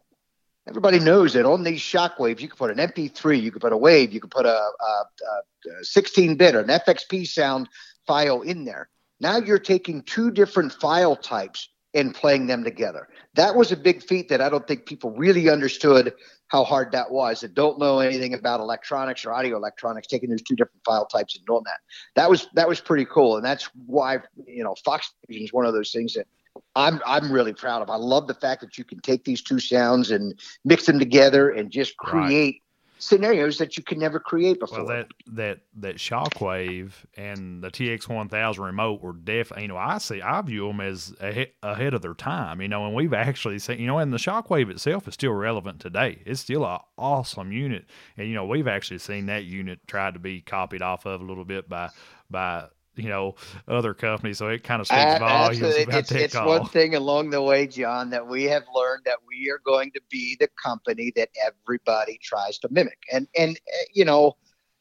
Everybody 0.67 0.99
knows 0.99 1.33
that 1.33 1.45
on 1.45 1.61
these 1.61 1.79
shockwaves, 1.79 2.39
you 2.39 2.47
can 2.47 2.57
put 2.57 2.71
an 2.71 2.77
MP3, 2.77 3.39
you 3.39 3.51
can 3.51 3.59
put 3.59 3.71
a 3.71 3.77
wave, 3.77 4.11
you 4.11 4.19
can 4.19 4.31
put 4.31 4.47
a, 4.47 4.49
a, 4.49 5.69
a 5.69 5.83
16-bit, 5.83 6.55
or 6.55 6.61
an 6.61 6.69
FXP 6.69 7.27
sound 7.27 7.69
file 8.07 8.41
in 8.41 8.65
there. 8.65 8.89
Now 9.19 9.37
you're 9.37 9.59
taking 9.59 10.01
two 10.01 10.31
different 10.31 10.73
file 10.73 11.15
types 11.15 11.69
and 11.93 12.15
playing 12.15 12.47
them 12.47 12.63
together. 12.63 13.07
That 13.35 13.55
was 13.55 13.71
a 13.71 13.77
big 13.77 14.01
feat 14.01 14.29
that 14.29 14.41
I 14.41 14.49
don't 14.49 14.67
think 14.67 14.87
people 14.87 15.11
really 15.11 15.51
understood 15.51 16.15
how 16.47 16.63
hard 16.63 16.91
that 16.91 17.11
was 17.11 17.41
that 17.41 17.53
don't 17.53 17.79
know 17.79 17.99
anything 17.99 18.33
about 18.33 18.59
electronics 18.59 19.25
or 19.25 19.33
audio 19.33 19.57
electronics, 19.57 20.07
taking 20.07 20.29
those 20.29 20.41
two 20.41 20.55
different 20.55 20.81
file 20.85 21.05
types 21.05 21.35
and 21.35 21.45
doing 21.45 21.63
that. 21.65 21.79
That 22.15 22.29
was 22.29 22.47
that 22.53 22.67
was 22.67 22.79
pretty 22.79 23.05
cool. 23.05 23.37
And 23.37 23.45
that's 23.45 23.69
why 23.85 24.19
you 24.45 24.63
know 24.63 24.75
Fox 24.83 25.13
Fusion 25.27 25.45
is 25.45 25.53
one 25.53 25.65
of 25.65 25.73
those 25.73 25.91
things 25.91 26.13
that 26.13 26.27
I'm 26.75 27.01
I'm 27.05 27.31
really 27.31 27.53
proud 27.53 27.81
of. 27.81 27.89
I 27.89 27.95
love 27.95 28.27
the 28.27 28.33
fact 28.33 28.61
that 28.61 28.77
you 28.77 28.83
can 28.83 28.99
take 28.99 29.23
these 29.23 29.41
two 29.41 29.59
sounds 29.59 30.11
and 30.11 30.39
mix 30.63 30.85
them 30.85 30.99
together 30.99 31.49
and 31.49 31.71
just 31.71 31.97
create 31.97 32.61
scenarios 32.99 33.57
that 33.57 33.77
you 33.77 33.83
could 33.83 33.97
never 33.97 34.19
create 34.19 34.59
before. 34.59 34.85
Well, 34.85 34.87
that 34.87 35.07
that 35.27 35.59
that 35.77 35.95
shockwave 35.97 36.91
and 37.15 37.63
the 37.63 37.69
TX 37.69 38.07
one 38.07 38.29
thousand 38.29 38.63
remote 38.63 39.01
were 39.01 39.13
definitely. 39.13 39.63
You 39.63 39.67
know, 39.69 39.77
I 39.77 39.97
see, 39.97 40.21
I 40.21 40.41
view 40.41 40.67
them 40.67 40.81
as 40.81 41.13
ahead, 41.19 41.51
ahead 41.61 41.93
of 41.93 42.01
their 42.01 42.13
time. 42.13 42.61
You 42.61 42.67
know, 42.67 42.85
and 42.85 42.95
we've 42.95 43.13
actually 43.13 43.59
seen. 43.59 43.79
You 43.79 43.87
know, 43.87 43.99
and 43.99 44.13
the 44.13 44.17
shockwave 44.17 44.69
itself 44.69 45.07
is 45.07 45.13
still 45.13 45.33
relevant 45.33 45.79
today. 45.79 46.21
It's 46.25 46.41
still 46.41 46.63
a 46.63 46.81
awesome 46.97 47.51
unit, 47.51 47.85
and 48.17 48.27
you 48.27 48.33
know, 48.33 48.45
we've 48.45 48.67
actually 48.67 48.99
seen 48.99 49.27
that 49.27 49.45
unit 49.45 49.79
tried 49.87 50.13
to 50.13 50.19
be 50.19 50.41
copied 50.41 50.81
off 50.81 51.05
of 51.05 51.21
a 51.21 51.25
little 51.25 51.45
bit 51.45 51.67
by 51.67 51.89
by 52.29 52.65
you 52.95 53.09
know 53.09 53.35
other 53.67 53.93
companies. 53.93 54.37
So 54.37 54.47
it 54.49 54.63
kind 54.63 54.81
of 54.81 54.87
speaks 54.87 55.01
Uh, 55.01 55.19
volumes 55.19 55.75
about 55.77 55.95
it's 55.95 56.11
it's 56.11 56.35
one 56.35 56.65
thing 56.65 56.95
along 56.95 57.29
the 57.29 57.41
way, 57.41 57.67
Jon, 57.67 58.09
that 58.11 58.27
we 58.27 58.43
have 58.45 58.63
learned 58.73 59.03
that 59.05 59.17
we 59.27 59.49
are 59.51 59.59
going 59.65 59.91
to 59.91 60.01
be 60.09 60.37
the 60.39 60.49
company 60.61 61.11
that 61.15 61.29
everybody 61.45 62.19
tries 62.23 62.57
to 62.59 62.67
mimic, 62.71 62.99
and 63.11 63.27
and 63.37 63.57
uh, 63.57 63.85
you 63.93 64.05
know. 64.05 64.37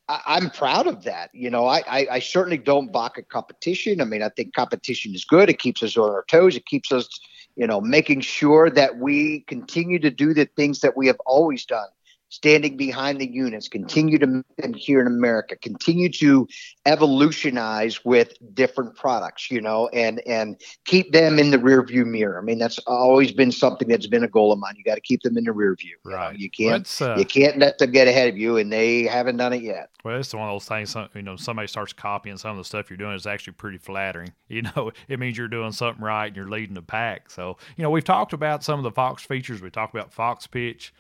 I, 0.07 0.21
I'm 0.27 0.51
proud 0.51 0.87
of 0.87 1.05
that. 1.05 1.31
You 1.33 1.49
know, 1.49 1.65
I, 1.67 1.83
I, 1.89 2.07
I 2.11 2.19
certainly 2.19 2.59
don't 2.59 2.93
balk 2.93 3.17
at 3.17 3.31
competition. 3.31 4.03
I 4.03 4.05
mean, 4.05 4.23
I 4.23 4.29
think 4.29 4.53
competition 4.53 5.15
is 5.15 5.25
good. 5.25 5.49
It 5.49 5.59
keeps 5.59 5.83
us 5.83 5.97
on 5.97 6.11
our 6.11 6.27
toes. 6.29 6.57
It 6.57 6.67
keeps 6.67 6.93
us, 6.93 7.09
you 7.57 7.67
know, 7.67 7.81
making 7.81 8.21
sure 8.21 8.69
that 8.69 8.99
we 8.99 9.47
continue 9.49 9.99
to 10.01 10.11
do 10.11 10.35
the 10.35 10.45
things 10.57 10.81
that 10.81 10.95
we 10.95 11.07
have 11.07 11.17
always 11.25 11.65
done 11.65 11.89
standing 12.35 12.77
behind 12.77 13.21
the 13.21 13.31
units, 13.31 13.69
continue 13.69 14.19
to 14.19 14.27
make 14.27 14.57
them 14.59 14.75
here 14.75 15.01
in 15.01 15.07
America, 15.07 15.55
continue 15.57 16.09
to 16.09 16.49
evolutionize 16.85 18.05
with 18.05 18.35
different 18.55 18.97
products, 18.97 19.51
you 19.51 19.61
know, 19.61 19.89
and 19.89 20.21
and 20.27 20.61
keep 20.85 21.13
them 21.13 21.39
in 21.39 21.53
the 21.53 21.59
rear 21.59 21.83
view 21.85 22.05
mirror. 22.05 22.39
I 22.39 22.43
mean, 22.43 22.59
that's 22.59 22.79
always 22.87 23.31
been 23.31 23.53
something 23.53 23.87
that's 23.89 24.09
been 24.09 24.25
a 24.25 24.29
goal 24.29 24.53
of 24.53 24.59
mine. 24.59 24.75
You 24.77 24.83
got 24.83 24.97
to 24.97 25.01
keep 25.01 25.23
them 25.23 25.39
in 25.39 25.45
the 25.45 25.53
rear 25.53 25.77
view. 25.77 25.97
you 26.05 26.11
know. 26.11 26.17
Right. 26.17 26.39
You 26.39 26.51
can't 26.51 27.01
uh, 27.01 27.15
you 27.17 27.25
can't 27.25 27.59
let 27.59 27.79
them 27.79 27.93
get 27.93 28.09
ahead 28.09 28.29
of 28.29 28.37
you, 28.37 28.57
and 28.57 28.73
they 28.73 29.05
haven't 29.05 29.37
done 29.37 29.53
it 29.53 29.63
yet. 29.63 29.91
Well, 30.05 30.19
it's 30.19 30.35
one 30.35 30.49
of 30.49 30.55
those 30.55 30.67
things. 30.67 30.97
You 31.15 31.23
know, 31.23 31.37
somebody 31.37 31.69
starts 31.69 31.93
copying 31.93 32.37
some 32.37 32.53
of 32.53 32.57
the 32.59 32.65
stuff 32.65 32.91
you're 32.91 32.97
doing. 32.97 33.15
It's 33.15 33.27
actually 33.27 33.55
pretty 33.55 33.79
flattering. 33.79 34.33
You 34.55 34.63
know, 34.63 34.93
it 35.09 35.19
means 35.19 35.37
you're 35.37 35.49
doing 35.49 35.73
something 35.73 36.05
right 36.05 36.27
and 36.27 36.37
you're 36.37 36.49
leading 36.49 36.75
the 36.75 36.83
pack. 36.83 37.29
So, 37.29 37.57
you 37.77 37.83
know, 37.83 37.91
we've 37.91 38.05
talked 38.05 38.33
about 38.33 38.63
some 38.63 38.79
of 38.79 38.85
the 38.85 38.93
Fox 38.93 39.25
features. 39.25 39.61
We 39.61 39.71
talked 39.71 39.93
about 39.95 40.13
Fox 40.13 40.47
Pitch, 40.47 40.95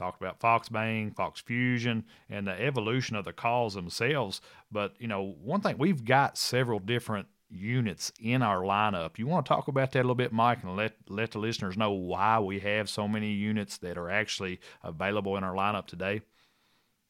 talked 0.00 0.20
about 0.20 0.40
Fox 0.40 0.68
Bang, 0.68 1.12
Fox 1.12 1.40
Fusion, 1.40 2.04
and 2.28 2.46
the 2.46 2.60
evolution 2.60 3.16
of 3.16 3.24
the 3.24 3.32
calls 3.32 3.74
themselves. 3.74 4.40
But 4.72 4.94
you 4.98 5.06
know, 5.06 5.36
one 5.42 5.60
thing 5.60 5.76
we've 5.78 6.04
got 6.04 6.36
several 6.38 6.78
different 6.80 7.28
units 7.50 8.12
in 8.20 8.42
our 8.42 8.62
lineup. 8.62 9.18
You 9.18 9.26
want 9.26 9.44
to 9.44 9.48
talk 9.48 9.68
about 9.68 9.92
that 9.92 9.98
a 9.98 10.02
little 10.02 10.14
bit, 10.14 10.32
Mike, 10.32 10.62
and 10.62 10.76
let 10.76 10.94
let 11.08 11.32
the 11.32 11.38
listeners 11.38 11.76
know 11.76 11.92
why 11.92 12.38
we 12.40 12.60
have 12.60 12.88
so 12.88 13.06
many 13.06 13.32
units 13.32 13.78
that 13.78 13.98
are 13.98 14.10
actually 14.10 14.60
available 14.82 15.36
in 15.36 15.44
our 15.44 15.54
lineup 15.54 15.86
today. 15.86 16.22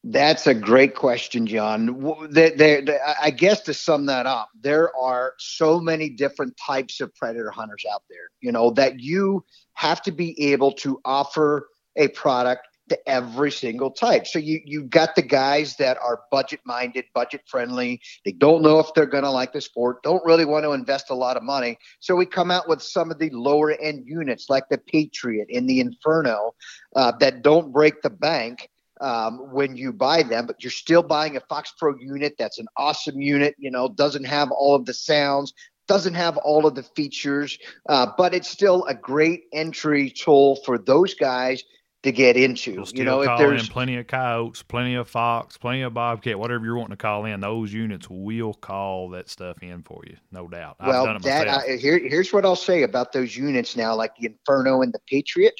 That's 0.03 0.47
a 0.47 0.55
great 0.55 0.95
question, 0.95 1.45
Jon. 1.45 2.27
There, 2.31 2.49
there- 2.57 2.99
I- 3.05 3.27
I 3.27 3.29
guess 3.29 3.61
to 3.61 3.73
sum 3.73 4.07
that 4.07 4.25
up, 4.25 4.49
there 4.59 4.89
are 4.97 5.35
so 5.37 5.79
many 5.79 6.09
different 6.09 6.57
types 6.57 7.01
of 7.01 7.13
predator 7.13 7.51
hunters 7.51 7.85
out 7.93 8.01
there, 8.09 8.29
you 8.39 8.51
know, 8.51 8.71
that 8.71 8.99
you 8.99 9.45
have 9.73 10.01
to 10.03 10.11
be 10.11 10.51
able 10.51 10.71
to 10.71 10.99
offer 11.05 11.69
a 11.95 12.07
product 12.07 12.67
to 12.91 13.09
every 13.09 13.51
single 13.51 13.89
type. 13.89 14.27
So 14.27 14.37
you 14.37 14.59
you 14.65 14.83
got 14.83 15.15
the 15.15 15.21
guys 15.21 15.77
that 15.77 15.97
are 15.97 16.23
budget 16.29 16.59
minded, 16.65 17.05
budget 17.13 17.41
friendly. 17.47 18.01
They 18.25 18.33
don't 18.33 18.61
know 18.61 18.79
if 18.79 18.93
they're 18.93 19.05
going 19.05 19.23
to 19.23 19.31
like 19.31 19.53
the 19.53 19.61
sport, 19.61 20.03
don't 20.03 20.23
really 20.25 20.43
want 20.43 20.65
to 20.65 20.73
invest 20.73 21.09
a 21.09 21.15
lot 21.15 21.37
of 21.37 21.43
money. 21.43 21.77
So 22.01 22.17
we 22.17 22.25
come 22.25 22.51
out 22.51 22.67
with 22.67 22.81
some 22.81 23.09
of 23.09 23.17
the 23.17 23.29
lower 23.29 23.71
end 23.71 24.03
units 24.05 24.49
like 24.49 24.67
the 24.69 24.77
Patriot 24.77 25.47
and 25.53 25.69
the 25.69 25.79
Inferno 25.79 26.53
uh, 26.93 27.13
that 27.21 27.43
don't 27.43 27.71
break 27.71 28.01
the 28.01 28.09
bank 28.09 28.69
um, 28.99 29.37
when 29.53 29.77
you 29.77 29.93
buy 29.93 30.23
them, 30.23 30.45
but 30.45 30.61
you're 30.61 30.69
still 30.69 31.01
buying 31.01 31.37
a 31.37 31.39
Fox 31.39 31.73
Pro 31.79 31.95
unit 31.97 32.35
that's 32.37 32.59
an 32.59 32.67
awesome 32.75 33.21
unit, 33.21 33.55
you 33.57 33.71
know, 33.71 33.87
doesn't 33.87 34.25
have 34.25 34.51
all 34.51 34.75
of 34.75 34.85
the 34.85 34.93
sounds, 34.93 35.53
doesn't 35.87 36.13
have 36.13 36.35
all 36.37 36.65
of 36.65 36.75
the 36.75 36.83
features, 36.83 37.57
uh, 37.87 38.07
but 38.17 38.33
it's 38.33 38.49
still 38.49 38.83
a 38.85 38.93
great 38.93 39.43
entry 39.53 40.09
tool 40.09 40.57
for 40.65 40.77
those 40.77 41.13
guys 41.13 41.63
to 42.03 42.11
get 42.11 42.35
into. 42.35 42.83
You 42.93 43.03
know, 43.03 43.21
if 43.21 43.37
there's 43.37 43.69
plenty 43.69 43.97
of 43.97 44.07
coyotes, 44.07 44.63
plenty 44.63 44.95
of 44.95 45.07
fox, 45.07 45.57
plenty 45.57 45.81
of 45.81 45.93
bobcat, 45.93 46.37
whatever 46.37 46.65
you're 46.65 46.77
wanting 46.77 46.97
to 46.97 47.01
call 47.01 47.25
in, 47.25 47.39
those 47.39 47.71
units 47.71 48.09
will 48.09 48.53
call 48.53 49.09
that 49.09 49.29
stuff 49.29 49.61
in 49.61 49.83
for 49.83 50.01
you, 50.07 50.17
no 50.31 50.47
doubt. 50.47 50.77
I've 50.79 50.87
well, 50.87 51.05
done 51.05 51.21
that. 51.23 51.47
I, 51.47 51.77
here, 51.77 51.99
here's 51.99 52.33
what 52.33 52.45
I'll 52.45 52.55
say 52.55 52.83
about 52.83 53.13
those 53.13 53.35
units 53.35 53.75
now, 53.75 53.95
like 53.95 54.15
the 54.15 54.27
Inferno 54.27 54.81
and 54.81 54.93
the 54.93 55.01
Patriot. 55.07 55.59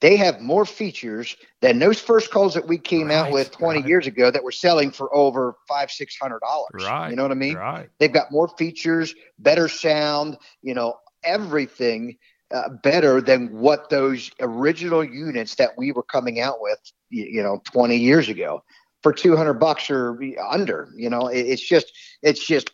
They 0.00 0.16
have 0.16 0.42
more 0.42 0.66
features 0.66 1.34
than 1.62 1.78
those 1.78 1.98
first 1.98 2.30
calls 2.30 2.52
that 2.54 2.66
we 2.66 2.76
came 2.76 3.10
out 3.10 3.30
with 3.30 3.50
20 3.52 3.80
right. 3.80 3.88
years 3.88 4.06
ago 4.06 4.30
that 4.30 4.44
were 4.44 4.52
selling 4.52 4.90
for 4.90 5.14
over 5.14 5.56
five, 5.66 5.90
six 5.90 6.18
hundred 6.20 6.40
dollars. 6.40 6.84
right. 6.84 7.08
You 7.08 7.16
know 7.16 7.22
what 7.22 7.30
I 7.30 7.36
mean? 7.36 7.54
Right. 7.54 7.88
They've 7.98 8.12
got 8.12 8.30
more 8.30 8.48
features, 8.48 9.14
better 9.38 9.66
sound, 9.66 10.36
you 10.60 10.74
know, 10.74 10.98
everything 11.22 12.18
uh, 12.52 12.68
better 12.82 13.20
than 13.20 13.48
what 13.48 13.90
those 13.90 14.30
original 14.40 15.04
units 15.04 15.54
that 15.56 15.70
we 15.76 15.92
were 15.92 16.02
coming 16.02 16.40
out 16.40 16.60
with, 16.60 16.78
you, 17.10 17.24
you 17.24 17.42
know, 17.42 17.60
20 17.72 17.96
years 17.96 18.28
ago 18.28 18.62
for 19.02 19.12
200 19.12 19.54
bucks 19.54 19.90
or 19.90 20.18
under. 20.48 20.88
You 20.96 21.10
know, 21.10 21.28
it, 21.28 21.40
it's 21.40 21.66
just, 21.66 21.92
it's 22.22 22.44
just 22.44 22.70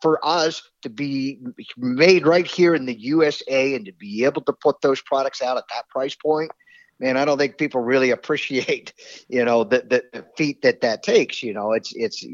for 0.00 0.24
us 0.24 0.62
to 0.82 0.90
be 0.90 1.38
made 1.76 2.26
right 2.26 2.46
here 2.46 2.74
in 2.74 2.86
the 2.86 2.98
USA 3.00 3.74
and 3.74 3.86
to 3.86 3.92
be 3.92 4.24
able 4.24 4.42
to 4.42 4.52
put 4.52 4.80
those 4.80 5.00
products 5.00 5.42
out 5.42 5.56
at 5.56 5.64
that 5.74 5.88
price 5.88 6.14
point. 6.14 6.50
Man, 6.98 7.16
I 7.16 7.24
don't 7.24 7.38
think 7.38 7.58
people 7.58 7.80
really 7.80 8.10
appreciate, 8.18 8.92
you 9.28 9.44
know, 9.44 9.64
the, 9.64 10.02
the, 10.12 10.24
feat 10.36 10.62
that 10.62 10.80
that 10.82 11.02
takes. 11.02 11.42
You 11.42 11.54
know, 11.54 11.72
it's 11.72 11.92
it's 11.94 12.24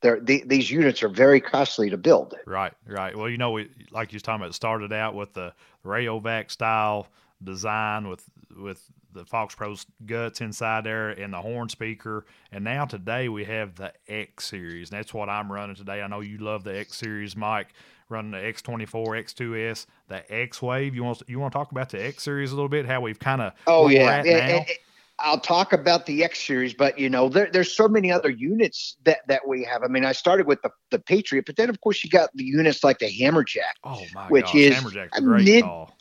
the, 0.00 0.42
these 0.46 0.70
units 0.70 1.02
are 1.02 1.08
very 1.08 1.40
costly 1.40 1.90
to 1.90 1.96
build. 1.96 2.34
Right, 2.46 2.72
right. 2.86 3.16
Well, 3.16 3.28
you 3.28 3.38
know, 3.38 3.52
we 3.52 3.70
like 3.90 4.12
you 4.12 4.16
was 4.16 4.22
talking 4.22 4.42
about, 4.42 4.50
it 4.50 4.54
started 4.54 4.92
out 4.92 5.14
with 5.14 5.32
the 5.32 5.52
Rayovac 5.84 6.50
style 6.50 7.08
design 7.42 8.08
with 8.08 8.24
with 8.56 8.82
the 9.12 9.24
Fox 9.24 9.54
Pro's 9.54 9.86
guts 10.06 10.40
inside 10.40 10.84
there 10.84 11.10
and 11.10 11.32
the 11.32 11.40
horn 11.40 11.68
speaker. 11.68 12.26
And 12.52 12.64
now 12.64 12.84
today 12.84 13.28
we 13.28 13.44
have 13.44 13.76
the 13.76 13.92
X 14.08 14.46
series. 14.46 14.90
And 14.90 14.98
that's 14.98 15.14
what 15.14 15.28
I'm 15.28 15.50
running 15.50 15.76
today. 15.76 16.02
I 16.02 16.06
know 16.08 16.20
you 16.20 16.38
love 16.38 16.64
the 16.64 16.76
X 16.76 16.96
series, 16.96 17.36
Mike. 17.36 17.68
Running 18.10 18.32
the 18.32 18.36
X24, 18.36 19.24
X2S, 19.24 19.86
the 20.08 20.30
X 20.32 20.60
Wave. 20.60 20.94
You 20.94 21.04
want 21.04 21.22
you 21.26 21.40
want 21.40 21.52
to 21.52 21.58
talk 21.58 21.72
about 21.72 21.88
the 21.88 22.04
X 22.04 22.22
series 22.22 22.52
a 22.52 22.54
little 22.54 22.68
bit? 22.68 22.84
How 22.84 23.00
we've 23.00 23.18
kind 23.18 23.40
of 23.40 23.54
oh 23.66 23.88
yeah. 23.88 24.20
It, 24.20 24.68
it, 24.68 24.78
I'll 25.18 25.40
talk 25.40 25.72
about 25.72 26.06
the 26.06 26.24
X 26.24 26.42
series, 26.42 26.74
but 26.74 26.98
you 26.98 27.08
know 27.08 27.28
there, 27.28 27.48
there's 27.52 27.72
so 27.72 27.88
many 27.88 28.10
other 28.10 28.30
units 28.30 28.96
that 29.04 29.18
that 29.28 29.46
we 29.46 29.64
have. 29.64 29.82
I 29.82 29.86
mean, 29.86 30.04
I 30.04 30.12
started 30.12 30.46
with 30.46 30.60
the, 30.62 30.70
the 30.90 30.98
Patriot, 30.98 31.46
but 31.46 31.56
then 31.56 31.70
of 31.70 31.80
course 31.80 32.02
you 32.02 32.10
got 32.10 32.30
the 32.34 32.44
units 32.44 32.82
like 32.82 32.98
the 32.98 33.06
Hammerjack. 33.06 33.74
Oh 33.84 34.04
my 34.12 34.26
which 34.28 34.46
gosh, 34.46 34.54
is 34.56 34.74
Hammerjack's 34.74 35.18
a 35.18 35.22
great 35.22 35.44
mid, 35.44 35.64
call 35.64 35.94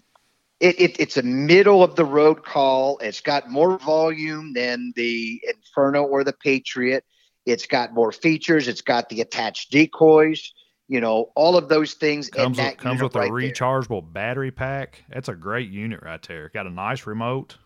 it, 0.64 0.80
it, 0.80 1.00
it's 1.00 1.18
a 1.18 1.24
middle 1.24 1.84
of 1.84 1.96
the 1.96 2.06
road 2.06 2.46
call. 2.46 2.98
It's 3.00 3.20
got 3.20 3.50
more 3.50 3.78
volume 3.78 4.54
than 4.54 4.94
the 4.96 5.42
Inferno 5.46 6.04
or 6.04 6.24
the 6.24 6.32
Patriot. 6.32 7.04
It's 7.46 7.68
got 7.68 7.94
more 7.94 8.14
features. 8.14 8.70
It's 8.70 8.80
got 8.80 9.10
the 9.10 9.20
attached 9.20 9.72
decoys. 9.72 10.54
You 10.88 11.02
know, 11.02 11.32
all 11.36 11.58
of 11.58 11.68
those 11.68 11.96
things. 11.96 12.30
Comes 12.30 12.58
with, 12.58 12.78
comes 12.78 13.02
with 13.02 13.14
right 13.14 13.30
a 13.30 13.34
rechargeable 13.34 14.04
there. 14.04 14.12
battery 14.14 14.52
pack. 14.52 15.04
That's 15.10 15.28
a 15.28 15.36
great 15.36 15.70
unit 15.70 16.02
right 16.02 16.22
there. 16.22 16.50
Got 16.54 16.68
a 16.68 16.72
nice 16.72 17.06
remote. 17.06 17.58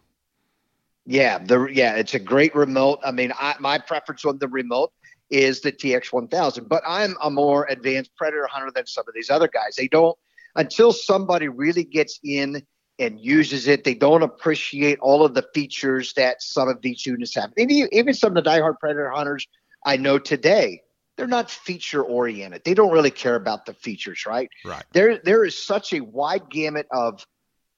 Yeah, 1.08 1.38
the 1.39 1.68
yeah, 1.68 1.95
it's 1.95 2.14
a 2.14 2.20
great 2.20 2.53
remote. 2.53 2.99
I 3.03 3.12
mean, 3.12 3.32
I, 3.39 3.55
my 3.60 3.80
preference 3.80 4.26
on 4.26 4.39
the 4.39 4.49
remote 4.49 4.91
is 5.30 5.62
the 5.62 5.72
TX1000, 5.72 6.68
but 6.68 6.84
I'm 6.86 7.16
a 7.24 7.30
more 7.30 7.66
advanced 7.70 8.12
predator 8.18 8.45
hunter 8.45 8.72
than 8.76 8.86
some 8.86 9.05
of 9.08 9.14
these 9.16 9.30
other 9.30 9.47
guys. 9.47 9.76
They 9.78 9.88
don't 9.88 10.18
until 10.55 10.91
somebody 10.91 11.47
really 11.47 11.86
gets 11.86 12.20
in 12.24 12.62
and 12.99 13.22
uses 13.22 13.68
it. 13.68 13.86
They 13.86 13.93
don't 13.93 14.22
appreciate 14.22 14.99
all 14.99 15.24
of 15.24 15.34
the 15.34 15.45
features 15.53 16.14
that 16.14 16.41
some 16.41 16.68
of 16.68 16.82
these 16.82 17.05
units 17.05 17.36
have. 17.36 17.53
Even, 17.58 17.88
even 17.93 18.14
some 18.14 18.36
of 18.36 18.43
the 18.43 18.49
diehard 18.49 18.80
predator 18.80 19.10
hunters 19.10 19.47
I 19.86 19.95
know 19.95 20.20
today, 20.20 20.82
they're 21.16 21.28
not 21.28 21.49
feature 21.49 22.03
oriented. 22.03 22.64
They 22.66 22.74
don't 22.74 22.91
really 22.91 23.12
care 23.12 23.36
about 23.36 23.66
the 23.66 23.74
features, 23.74 24.26
right? 24.26 24.49
Right. 24.66 24.84
There, 24.91 25.20
there 25.24 25.45
is 25.45 25.58
such 25.58 25.93
a 25.93 26.01
wide 26.01 26.49
gamut 26.49 26.88
of 26.91 27.26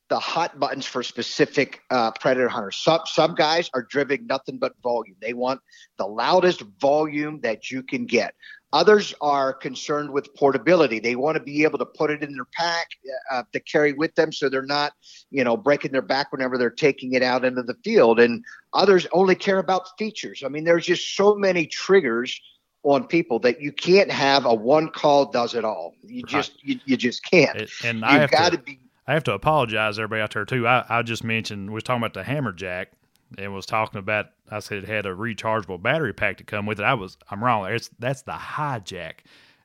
the 0.10 0.20
hot 0.20 0.60
buttons 0.60 0.86
for 0.86 1.04
specific 1.04 1.82
uh, 1.92 2.12
predator 2.20 2.50
hunters. 2.50 2.78
Some 2.78 3.02
some 3.06 3.36
guys 3.36 3.70
are 3.74 3.84
driven 3.84 4.26
nothing 4.28 4.58
but 4.58 4.74
volume. 4.82 5.16
They 5.22 5.34
want 5.34 5.62
the 5.98 6.08
loudest 6.08 6.64
volume 6.82 7.40
that 7.42 7.70
you 7.70 7.84
can 7.84 8.06
get. 8.06 8.34
Others 8.72 9.16
are 9.22 9.54
concerned 9.54 10.12
with 10.12 10.34
portability. 10.36 11.00
They 11.00 11.16
want 11.16 11.38
to 11.38 11.44
be 11.44 11.64
able 11.64 11.80
to 11.80 11.86
put 11.86 12.12
it 12.12 12.22
in 12.22 12.34
their 12.34 12.46
pack 12.54 12.88
uh, 13.32 13.44
to 13.52 13.60
carry 13.60 13.94
with 13.94 14.14
them, 14.14 14.32
so 14.32 14.48
they're 14.48 14.62
not, 14.62 14.94
you 15.32 15.44
know, 15.44 15.58
breaking 15.58 15.92
their 15.92 16.04
back 16.04 16.32
whenever 16.32 16.58
they're 16.58 16.70
taking 16.70 17.14
it 17.14 17.24
out 17.24 17.46
into 17.46 17.64
the 17.64 17.76
field. 17.84 18.20
And 18.20 18.44
others 18.74 19.08
only 19.12 19.36
care 19.36 19.58
about 19.58 19.98
features. 19.98 20.44
I 20.46 20.50
mean, 20.50 20.66
there's 20.66 20.86
just 20.86 21.16
so 21.16 21.36
many 21.36 21.66
triggers 21.66 22.40
on 22.84 23.08
people 23.08 23.40
that 23.40 23.60
you 23.62 23.72
can't 23.72 24.12
have 24.12 24.46
a 24.46 24.54
one 24.54 24.90
call 24.90 25.26
does 25.26 25.56
it 25.56 25.66
all. 25.66 25.94
You 26.04 26.22
right. 26.22 26.32
just 26.32 26.64
you, 26.64 26.80
you 26.86 26.96
just 26.96 27.24
can't. 27.24 27.62
It, 27.62 27.72
and 27.84 28.04
You've 28.12 28.32
got 28.32 28.52
to 28.52 28.60
be 28.60 28.80
I 29.10 29.14
have 29.14 29.24
to 29.24 29.34
apologize 29.34 29.98
everybody 29.98 30.22
out 30.22 30.34
there 30.36 30.46
too. 30.46 30.68
I, 30.68 30.86
I 30.88 31.02
just 31.02 31.24
mentioned 31.24 31.72
we 31.72 31.74
was 31.74 31.84
talking 31.84 32.04
about 32.04 32.14
the 32.14 32.22
hammerjack 32.22 32.88
and 33.40 33.56
was 33.56 33.66
talking 33.66 33.98
about 33.98 34.28
I 34.52 34.60
said 34.60 34.84
it 34.84 34.88
had 34.88 35.08
a 35.08 35.16
rechargeable 35.16 35.82
battery 35.82 36.14
pack 36.14 36.38
to 36.38 36.44
come 36.44 36.68
with 36.68 36.80
it. 36.80 36.84
I 36.84 36.94
was 36.94 37.18
I'm 37.32 37.44
wrong. 37.44 37.66
It's 37.72 37.90
that's 37.98 38.22
the 38.22 38.34
hijack. 38.34 39.14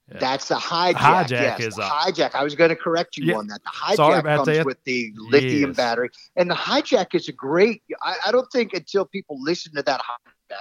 That's 0.08 0.48
the 0.48 0.54
hijack. 0.54 0.94
Hijack 0.94 1.30
yes, 1.30 1.60
is 1.60 1.78
a, 1.78 1.82
hijack. 1.82 2.34
I 2.34 2.42
was 2.42 2.54
going 2.54 2.70
to 2.70 2.76
correct 2.76 3.18
you 3.18 3.26
Yeah, 3.26 3.36
on 3.36 3.46
that. 3.48 3.60
The 3.64 3.70
hijack 3.70 4.24
comes 4.24 4.46
that. 4.46 4.64
with 4.64 4.82
the 4.84 5.12
lithium 5.14 5.70
Yes. 5.70 5.76
battery, 5.76 6.08
and 6.36 6.50
the 6.50 6.54
hijack 6.54 7.14
is 7.14 7.28
a 7.28 7.32
great. 7.32 7.82
I, 8.00 8.16
I 8.26 8.32
don't 8.32 8.50
think 8.50 8.72
until 8.72 9.04
people 9.04 9.36
listen 9.42 9.74
to 9.74 9.82
that 9.82 10.00
hijack. 10.00 10.56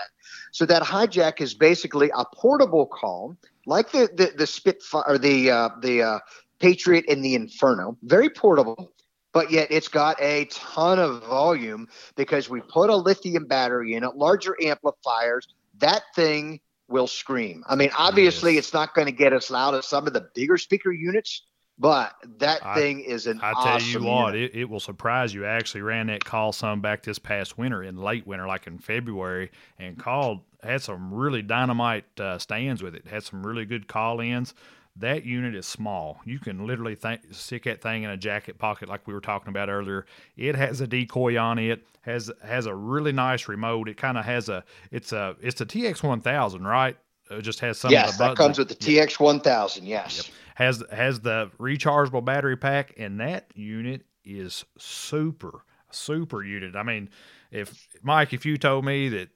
So 0.52 0.66
that 0.66 0.82
hijack 0.82 1.40
is 1.40 1.54
basically 1.54 2.12
a 2.16 2.26
portable 2.36 2.86
call, 2.86 3.38
like 3.66 3.92
the 3.92 4.10
the, 4.14 4.34
the 4.38 4.48
Spitfire 4.48 5.04
or 5.08 5.18
the 5.18 5.52
uh, 5.52 5.70
the 5.82 6.04
uh, 6.04 6.20
Patriot 6.64 7.06
in 7.06 7.22
the 7.22 7.36
Inferno. 7.36 7.98
Very 8.04 8.30
portable. 8.30 8.92
But 9.34 9.52
yet 9.52 9.68
it's 9.72 9.88
got 9.88 10.22
a 10.22 10.46
ton 10.46 11.00
of 11.00 11.24
volume 11.24 11.88
because 12.16 12.50
we 12.50 12.62
put 12.62 12.90
a 12.92 12.96
lithium 12.96 13.48
battery 13.48 13.96
in 13.96 14.04
it, 14.04 14.16
larger 14.16 14.56
amplifiers. 14.64 15.48
That 15.80 16.04
thing 16.16 16.60
will 16.88 17.08
scream. 17.08 17.64
I 17.68 17.76
mean, 17.76 17.90
obviously, 17.98 18.54
Yes. 18.54 18.66
it's 18.66 18.74
not 18.74 18.94
going 18.94 19.08
to 19.08 19.12
get 19.12 19.34
as 19.34 19.50
loud 19.50 19.74
as 19.74 19.88
some 19.88 20.06
of 20.06 20.14
the 20.14 20.30
bigger 20.36 20.58
speaker 20.60 20.92
units, 20.92 21.42
but 21.80 22.14
that 22.38 22.64
I- 22.64 22.76
thing 22.76 23.00
is 23.00 23.26
an 23.26 23.40
I 23.42 23.54
tell 23.54 23.62
awesome 23.74 24.04
you 24.04 24.08
what, 24.08 24.36
it, 24.36 24.54
it 24.54 24.66
will 24.70 24.80
surprise 24.80 25.34
you. 25.34 25.46
I 25.48 25.54
actually 25.54 25.82
ran 25.82 26.08
that 26.08 26.24
call 26.24 26.54
some 26.54 26.82
back 26.82 27.02
this 27.02 27.18
past 27.18 27.58
winter 27.58 27.82
in 27.82 27.98
late 27.98 28.28
winter, 28.28 28.46
like 28.46 28.68
in 28.68 28.78
February, 28.78 29.50
and 29.80 29.98
called 29.98 30.42
had 30.62 30.84
some 30.84 31.12
really 31.12 31.42
dynamite 31.42 32.06
uh, 32.20 32.38
stands 32.38 32.84
with 32.84 32.94
it. 32.94 33.08
Had 33.08 33.24
some 33.24 33.44
really 33.46 33.66
good 33.66 33.88
call 33.88 34.20
ins. 34.20 34.54
That 34.96 35.26
unit 35.26 35.56
is 35.56 35.66
small. 35.66 36.20
You 36.24 36.38
can 36.38 36.68
literally 36.68 36.96
th- 36.96 37.22
stick 37.32 37.64
that 37.64 37.82
thing 37.82 38.04
in 38.04 38.12
a 38.12 38.18
jacket 38.18 38.60
pocket, 38.60 38.90
like 38.90 39.08
we 39.08 39.14
were 39.14 39.22
talking 39.22 39.50
about 39.50 39.70
earlier. 39.70 40.06
It 40.38 40.56
has 40.56 40.82
a 40.82 40.88
decoy 40.88 41.38
on 41.38 41.58
it. 41.58 41.86
has 42.02 42.30
has 42.44 42.68
a 42.68 42.76
really 42.76 43.12
nice 43.12 43.48
remote. 43.48 43.90
It 43.90 43.98
kind 43.98 44.18
of 44.18 44.26
has 44.26 44.50
a 44.50 44.64
it's 44.92 45.12
a 45.12 45.36
it's 45.42 45.62
a 45.62 45.66
TX 45.66 46.04
one 46.04 46.22
thousand, 46.22 46.66
right? 46.66 46.96
It 47.32 47.42
just 47.42 47.60
has 47.62 47.80
some 47.80 47.92
yes, 47.92 48.12
of 48.12 48.18
the 48.18 48.24
that 48.26 48.38
comes 48.38 48.58
with 48.58 48.70
the 48.70 48.76
TX 48.76 49.20
1000. 49.20 49.86
Yes. 49.86 50.30
has 50.56 50.84
has 50.92 51.22
the 51.22 51.50
rechargeable 51.60 52.24
battery 52.24 52.58
pack 52.58 52.94
and 52.98 53.20
that 53.20 53.48
unit 53.56 54.06
is 54.24 54.64
super 54.78 55.66
super 55.92 56.44
unit 56.44 56.76
i 56.76 56.82
mean 56.84 57.10
if 57.52 57.88
mike 58.02 58.34
if 58.34 58.46
you 58.46 58.58
told 58.58 58.84
me 58.86 59.10
that 59.10 59.30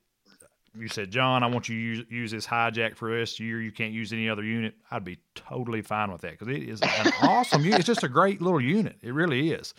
you 0.80 0.88
said 0.88 1.11
jon 1.11 1.43
i 1.43 1.47
want 1.47 1.69
you 1.69 1.75
to 1.75 1.82
use, 1.82 2.05
use 2.09 2.32
this 2.32 2.47
hijack 2.47 2.95
for 2.95 3.17
this 3.17 3.39
year. 3.39 3.61
You 3.61 3.71
can't 3.71 3.93
use 3.93 4.13
any 4.13 4.30
other 4.30 4.43
unit. 4.43 4.75
I'd 4.91 5.03
be 5.03 5.19
totally 5.36 5.82
fine 5.82 6.11
with 6.11 6.21
that 6.21 6.32
because 6.32 6.47
it 6.47 6.63
is 6.63 6.82
an 6.82 7.11
awesome 7.21 7.63
unit. 7.63 7.80
It's 7.80 7.88
just 7.88 8.03
a 8.03 8.09
great 8.09 8.41
little 8.41 8.61
unit. 8.61 8.97
It 9.01 9.13
really 9.13 9.51
is. 9.51 9.73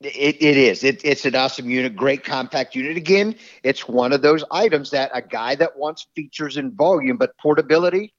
It, 0.00 0.42
it 0.42 0.56
is. 0.56 0.82
It, 0.82 1.04
it's 1.04 1.24
an 1.24 1.36
awesome 1.36 1.70
unit, 1.70 1.94
great 1.94 2.24
compact 2.24 2.74
unit. 2.74 2.96
Again, 2.96 3.36
it's 3.62 3.86
one 3.86 4.12
of 4.12 4.22
those 4.22 4.42
items 4.50 4.90
that 4.90 5.10
a 5.14 5.22
guy 5.22 5.54
that 5.56 5.78
wants 5.78 6.06
features 6.16 6.56
and 6.56 6.72
volume, 6.72 7.16
but 7.16 7.36
portability, 7.38 8.12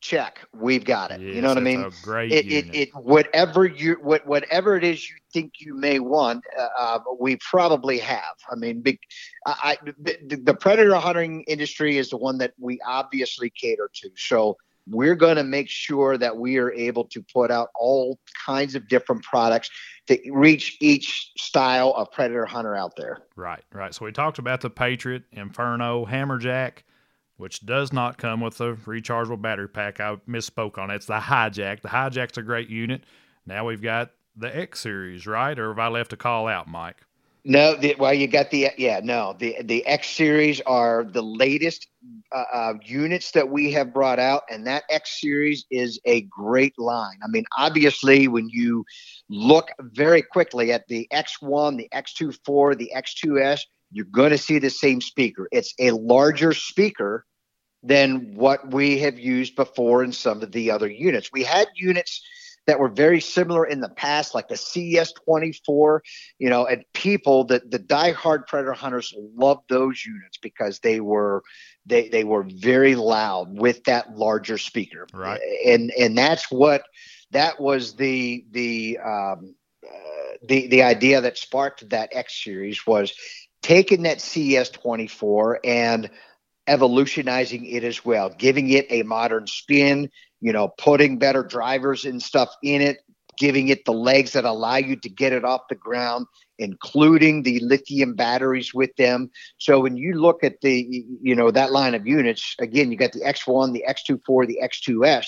check. 0.00 0.40
We've 0.54 0.84
got 0.84 1.10
it. 1.10 1.20
you 1.20 1.40
know 1.40 1.48
what 1.48 1.58
I 1.58 1.60
mean? 1.60 1.90
great 2.02 2.32
It, 2.32 2.46
it, 2.46 2.74
it, 2.74 2.88
whatever 2.94 3.66
you, 3.66 3.94
what, 4.02 4.26
whatever 4.26 4.76
it 4.76 4.84
is 4.84 5.08
you 5.08 5.16
think 5.32 5.54
you 5.58 5.74
may 5.74 5.98
want, 5.98 6.44
uh, 6.58 6.68
uh, 6.78 6.98
we 7.18 7.36
probably 7.36 7.98
have. 7.98 8.34
I 8.50 8.56
mean, 8.56 8.80
big, 8.80 8.98
I, 9.46 9.76
I, 9.84 9.92
the, 9.98 10.36
the 10.36 10.54
predator 10.54 10.94
hunting 10.96 11.42
industry 11.42 11.98
is 11.98 12.10
the 12.10 12.16
one 12.16 12.38
that 12.38 12.52
we 12.58 12.80
obviously 12.86 13.50
cater 13.50 13.90
to. 13.94 14.10
So 14.16 14.56
we're 14.88 15.16
going 15.16 15.36
to 15.36 15.44
make 15.44 15.68
sure 15.68 16.16
that 16.16 16.36
we 16.36 16.58
are 16.58 16.72
able 16.72 17.04
to 17.04 17.22
put 17.32 17.50
out 17.50 17.70
all 17.74 18.18
kinds 18.44 18.74
of 18.74 18.88
different 18.88 19.22
products 19.24 19.70
to 20.06 20.18
reach 20.30 20.76
each 20.80 21.32
style 21.36 21.92
of 21.96 22.10
predator 22.12 22.46
hunter 22.46 22.76
out 22.76 22.92
there. 22.96 23.18
Right, 23.34 23.64
right. 23.72 23.92
So 23.92 24.04
we 24.04 24.12
talked 24.12 24.38
about 24.38 24.60
the 24.60 24.70
Patriot, 24.70 25.24
Inferno, 25.32 26.06
Hammerjack, 26.06 26.84
which 27.36 27.64
does 27.64 27.92
not 27.92 28.18
come 28.18 28.40
with 28.40 28.60
a 28.60 28.74
rechargeable 28.74 29.40
battery 29.40 29.68
pack. 29.68 30.00
I 30.00 30.16
misspoke 30.28 30.78
on 30.78 30.90
it. 30.90 30.96
It's 30.96 31.06
the 31.06 31.18
Hijack. 31.18 31.82
The 31.82 31.88
Hijack's 31.88 32.38
a 32.38 32.42
great 32.42 32.68
unit. 32.68 33.04
Now 33.46 33.66
we've 33.66 33.82
got 33.82 34.10
the 34.36 34.54
X 34.54 34.80
series, 34.80 35.26
right? 35.26 35.58
Or 35.58 35.68
have 35.68 35.78
I 35.78 35.88
left 35.88 36.12
a 36.12 36.16
call 36.16 36.48
out, 36.48 36.68
Mike? 36.68 36.96
No, 37.48 37.76
the, 37.76 37.94
well, 37.96 38.12
you 38.12 38.26
got 38.26 38.50
the 38.50 38.70
yeah, 38.76 39.00
no, 39.04 39.36
the 39.38 39.56
the 39.62 39.86
X 39.86 40.08
series 40.10 40.60
are 40.62 41.04
the 41.04 41.22
latest 41.22 41.86
uh, 42.32 42.42
uh, 42.52 42.74
units 42.84 43.30
that 43.30 43.48
we 43.48 43.70
have 43.70 43.94
brought 43.94 44.18
out, 44.18 44.42
and 44.50 44.66
that 44.66 44.82
X 44.90 45.20
series 45.20 45.64
is 45.70 46.00
a 46.06 46.22
great 46.22 46.76
line. 46.76 47.18
I 47.22 47.28
mean, 47.28 47.44
obviously, 47.56 48.26
when 48.26 48.48
you 48.48 48.84
look 49.28 49.68
very 49.78 50.22
quickly 50.22 50.72
at 50.72 50.88
the 50.88 51.06
X1, 51.12 51.76
the 51.76 51.88
X24, 51.94 52.78
the 52.78 52.90
X2S, 52.96 53.60
you're 53.92 54.06
going 54.06 54.30
to 54.30 54.38
see 54.38 54.58
the 54.58 54.70
same 54.70 55.00
speaker. 55.00 55.48
It's 55.52 55.74
a 55.78 55.92
larger 55.92 56.52
speaker 56.52 57.24
than 57.82 58.34
what 58.34 58.72
we 58.72 58.98
have 58.98 59.18
used 59.18 59.54
before 59.54 60.02
in 60.02 60.12
some 60.12 60.42
of 60.42 60.52
the 60.52 60.70
other 60.70 60.88
units. 60.88 61.30
We 61.32 61.44
had 61.44 61.68
units 61.76 62.22
that 62.66 62.80
were 62.80 62.88
very 62.88 63.20
similar 63.20 63.64
in 63.64 63.80
the 63.80 63.88
past, 63.88 64.34
like 64.34 64.48
the 64.48 64.56
CS24, 64.56 66.00
you 66.38 66.50
know, 66.50 66.66
and 66.66 66.84
people 66.94 67.44
that 67.44 67.70
the 67.70 67.78
diehard 67.78 68.46
predator 68.48 68.72
hunters 68.72 69.14
loved 69.36 69.62
those 69.68 70.04
units 70.04 70.36
because 70.38 70.80
they 70.80 71.00
were 71.00 71.42
they 71.86 72.08
they 72.08 72.24
were 72.24 72.44
very 72.48 72.96
loud 72.96 73.56
with 73.56 73.84
that 73.84 74.16
larger 74.16 74.58
speaker, 74.58 75.06
Right. 75.14 75.40
And 75.64 75.92
and 75.92 76.18
that's 76.18 76.50
what 76.50 76.82
that 77.30 77.60
was 77.60 77.94
the 77.94 78.44
the 78.50 78.98
um, 78.98 79.54
uh, 79.86 80.36
the 80.48 80.66
the 80.66 80.82
idea 80.82 81.20
that 81.20 81.38
sparked 81.38 81.88
that 81.90 82.08
X 82.12 82.42
series 82.42 82.84
was 82.84 83.14
taking 83.66 84.04
that 84.04 84.18
CS24 84.18 85.56
and 85.64 86.08
evolutionizing 86.68 87.66
it 87.66 87.82
as 87.82 88.04
well, 88.04 88.30
giving 88.30 88.70
it 88.70 88.86
a 88.90 89.02
modern 89.02 89.44
spin, 89.48 90.08
you 90.40 90.52
know, 90.52 90.68
putting 90.78 91.18
better 91.18 91.42
drivers 91.42 92.04
and 92.04 92.22
stuff 92.22 92.54
in 92.62 92.80
it, 92.80 92.98
giving 93.36 93.66
it 93.66 93.84
the 93.84 93.92
legs 93.92 94.34
that 94.34 94.44
allow 94.44 94.76
you 94.76 94.94
to 94.94 95.08
get 95.08 95.32
it 95.32 95.44
off 95.44 95.62
the 95.68 95.74
ground, 95.74 96.26
including 96.60 97.42
the 97.42 97.58
lithium 97.58 98.14
batteries 98.14 98.72
with 98.72 98.94
them. 98.94 99.30
So 99.58 99.80
when 99.80 99.96
you 99.96 100.14
look 100.14 100.44
at 100.44 100.60
the, 100.60 101.04
you 101.20 101.34
know, 101.34 101.50
that 101.50 101.72
line 101.72 101.96
of 101.96 102.06
units, 102.06 102.54
again, 102.60 102.92
you 102.92 102.96
got 102.96 103.10
the 103.10 103.22
X1, 103.22 103.72
the 103.72 103.84
X24, 103.88 104.46
the 104.46 104.60
X2S, 104.62 105.26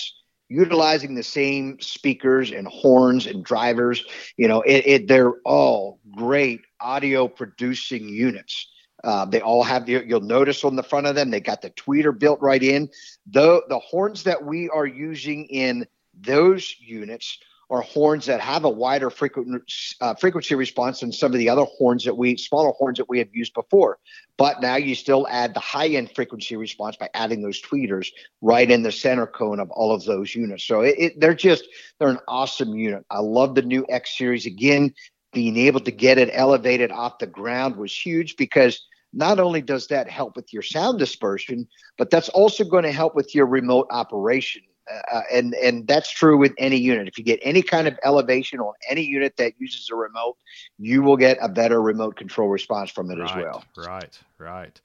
utilizing 0.49 1.15
the 1.15 1.23
same 1.23 1.79
speakers 1.79 2.51
and 2.51 2.67
horns 2.67 3.27
and 3.27 3.43
drivers. 3.43 4.03
You 4.35 4.47
know, 4.47 4.61
it, 4.61 4.85
it 4.85 5.07
they're 5.07 5.35
all 5.45 5.99
great 6.15 6.61
audio 6.81 7.27
producing 7.27 8.09
units. 8.09 8.67
Uh, 9.03 9.25
they 9.25 9.39
all 9.39 9.63
have 9.63 9.85
the, 9.85 10.03
you'll 10.05 10.19
notice 10.19 10.63
on 10.65 10.75
the 10.75 10.83
front 10.83 11.07
of 11.07 11.15
them, 11.15 11.29
they 11.29 11.39
got 11.39 11.61
the 11.61 11.69
tweeter 11.69 12.17
built 12.17 12.41
right 12.41 12.61
in. 12.61 12.89
The, 13.27 13.61
the 13.69 13.79
horns 13.79 14.23
that 14.23 14.43
we 14.43 14.69
are 14.69 14.85
using 14.85 15.45
in 15.45 15.87
those 16.19 16.75
units 16.79 17.39
are 17.69 17.81
horns 17.81 18.25
that 18.25 18.41
have 18.41 18.63
a 18.63 18.69
wider 18.69 19.09
frequency, 19.09 19.95
uh, 20.01 20.15
frequency 20.15 20.55
response 20.55 21.01
than 21.01 21.11
some 21.11 21.31
of 21.31 21.37
the 21.37 21.49
other 21.49 21.65
horns 21.65 22.03
that 22.03 22.17
we 22.17 22.35
smaller 22.35 22.71
horns 22.71 22.97
that 22.97 23.07
we 23.07 23.19
have 23.19 23.29
used 23.31 23.53
before. 23.53 23.99
But 24.37 24.61
now 24.61 24.75
you 24.75 24.95
still 24.95 25.27
add 25.29 25.53
the 25.53 25.59
high 25.59 25.89
end 25.89 26.11
frequency 26.15 26.55
response 26.55 26.95
by 26.95 27.09
adding 27.13 27.41
those 27.41 27.61
tweeters 27.61 28.07
right 28.41 28.69
in 28.69 28.81
the 28.81 28.91
center 28.91 29.27
cone 29.27 29.59
of 29.59 29.69
all 29.71 29.93
of 29.93 30.03
those 30.05 30.33
units. 30.33 30.63
So 30.65 30.81
it, 30.81 30.95
it, 30.97 31.19
they're 31.19 31.35
just 31.35 31.65
they're 31.99 32.09
an 32.09 32.19
awesome 32.27 32.75
unit. 32.75 33.05
I 33.11 33.19
love 33.19 33.55
the 33.55 33.61
new 33.61 33.85
X 33.89 34.17
series 34.17 34.45
again. 34.45 34.93
Being 35.31 35.57
able 35.57 35.81
to 35.81 35.91
get 35.91 36.17
it 36.17 36.31
elevated 36.33 36.91
off 36.91 37.19
the 37.19 37.27
ground 37.27 37.75
was 37.75 37.95
huge 37.95 38.35
because 38.35 38.83
not 39.13 39.39
only 39.39 39.61
does 39.61 39.87
that 39.87 40.09
help 40.09 40.35
with 40.35 40.51
your 40.51 40.63
sound 40.63 40.97
dispersion, 40.97 41.67
but 41.99 42.09
that's 42.09 42.29
also 42.29 42.63
going 42.63 42.83
to 42.83 42.91
help 42.91 43.15
with 43.15 43.35
your 43.35 43.45
remote 43.45 43.87
operation 43.91 44.63
uh, 45.11 45.21
and 45.31 45.53
and 45.55 45.87
that's 45.87 46.09
true 46.09 46.37
with 46.37 46.53
any 46.57 46.77
unit. 46.77 47.07
If 47.07 47.17
you 47.17 47.23
get 47.23 47.39
any 47.41 47.61
kind 47.61 47.87
of 47.87 47.97
elevation 48.03 48.59
on 48.59 48.73
any 48.89 49.03
unit 49.03 49.37
that 49.37 49.53
uses 49.59 49.89
a 49.91 49.95
remote, 49.95 50.37
you 50.77 51.01
will 51.01 51.17
get 51.17 51.37
a 51.41 51.49
better 51.49 51.81
remote 51.81 52.15
control 52.15 52.49
response 52.49 52.89
from 52.89 53.11
it 53.11 53.19
right, 53.19 53.29
as 53.29 53.35
well. 53.35 53.63
Right, 53.77 54.19
right. 54.37 54.81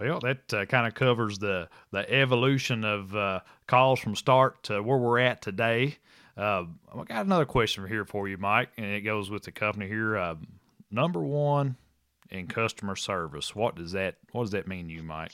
Well, 0.00 0.20
that 0.20 0.54
uh, 0.54 0.64
kind 0.66 0.86
of 0.86 0.94
covers 0.94 1.38
the 1.38 1.68
the 1.90 2.10
evolution 2.10 2.84
of 2.84 3.14
uh, 3.14 3.40
calls 3.66 4.00
from 4.00 4.16
start 4.16 4.62
to 4.64 4.82
where 4.82 4.98
we're 4.98 5.18
at 5.18 5.42
today. 5.42 5.98
Uh, 6.36 6.64
I 6.94 7.04
got 7.04 7.26
another 7.26 7.44
question 7.44 7.86
here 7.86 8.04
for 8.04 8.26
you, 8.26 8.38
Mike, 8.38 8.70
and 8.78 8.86
it 8.86 9.02
goes 9.02 9.30
with 9.30 9.42
the 9.42 9.52
company 9.52 9.86
here. 9.86 10.16
Uh, 10.16 10.36
number 10.90 11.20
one 11.20 11.76
in 12.32 12.46
customer 12.46 12.96
service. 12.96 13.54
What 13.54 13.76
does 13.76 13.92
that 13.92 14.16
What 14.32 14.42
does 14.42 14.50
that 14.52 14.66
mean 14.66 14.88
to 14.88 14.94
you, 14.94 15.02
Mike? 15.02 15.32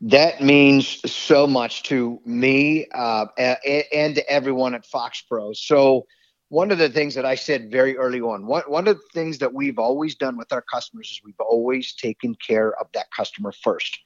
That 0.00 0.40
means 0.40 1.00
so 1.10 1.46
much 1.46 1.82
to 1.84 2.20
me 2.24 2.86
uh, 2.94 3.26
and 3.36 4.14
to 4.14 4.30
everyone 4.30 4.74
at 4.74 4.86
Fox 4.86 5.22
Pro. 5.28 5.52
So, 5.52 6.06
one 6.48 6.70
of 6.70 6.78
the 6.78 6.88
things 6.88 7.14
that 7.16 7.26
I 7.26 7.34
said 7.34 7.70
very 7.70 7.98
early 7.98 8.20
on, 8.22 8.46
one, 8.46 8.62
one 8.68 8.88
of 8.88 8.96
the 8.96 9.02
things 9.12 9.38
that 9.38 9.52
we've 9.52 9.78
always 9.78 10.14
done 10.14 10.38
with 10.38 10.50
our 10.50 10.62
customers 10.62 11.10
is 11.10 11.20
we've 11.22 11.34
always 11.40 11.94
taken 11.94 12.34
care 12.36 12.72
of 12.80 12.86
that 12.94 13.06
customer 13.14 13.52
first. 13.52 13.98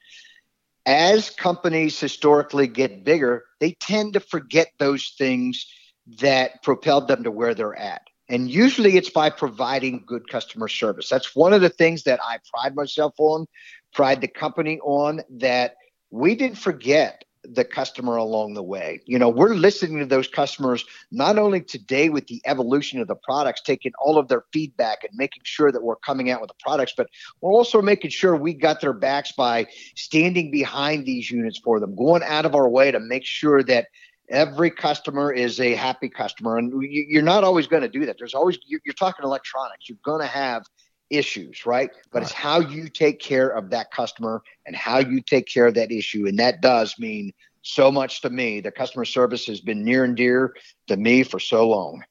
As 0.85 1.31
companies 1.31 2.01
historically 2.01 2.67
get 2.67 3.05
bigger, 3.05 3.45
they 3.61 3.73
tend 3.73 4.15
to 4.15 4.21
forget 4.21 4.73
those 4.81 5.15
things 5.17 5.73
that 6.19 6.65
propelled 6.65 7.07
them 7.07 7.23
to 7.23 7.31
where 7.31 7.55
they're 7.55 7.77
at. 7.77 8.03
And 8.33 8.51
usually 8.51 8.97
it's 8.97 9.11
by 9.11 9.29
providing 9.29 10.05
good 10.07 10.27
customer 10.27 10.67
service. 10.67 11.11
That's 11.11 11.37
one 11.37 11.53
of 11.53 11.61
the 11.61 11.69
things 11.69 12.05
that 12.05 12.19
I 12.25 12.39
pride 12.53 12.75
myself 12.75 13.13
on, 13.19 13.47
pride 13.93 14.23
the 14.23 14.27
company 14.27 14.81
on, 14.81 15.21
that 15.39 15.75
we 16.11 16.35
didn't 16.35 16.57
forget 16.57 17.25
the 17.45 17.65
customer 17.65 18.17
along 18.17 18.55
the 18.55 18.63
way. 18.63 19.01
You 19.05 19.19
know, 19.19 19.29
we're 19.29 19.55
listening 19.55 19.99
to 19.99 20.07
those 20.07 20.29
customers 20.29 20.85
not 21.11 21.39
only 21.39 21.61
today 21.61 22.09
with 22.09 22.27
the 22.29 22.41
evolution 22.47 23.01
of 23.01 23.09
the 23.09 23.17
products, 23.17 23.61
taking 23.61 23.93
all 24.01 24.17
of 24.17 24.29
their 24.29 24.45
feedback 24.51 25.05
and 25.05 25.13
making 25.15 25.43
sure 25.45 25.71
that 25.71 25.83
we're 25.83 25.97
coming 25.97 26.31
out 26.31 26.41
with 26.41 26.49
the 26.49 26.57
products, 26.61 26.95
but 26.97 27.09
we're 27.43 27.53
also 27.53 27.83
making 27.83 28.13
sure 28.13 28.35
we 28.35 28.55
got 28.55 28.81
their 28.81 28.95
backs 28.95 29.33
by 29.33 29.67
standing 29.95 30.51
behind 30.51 31.05
these 31.05 31.31
units 31.31 31.59
for 31.59 31.81
them, 31.81 31.95
going 31.97 32.23
out 32.23 32.47
of 32.47 32.55
our 32.55 32.69
way 32.69 32.91
to 32.93 33.01
make 33.01 33.27
sure 33.27 33.63
that 33.65 33.89
every 34.33 34.71
customer 34.71 35.31
is 35.31 35.61
a 35.61 35.75
happy 35.75 36.09
customer 36.09 36.57
and 36.57 36.73
you're 36.83 37.23
not 37.23 37.45
always 37.45 37.67
going 37.67 37.83
to 37.83 37.89
do 37.89 38.07
that 38.07 38.17
there's 38.19 38.35
always 38.35 38.59
you're, 38.67 38.81
talking 38.95 39.25
electronics 39.25 39.89
you're 39.89 39.99
going 40.05 40.21
to 40.21 40.27
have 40.27 40.65
issues 41.11 41.67
right 41.67 41.91
but 42.11 42.19
right. 42.19 42.23
it's 42.23 42.33
how 42.33 42.59
you 42.59 42.89
take 42.89 43.21
care 43.21 43.49
of 43.49 43.71
that 43.71 43.91
customer 43.91 44.43
and 44.67 44.75
how 44.75 44.99
you 44.99 45.21
take 45.21 45.47
care 45.47 45.67
of 45.67 45.75
that 45.75 45.93
issue 45.93 46.27
and 46.27 46.39
that 46.39 46.63
does 46.63 46.99
mean 46.99 47.31
so 47.61 47.93
much 47.93 48.23
to 48.23 48.31
me 48.31 48.61
the 48.61 48.71
customer 48.71 49.05
service 49.05 49.47
has 49.47 49.61
been 49.61 49.85
near 49.85 50.05
and 50.05 50.17
dear 50.17 50.55
to 50.89 50.97
me 50.97 51.23
for 51.23 51.39
so 51.39 51.69
long 51.69 52.03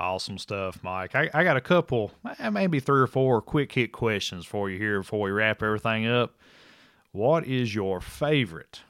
Awesome 0.00 0.38
stuff, 0.38 0.80
Mike. 0.84 1.16
I, 1.16 1.28
I 1.34 1.42
got 1.42 1.56
a 1.56 1.60
couple, 1.60 2.12
eh, 2.38 2.50
maybe 2.50 2.78
three 2.78 3.00
or 3.00 3.08
four 3.08 3.42
quick 3.42 3.72
hit 3.72 3.90
questions 3.90 4.46
for 4.46 4.70
you 4.70 4.78
here 4.78 5.00
before 5.00 5.22
we 5.22 5.32
wrap 5.32 5.60
everything 5.60 6.06
up. 6.06 6.36
What 7.10 7.48
is 7.48 7.74
your 7.74 8.00
favorite 8.00 8.82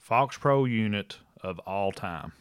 Fox 0.00 0.36
Pro 0.36 0.64
unit 0.64 1.18
of 1.42 1.58
all 1.60 1.92
time? 1.92 2.32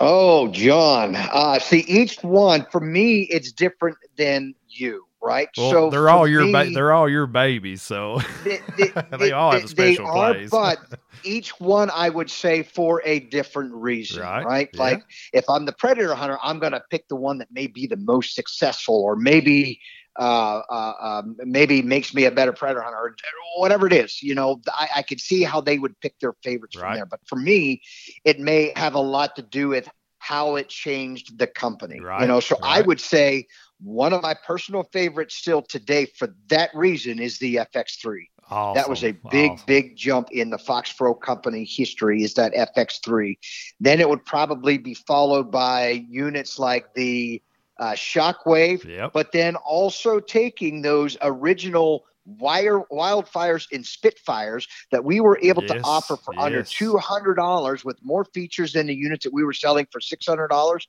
Oh, 0.00 0.48
Jon. 0.48 1.16
Uh, 1.16 1.58
see, 1.58 1.80
each 1.88 2.22
one 2.22 2.66
for 2.70 2.80
me, 2.80 3.22
it's 3.22 3.52
different 3.52 3.96
than 4.16 4.54
you, 4.68 5.06
right? 5.22 5.48
Well, 5.56 5.70
so 5.70 5.90
they're 5.90 6.08
all 6.08 6.28
your 6.28 6.44
me, 6.44 6.52
ba- 6.52 6.70
they're 6.72 6.92
all 6.92 7.08
your 7.08 7.26
babies, 7.26 7.82
so 7.82 8.20
they, 8.44 8.60
they, 8.76 9.16
they 9.16 9.32
all 9.32 9.52
have 9.52 9.64
a 9.64 9.68
special 9.68 10.04
they 10.04 10.10
are, 10.10 10.34
place. 10.34 10.50
but 10.50 10.78
each 11.24 11.58
one, 11.58 11.90
I 11.90 12.10
would 12.10 12.30
say, 12.30 12.62
for 12.62 13.02
a 13.04 13.20
different 13.20 13.74
reason, 13.74 14.22
right? 14.22 14.44
right? 14.44 14.68
Yeah. 14.72 14.80
Like 14.80 15.02
if 15.32 15.48
I'm 15.48 15.64
the 15.64 15.72
predator 15.72 16.14
hunter, 16.14 16.38
I'm 16.42 16.58
going 16.58 16.72
to 16.72 16.82
pick 16.90 17.08
the 17.08 17.16
one 17.16 17.38
that 17.38 17.48
may 17.50 17.66
be 17.66 17.86
the 17.86 17.96
most 17.96 18.34
successful, 18.34 19.02
or 19.02 19.16
maybe 19.16 19.80
uh, 20.18 20.62
uh, 20.68 20.92
um, 21.00 21.36
maybe 21.44 21.80
makes 21.80 22.12
me 22.12 22.24
a 22.24 22.30
better 22.30 22.52
predator 22.52 22.82
hunter 22.82 22.98
or 22.98 23.14
whatever 23.60 23.86
it 23.86 23.92
is. 23.92 24.22
You 24.22 24.34
know, 24.34 24.60
I, 24.68 24.88
I 24.96 25.02
could 25.02 25.20
see 25.20 25.42
how 25.42 25.60
they 25.60 25.78
would 25.78 25.98
pick 26.00 26.18
their 26.20 26.34
favorites 26.42 26.76
right. 26.76 26.90
from 26.90 26.94
there. 26.96 27.06
But 27.06 27.20
for 27.26 27.36
me, 27.36 27.82
it 28.24 28.40
may 28.40 28.72
have 28.76 28.94
a 28.94 29.00
lot 29.00 29.36
to 29.36 29.42
do 29.42 29.68
with 29.68 29.88
how 30.18 30.56
it 30.56 30.68
changed 30.68 31.38
the 31.38 31.46
company. 31.46 32.00
Right. 32.00 32.22
You 32.22 32.26
know, 32.26 32.40
so 32.40 32.56
right. 32.62 32.78
I 32.78 32.80
would 32.82 33.00
say 33.00 33.46
one 33.80 34.12
of 34.12 34.22
my 34.22 34.34
personal 34.34 34.82
favorites 34.92 35.36
still 35.36 35.62
today 35.62 36.06
for 36.06 36.34
that 36.48 36.70
reason 36.74 37.20
is 37.20 37.38
the 37.38 37.56
FX3. 37.56 38.24
Awesome. 38.50 38.80
That 38.80 38.88
was 38.88 39.04
a 39.04 39.12
big, 39.30 39.52
awesome. 39.52 39.64
big 39.66 39.96
jump 39.96 40.30
in 40.32 40.50
the 40.50 40.58
Fox 40.58 40.92
Pro 40.92 41.14
company 41.14 41.64
history. 41.64 42.22
Is 42.22 42.34
that 42.34 42.54
FX3? 42.54 43.36
Then 43.78 44.00
it 44.00 44.08
would 44.08 44.24
probably 44.24 44.78
be 44.78 44.94
followed 44.94 45.50
by 45.50 46.04
units 46.08 46.58
like 46.58 46.94
the 46.94 47.42
uh, 47.78 47.92
Shockwave, 47.92 48.84
yep. 48.84 49.12
but 49.12 49.32
then 49.32 49.56
also 49.56 50.20
taking 50.20 50.82
those 50.82 51.16
original 51.22 52.04
wire 52.26 52.80
wildfires 52.92 53.66
and 53.72 53.86
spitfires 53.86 54.68
that 54.90 55.04
we 55.04 55.20
were 55.20 55.38
able 55.42 55.62
yes, 55.62 55.72
to 55.72 55.80
offer 55.82 56.16
for 56.16 56.34
yes. 56.34 56.44
under 56.44 56.62
$200 56.62 57.84
with 57.84 57.96
more 58.02 58.24
features 58.34 58.72
than 58.74 58.86
the 58.86 58.94
units 58.94 59.24
that 59.24 59.32
we 59.32 59.42
were 59.42 59.54
selling 59.54 59.86
for 59.90 60.00
$600 60.00 60.80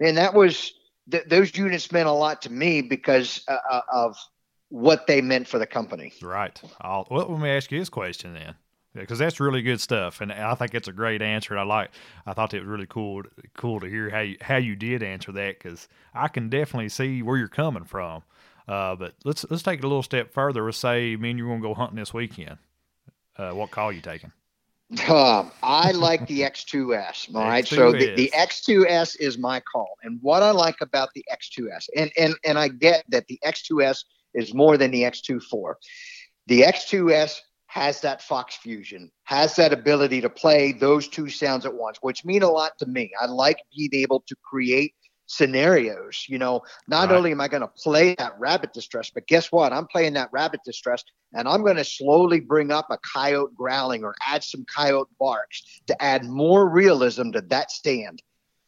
and 0.00 0.16
that 0.16 0.34
was 0.34 0.72
th- 1.10 1.24
those 1.28 1.56
units 1.56 1.92
meant 1.92 2.08
a 2.08 2.12
lot 2.12 2.42
to 2.42 2.50
me 2.50 2.82
because 2.82 3.42
uh, 3.48 3.56
uh, 3.70 3.80
of 3.92 4.16
what 4.68 5.06
they 5.06 5.20
meant 5.20 5.46
for 5.46 5.58
the 5.58 5.66
company 5.66 6.12
right 6.22 6.60
I'll, 6.80 7.06
well 7.10 7.28
let 7.28 7.40
me 7.40 7.50
ask 7.50 7.70
you 7.70 7.78
this 7.78 7.88
question 7.88 8.32
then 8.32 8.54
because 9.00 9.18
that's 9.18 9.40
really 9.40 9.62
good 9.62 9.80
stuff, 9.80 10.20
and 10.20 10.32
I 10.32 10.54
think 10.54 10.74
it's 10.74 10.88
a 10.88 10.92
great 10.92 11.22
answer. 11.22 11.54
And 11.54 11.60
I 11.60 11.64
like, 11.64 11.90
I 12.26 12.32
thought 12.32 12.54
it 12.54 12.60
was 12.60 12.68
really 12.68 12.86
cool, 12.86 13.22
cool 13.54 13.80
to 13.80 13.86
hear 13.86 14.10
how 14.10 14.20
you 14.20 14.36
how 14.40 14.56
you 14.56 14.76
did 14.76 15.02
answer 15.02 15.32
that 15.32 15.58
because 15.58 15.88
I 16.14 16.28
can 16.28 16.48
definitely 16.48 16.88
see 16.88 17.22
where 17.22 17.36
you're 17.36 17.48
coming 17.48 17.84
from. 17.84 18.22
Uh, 18.68 18.96
but 18.96 19.14
let's 19.24 19.44
let's 19.50 19.62
take 19.62 19.78
it 19.78 19.84
a 19.84 19.88
little 19.88 20.02
step 20.02 20.32
further. 20.32 20.64
Let's 20.64 20.78
say 20.78 21.16
me 21.16 21.30
and 21.30 21.38
you're 21.38 21.48
gonna 21.48 21.60
go 21.60 21.74
hunting 21.74 21.96
this 21.96 22.12
weekend. 22.12 22.58
Uh, 23.36 23.50
what 23.50 23.70
call 23.70 23.92
you 23.92 24.00
taking? 24.00 24.32
Um, 25.08 25.50
I 25.62 25.90
like 25.92 26.26
the 26.26 26.40
X2S. 26.42 27.34
All 27.34 27.42
right, 27.42 27.64
X2S. 27.64 27.68
so 27.68 27.92
the, 27.92 28.14
the 28.14 28.32
X2S 28.34 29.16
is 29.20 29.38
my 29.38 29.60
call, 29.60 29.96
and 30.02 30.18
what 30.22 30.42
I 30.42 30.50
like 30.50 30.80
about 30.80 31.10
the 31.14 31.24
X2S, 31.32 31.88
and 31.96 32.10
and 32.16 32.34
and 32.44 32.58
I 32.58 32.68
get 32.68 33.04
that 33.08 33.26
the 33.28 33.38
X2S 33.44 34.04
is 34.34 34.54
more 34.54 34.76
than 34.76 34.90
the 34.90 35.02
X24. 35.02 35.74
The 36.46 36.62
X2S 36.62 37.40
has 37.66 38.00
that 38.00 38.22
Fox 38.22 38.56
Fusion, 38.56 39.10
has 39.24 39.56
that 39.56 39.72
ability 39.72 40.20
to 40.20 40.30
play 40.30 40.72
those 40.72 41.08
two 41.08 41.28
sounds 41.28 41.66
at 41.66 41.74
once, 41.74 41.98
which 42.00 42.24
mean 42.24 42.42
a 42.42 42.50
lot 42.50 42.72
to 42.78 42.86
me. 42.86 43.10
I 43.20 43.26
like 43.26 43.58
being 43.76 43.90
able 43.94 44.20
to 44.28 44.36
create 44.42 44.94
scenarios. 45.26 46.24
You 46.28 46.38
know, 46.38 46.62
not 46.88 47.08
right. 47.08 47.16
only 47.16 47.32
am 47.32 47.40
I 47.40 47.48
going 47.48 47.62
to 47.62 47.68
play 47.68 48.14
that 48.16 48.38
rabbit 48.38 48.72
distress, 48.72 49.10
but 49.10 49.26
guess 49.26 49.52
what? 49.52 49.72
I'm 49.72 49.86
playing 49.86 50.14
that 50.14 50.30
rabbit 50.32 50.60
distress 50.64 51.04
and 51.32 51.48
I'm 51.48 51.62
going 51.62 51.76
to 51.76 51.84
slowly 51.84 52.40
bring 52.40 52.70
up 52.70 52.86
a 52.90 52.98
coyote 52.98 53.54
growling 53.54 54.04
or 54.04 54.14
add 54.26 54.42
some 54.42 54.64
coyote 54.64 55.10
barks 55.18 55.62
to 55.88 56.02
add 56.02 56.24
more 56.24 56.68
realism 56.68 57.30
to 57.32 57.40
that 57.42 57.70
stand. 57.70 58.22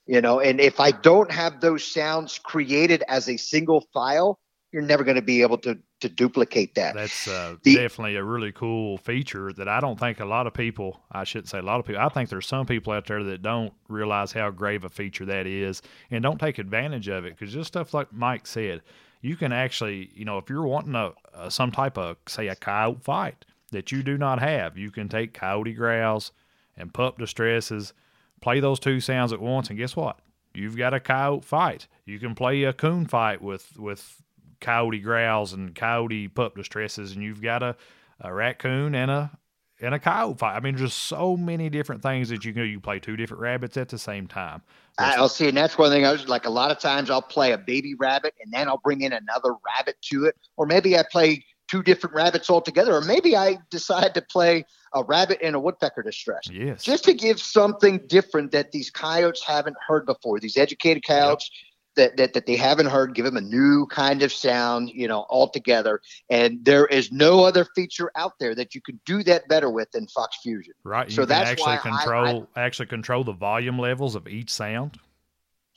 You 0.06 0.20
know, 0.22 0.40
and 0.40 0.58
if 0.58 0.80
I 0.80 0.90
don't 0.90 1.30
have 1.30 1.60
those 1.60 1.84
sounds 1.84 2.38
created 2.38 3.04
as 3.08 3.28
a 3.28 3.36
single 3.36 3.86
file, 3.92 4.38
you're 4.72 4.82
never 4.82 5.04
going 5.04 5.16
to 5.16 5.22
be 5.22 5.42
able 5.42 5.58
to 5.58 5.78
to 6.00 6.08
duplicate 6.08 6.74
that. 6.76 6.94
That's 6.94 7.26
uh, 7.26 7.56
the, 7.62 7.74
definitely 7.74 8.16
a 8.16 8.22
really 8.22 8.52
cool 8.52 8.98
feature 8.98 9.52
that 9.52 9.68
I 9.68 9.80
don't 9.80 9.98
think 9.98 10.20
a 10.20 10.24
lot 10.24 10.46
of 10.46 10.54
people, 10.54 11.00
I 11.10 11.24
shouldn't 11.24 11.48
say 11.48 11.58
a 11.58 11.62
lot 11.62 11.80
of 11.80 11.86
people, 11.86 12.00
I 12.00 12.08
think 12.08 12.28
there's 12.28 12.46
some 12.46 12.66
people 12.66 12.92
out 12.92 13.06
there 13.06 13.24
that 13.24 13.42
don't 13.42 13.72
realize 13.88 14.32
how 14.32 14.50
great 14.50 14.84
a 14.84 14.88
feature 14.88 15.24
that 15.26 15.46
is 15.46 15.82
and 16.10 16.22
don't 16.22 16.38
take 16.38 16.58
advantage 16.58 17.08
of 17.08 17.24
it 17.24 17.36
because 17.36 17.52
just 17.52 17.68
stuff 17.68 17.94
like 17.94 18.12
Mike 18.12 18.46
said, 18.46 18.82
you 19.20 19.34
can 19.34 19.52
actually, 19.52 20.10
you 20.14 20.24
know, 20.24 20.38
if 20.38 20.48
you're 20.48 20.66
wanting 20.66 20.94
a, 20.94 21.12
a 21.34 21.50
some 21.50 21.72
type 21.72 21.98
of, 21.98 22.16
say, 22.28 22.46
a 22.46 22.54
coyote 22.54 23.02
fight 23.02 23.44
that 23.72 23.90
you 23.90 24.02
do 24.02 24.16
not 24.16 24.40
have, 24.40 24.78
you 24.78 24.90
can 24.90 25.08
take 25.08 25.34
coyote 25.34 25.72
growls 25.72 26.30
and 26.76 26.94
pup 26.94 27.18
distresses, 27.18 27.92
play 28.40 28.60
those 28.60 28.78
two 28.78 29.00
sounds 29.00 29.32
at 29.32 29.40
once, 29.40 29.68
and 29.68 29.78
guess 29.78 29.96
what? 29.96 30.20
You've 30.54 30.76
got 30.76 30.94
a 30.94 31.00
coyote 31.00 31.44
fight. 31.44 31.88
You 32.04 32.20
can 32.20 32.36
play 32.36 32.62
a 32.62 32.72
coon 32.72 33.06
fight 33.06 33.42
with 33.42 33.76
with 33.76 34.22
coyote 34.60 35.00
growls 35.00 35.52
and 35.52 35.74
coyote 35.74 36.28
pup 36.28 36.56
distresses, 36.56 37.12
and 37.12 37.22
you've 37.22 37.42
got 37.42 37.62
a, 37.62 37.76
a 38.20 38.32
raccoon 38.32 38.94
and 38.94 39.10
a 39.10 39.30
and 39.80 39.94
a 39.94 39.98
coyote 39.98 40.38
fight. 40.38 40.56
I 40.56 40.60
mean, 40.60 40.76
just 40.76 40.98
so 40.98 41.36
many 41.36 41.70
different 41.70 42.02
things 42.02 42.28
that 42.30 42.44
you 42.44 42.52
can 42.52 42.62
do. 42.62 42.68
You 42.68 42.80
play 42.80 42.98
two 42.98 43.16
different 43.16 43.40
rabbits 43.40 43.76
at 43.76 43.88
the 43.88 43.98
same 43.98 44.26
time. 44.26 44.62
I'll 44.98 45.28
see, 45.28 45.48
and 45.48 45.56
that's 45.56 45.78
one 45.78 45.90
thing 45.90 46.04
I 46.04 46.12
was 46.12 46.28
like. 46.28 46.44
A 46.44 46.50
lot 46.50 46.70
of 46.70 46.78
times, 46.80 47.10
I'll 47.10 47.22
play 47.22 47.52
a 47.52 47.58
baby 47.58 47.94
rabbit, 47.94 48.34
and 48.42 48.52
then 48.52 48.68
I'll 48.68 48.78
bring 48.78 49.02
in 49.02 49.12
another 49.12 49.54
rabbit 49.76 49.96
to 50.10 50.24
it, 50.24 50.36
or 50.56 50.66
maybe 50.66 50.98
I 50.98 51.04
play 51.10 51.44
two 51.68 51.82
different 51.82 52.16
rabbits 52.16 52.50
altogether, 52.50 52.94
or 52.94 53.02
maybe 53.02 53.36
I 53.36 53.58
decide 53.70 54.14
to 54.14 54.22
play 54.22 54.64
a 54.94 55.04
rabbit 55.04 55.38
and 55.42 55.54
a 55.54 55.60
woodpecker 55.60 56.02
distress. 56.02 56.48
Yes, 56.50 56.82
just 56.82 57.04
to 57.04 57.14
give 57.14 57.40
something 57.40 58.00
different 58.08 58.50
that 58.52 58.72
these 58.72 58.90
coyotes 58.90 59.44
haven't 59.44 59.76
heard 59.86 60.06
before. 60.06 60.40
These 60.40 60.56
educated 60.56 61.04
coyotes. 61.06 61.50
Yep 61.52 61.67
that, 61.98 62.16
that, 62.16 62.32
that 62.32 62.46
they 62.46 62.56
haven't 62.56 62.86
heard, 62.86 63.14
give 63.14 63.26
them 63.26 63.36
a 63.36 63.42
new 63.42 63.86
kind 63.90 64.22
of 64.22 64.32
sound, 64.32 64.90
you 64.94 65.06
know, 65.06 65.26
altogether. 65.28 66.00
And 66.30 66.64
there 66.64 66.86
is 66.86 67.12
no 67.12 67.44
other 67.44 67.66
feature 67.74 68.10
out 68.16 68.38
there 68.40 68.54
that 68.54 68.74
you 68.74 68.80
can 68.80 68.98
do 69.04 69.22
that 69.24 69.46
better 69.48 69.68
with 69.68 69.90
than 69.90 70.06
Fox 70.06 70.38
Fusion. 70.42 70.72
Right. 70.84 71.08
You 71.08 71.14
so 71.14 71.24
that's 71.26 71.50
actually 71.50 71.76
control 71.78 72.48
I, 72.56 72.60
I, 72.60 72.64
actually 72.64 72.86
control 72.86 73.24
the 73.24 73.32
volume 73.32 73.78
levels 73.78 74.14
of 74.14 74.26
each 74.26 74.50
sound. 74.50 74.98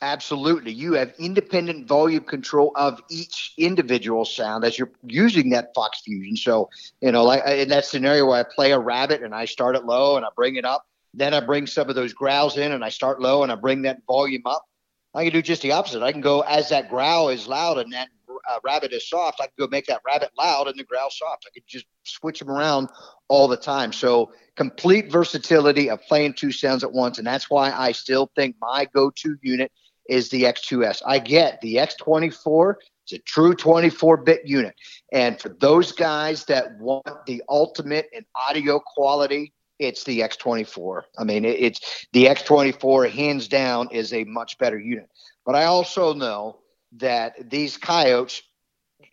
Absolutely. 0.04 0.72
You 0.72 0.94
have 0.94 1.14
independent 1.20 1.88
volume 1.88 2.24
control 2.24 2.72
of 2.76 3.02
each 3.12 3.54
individual 3.58 4.26
sound 4.26 4.64
as 4.64 4.80
you're 4.80 4.90
using 5.06 5.52
that 5.52 5.74
Fox 5.76 6.02
Fusion. 6.02 6.36
So, 6.36 6.70
you 7.02 7.12
know, 7.12 7.24
like 7.24 7.46
in 7.46 7.70
that 7.70 7.86
scenario 7.86 8.26
where 8.26 8.40
I 8.40 8.44
play 8.44 8.72
a 8.72 8.80
rabbit 8.80 9.22
and 9.22 9.36
I 9.36 9.46
start 9.46 9.76
it 9.76 9.86
low 9.86 10.18
and 10.18 10.26
I 10.26 10.30
bring 10.36 10.56
it 10.56 10.66
up, 10.66 10.88
then 11.14 11.34
I 11.34 11.40
bring 11.40 11.68
some 11.68 11.90
of 11.90 11.96
those 11.96 12.14
growls 12.14 12.58
in 12.58 12.72
and 12.72 12.84
I 12.84 12.90
start 12.90 13.22
low 13.22 13.44
and 13.44 13.52
I 13.52 13.56
bring 13.56 13.84
that 13.84 14.02
volume 14.08 14.44
up. 14.46 14.66
I 15.14 15.26
can 15.26 15.34
do 15.34 15.42
just 15.42 15.62
the 15.62 15.74
opposite. 15.74 16.02
I 16.02 16.12
can 16.12 16.22
go 16.22 16.42
as 16.42 16.70
that 16.70 16.90
growl 16.90 17.30
is 17.30 17.48
loud 17.48 17.78
and 17.78 17.92
that 17.94 18.08
uh, 18.50 18.60
rabbit 18.64 18.94
is 18.94 19.08
soft. 19.08 19.42
I 19.42 19.46
can 19.46 19.54
go 19.60 19.68
make 19.68 19.86
that 19.88 20.02
rabbit 20.06 20.32
loud 20.38 20.68
and 20.68 20.80
the 20.80 20.84
growl 20.84 21.10
soft. 21.10 21.46
I 21.48 21.52
could 21.54 21.68
just 21.68 21.86
switch 22.04 22.40
them 22.40 22.50
around 22.50 22.90
all 23.28 23.48
the 23.48 23.58
time. 23.58 23.92
So 23.92 24.32
complete 24.56 25.12
versatility 25.12 25.90
of 25.90 26.02
playing 26.04 26.34
two 26.34 26.52
sounds 26.52 26.84
at 26.84 26.92
once, 26.92 27.18
and 27.18 27.28
that's 27.28 27.50
why 27.50 27.72
I 27.72 27.92
still 27.92 28.32
think 28.36 28.56
my 28.62 28.88
go-to 28.94 29.38
unit 29.42 29.72
is 30.10 30.30
the 30.30 30.44
X2S. 30.44 31.02
I 31.06 31.20
get 31.20 31.62
the 31.62 31.76
X24. 31.76 32.76
It's 33.04 33.14
a 33.14 33.20
true 33.20 33.54
24-bit 33.54 34.42
unit, 34.46 34.76
and 35.12 35.40
for 35.40 35.50
those 35.60 35.92
guys 35.92 36.46
that 36.46 36.78
want 36.80 37.26
the 37.26 37.42
ultimate 37.50 38.08
in 38.14 38.26
audio 38.36 38.80
quality 38.80 39.54
it's 39.82 40.04
the 40.04 40.20
X24. 40.20 41.04
I 41.18 41.24
mean, 41.24 41.44
it, 41.44 41.60
it's 41.60 42.06
the 42.14 42.26
X24, 42.26 43.10
hands 43.10 43.48
down, 43.48 43.90
is 43.92 44.14
a 44.14 44.24
much 44.26 44.58
better 44.58 44.80
unit. 44.80 45.10
But 45.46 45.56
I 45.56 45.66
also 45.66 46.14
know 46.14 46.60
that 46.94 47.50
these 47.50 47.78
coyotes, 47.78 48.44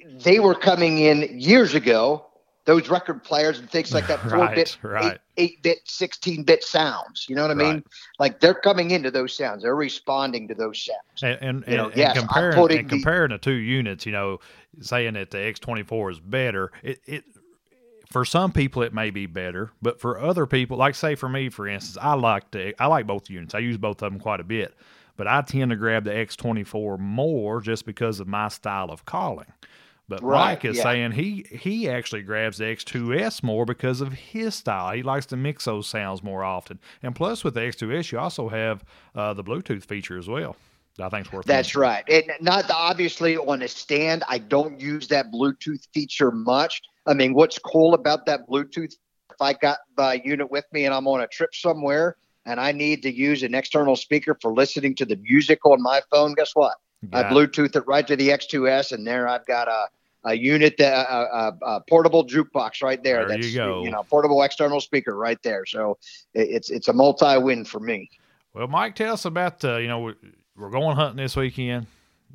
they 0.04 0.40
were 0.40 0.54
coming 0.54 0.98
in 0.98 1.40
years 1.40 1.74
ago, 1.74 2.26
those 2.66 2.90
record 2.90 3.24
players 3.24 3.58
and 3.58 3.70
things 3.70 3.94
like 3.94 4.06
that, 4.08 4.20
four 4.20 4.30
right, 4.40 4.54
bit, 4.54 4.76
right. 4.82 5.18
eight, 5.38 5.52
eight, 5.52 5.62
bit, 5.62 5.78
16 5.86 6.42
bit 6.42 6.62
sounds. 6.62 7.24
You 7.26 7.34
know 7.34 7.42
what 7.42 7.50
I 7.50 7.54
mean? 7.54 7.66
Right. 7.66 7.84
Like 8.18 8.40
they're 8.40 8.52
coming 8.52 8.90
into 8.90 9.10
those 9.10 9.34
sounds, 9.34 9.62
they're 9.62 9.74
responding 9.74 10.48
to 10.48 10.54
those 10.54 10.84
sounds. 10.84 11.22
And, 11.22 11.38
and, 11.40 11.64
you 11.66 11.78
know, 11.78 11.86
and, 11.86 11.96
yes, 11.96 12.18
comparing, 12.18 12.78
and 12.80 12.88
comparing 12.90 13.30
the, 13.30 13.36
the 13.36 13.38
two 13.38 13.52
units, 13.52 14.04
you 14.04 14.12
know, 14.12 14.40
saying 14.82 15.14
that 15.14 15.30
the 15.30 15.38
X24 15.38 16.10
is 16.10 16.20
better, 16.20 16.70
it, 16.82 17.00
it 17.06 17.24
for 18.10 18.24
some 18.24 18.52
people 18.52 18.82
it 18.82 18.94
may 18.94 19.10
be 19.10 19.26
better, 19.26 19.70
but 19.82 20.00
for 20.00 20.18
other 20.18 20.46
people, 20.46 20.76
like 20.76 20.94
say 20.94 21.14
for 21.14 21.28
me, 21.28 21.48
for 21.48 21.68
instance, 21.68 21.98
I 22.00 22.14
like 22.14 22.50
to 22.52 22.72
I 22.80 22.86
like 22.86 23.06
both 23.06 23.28
units. 23.28 23.54
I 23.54 23.58
use 23.58 23.76
both 23.76 24.02
of 24.02 24.12
them 24.12 24.20
quite 24.20 24.40
a 24.40 24.44
bit, 24.44 24.74
but 25.16 25.26
I 25.26 25.42
tend 25.42 25.70
to 25.70 25.76
grab 25.76 26.04
the 26.04 26.10
X24 26.10 26.98
more 26.98 27.60
just 27.60 27.84
because 27.84 28.20
of 28.20 28.26
my 28.26 28.48
style 28.48 28.90
of 28.90 29.04
calling. 29.04 29.52
But 30.08 30.22
right, 30.22 30.52
Mike 30.52 30.64
is 30.64 30.78
yeah. 30.78 30.84
saying 30.84 31.12
he 31.12 31.44
he 31.50 31.90
actually 31.90 32.22
grabs 32.22 32.56
the 32.56 32.64
X2S 32.64 33.42
more 33.42 33.66
because 33.66 34.00
of 34.00 34.14
his 34.14 34.54
style. 34.54 34.94
He 34.94 35.02
likes 35.02 35.26
to 35.26 35.36
mix 35.36 35.66
those 35.66 35.86
sounds 35.86 36.22
more 36.22 36.42
often. 36.42 36.78
And 37.02 37.14
plus, 37.14 37.44
with 37.44 37.52
the 37.52 37.60
X2S, 37.60 38.10
you 38.10 38.18
also 38.18 38.48
have 38.48 38.84
uh, 39.14 39.34
the 39.34 39.44
Bluetooth 39.44 39.84
feature 39.84 40.18
as 40.18 40.26
well. 40.26 40.56
I 40.98 41.10
think 41.10 41.26
it's 41.26 41.32
worth. 41.32 41.44
That's 41.44 41.68
mentioning. 41.76 41.82
right. 41.82 42.08
and 42.08 42.32
not 42.40 42.70
obviously 42.70 43.36
on 43.36 43.60
a 43.60 43.68
stand. 43.68 44.24
I 44.28 44.38
don't 44.38 44.80
use 44.80 45.08
that 45.08 45.30
Bluetooth 45.30 45.86
feature 45.92 46.30
much 46.30 46.80
I 47.08 47.14
mean, 47.14 47.34
what's 47.34 47.58
cool 47.58 47.94
about 47.94 48.26
that 48.26 48.48
Bluetooth? 48.48 48.94
If 49.30 49.40
I 49.40 49.54
got 49.54 49.78
the 49.96 50.20
unit 50.24 50.50
with 50.50 50.66
me 50.72 50.84
and 50.84 50.94
I'm 50.94 51.08
on 51.08 51.22
a 51.22 51.26
trip 51.26 51.54
somewhere 51.54 52.16
and 52.44 52.60
I 52.60 52.72
need 52.72 53.02
to 53.02 53.12
use 53.12 53.42
an 53.42 53.54
external 53.54 53.96
speaker 53.96 54.36
for 54.40 54.52
listening 54.52 54.94
to 54.96 55.04
the 55.04 55.16
music 55.16 55.64
on 55.64 55.82
my 55.82 56.00
phone, 56.10 56.34
guess 56.34 56.54
what? 56.54 56.74
I 57.12 57.22
Bluetooth 57.24 57.76
it 57.76 57.86
right 57.86 58.06
to 58.08 58.16
the 58.16 58.28
X2S, 58.30 58.90
and 58.92 59.06
there 59.06 59.28
I've 59.28 59.46
got 59.46 59.68
a 59.68 59.86
a 60.24 60.34
unit 60.34 60.76
that 60.78 61.06
a, 61.08 61.14
a, 61.14 61.58
a, 61.62 61.80
portable 61.88 62.26
jukebox 62.26 62.82
right 62.82 63.02
there. 63.04 63.20
there 63.20 63.36
that's 63.36 63.46
you, 63.46 63.54
go. 63.54 63.84
you 63.84 63.90
know 63.90 64.02
portable 64.02 64.42
external 64.42 64.80
speaker 64.80 65.14
right 65.14 65.40
there. 65.44 65.64
So 65.64 65.96
it's 66.34 66.70
it's 66.70 66.88
a 66.88 66.92
multi 66.92 67.38
win 67.38 67.64
for 67.64 67.78
me. 67.78 68.10
Well, 68.52 68.66
Mike, 68.66 68.96
tell 68.96 69.12
us 69.14 69.24
about 69.24 69.64
uh, 69.64 69.76
you 69.76 69.86
know 69.86 70.12
we're 70.56 70.70
going 70.70 70.96
hunting 70.96 71.18
this 71.18 71.36
weekend 71.36 71.86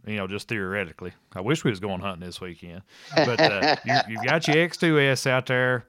you 0.06 0.18
know, 0.18 0.28
just 0.28 0.48
theoretically. 0.48 1.14
I 1.34 1.42
wish 1.42 1.64
we 1.64 1.72
was 1.72 1.80
going 1.80 2.02
hunting 2.02 2.26
this 2.26 2.42
weekend. 2.42 2.82
But 3.16 3.40
uh, 3.40 3.76
you, 3.86 3.94
have 3.94 4.26
got 4.26 4.48
your 4.48 4.58
X2S 4.58 5.28
out 5.28 5.46
there. 5.46 5.86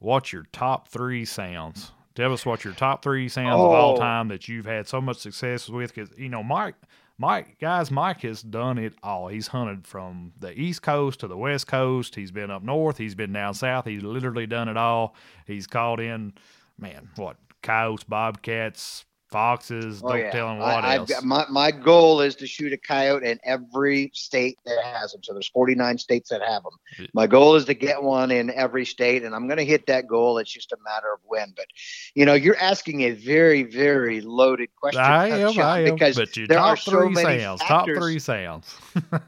Watch 0.00 0.32
your 0.32 0.46
top 0.52 0.88
three 0.88 1.24
sounds? 1.24 1.92
Tell 2.14 2.32
us 2.32 2.44
what 2.44 2.64
your 2.64 2.74
top 2.74 3.02
three 3.02 3.28
sounds 3.28 3.60
oh. 3.60 3.66
of 3.66 3.72
all 3.72 3.94
oh. 3.94 3.96
time 3.96 4.28
that 4.28 4.48
you've 4.48 4.66
had 4.66 4.86
so 4.86 5.00
much 5.00 5.18
success 5.18 5.68
with. 5.68 5.94
Because 5.94 6.16
you 6.18 6.28
know, 6.28 6.42
Mike, 6.42 6.74
Mike, 7.18 7.58
guys, 7.60 7.90
Mike 7.90 8.22
has 8.22 8.42
done 8.42 8.78
it 8.78 8.94
all. 9.02 9.28
He's 9.28 9.46
hunted 9.46 9.86
from 9.86 10.32
the 10.38 10.58
East 10.58 10.82
Coast 10.82 11.20
to 11.20 11.28
the 11.28 11.36
West 11.36 11.66
Coast. 11.66 12.14
He's 12.14 12.30
been 12.30 12.50
up 12.50 12.62
north. 12.62 12.98
He's 12.98 13.14
been 13.14 13.32
down 13.32 13.54
south. 13.54 13.86
He's 13.86 14.02
literally 14.02 14.46
done 14.46 14.68
it 14.68 14.76
all. 14.76 15.14
He's 15.46 15.66
called 15.66 16.00
in, 16.00 16.34
man, 16.78 17.08
what 17.16 17.36
coyotes, 17.62 18.04
bobcats, 18.04 19.04
foxes. 19.32 20.02
Oh, 20.04 20.14
yeah. 20.14 20.58
what 20.58 20.84
I, 20.84 20.96
else. 20.96 21.10
Got, 21.10 21.24
my, 21.24 21.44
my 21.50 21.70
goal 21.70 22.20
is 22.20 22.36
to 22.36 22.46
shoot 22.46 22.72
a 22.72 22.76
coyote 22.76 23.24
in 23.24 23.40
every 23.42 24.10
state 24.14 24.58
that 24.66 24.78
has 24.84 25.12
them. 25.12 25.22
So 25.24 25.32
there's 25.32 25.48
49 25.48 25.98
states 25.98 26.30
that 26.30 26.42
have 26.42 26.62
them. 26.62 27.08
My 27.14 27.26
goal 27.26 27.56
is 27.56 27.64
to 27.64 27.74
get 27.74 28.02
one 28.02 28.30
in 28.30 28.50
every 28.50 28.84
state, 28.84 29.24
and 29.24 29.34
I'm 29.34 29.48
going 29.48 29.58
to 29.58 29.64
hit 29.64 29.86
that 29.86 30.06
goal. 30.06 30.38
It's 30.38 30.52
just 30.52 30.72
a 30.72 30.76
matter 30.84 31.12
of 31.12 31.20
when. 31.24 31.52
But 31.56 31.66
you 32.14 32.26
know, 32.26 32.34
you're 32.34 32.58
asking 32.58 33.02
a 33.02 33.12
very, 33.12 33.62
very 33.62 34.20
loaded 34.20 34.68
question. 34.76 35.00
I 35.00 35.28
am, 35.28 35.58
I 35.58 35.80
am. 35.80 35.94
Because 35.94 36.16
but 36.16 36.32
there 36.34 36.46
top 36.46 36.66
are 36.66 36.76
so 36.76 36.90
three 36.92 37.08
many 37.08 37.40
sounds. 37.40 37.62
Top 37.62 37.86
three 37.86 38.18
sounds. 38.18 38.76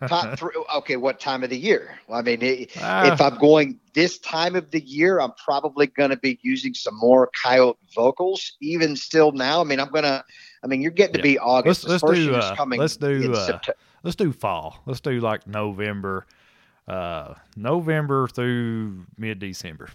top 0.07 0.39
three. 0.39 0.53
Okay, 0.77 0.97
what 0.97 1.19
time 1.19 1.43
of 1.43 1.51
the 1.51 1.59
year? 1.59 1.99
Well, 2.07 2.19
I 2.19 2.23
mean, 2.23 2.43
it, 2.43 2.77
uh, 2.77 3.11
if 3.13 3.21
I'm 3.21 3.39
going 3.39 3.81
this 3.95 4.19
time 4.19 4.57
of 4.57 4.71
the 4.71 4.81
year, 4.81 5.21
I'm 5.21 5.33
probably 5.33 5.87
going 5.87 6.11
to 6.11 6.17
be 6.17 6.39
using 6.43 6.75
some 6.75 6.99
more 6.99 7.31
coyote 7.43 7.79
vocals. 7.95 8.53
Even 8.61 8.97
still 8.97 9.33
now, 9.33 9.61
I 9.61 9.65
mean, 9.65 9.81
I'm 9.81 9.91
going 9.91 10.05
to. 10.05 10.25
I 10.63 10.67
mean, 10.67 10.83
you're 10.83 10.91
getting 10.91 11.17
yeah. 11.17 11.23
to 11.23 11.23
be 11.23 11.39
August. 11.39 11.87
Let's, 11.87 12.03
let's 12.03 12.19
do. 12.19 12.35
Uh, 12.35 12.67
let's 12.77 12.97
do. 12.97 13.33
Uh, 13.35 13.59
let's 14.03 14.17
do 14.17 14.33
fall. 14.33 14.83
Let's 14.87 15.01
do 15.01 15.21
like 15.21 15.47
November, 15.47 16.27
uh, 16.89 17.35
November 17.57 18.29
through 18.29 19.07
mid 19.17 19.39
December. 19.39 19.89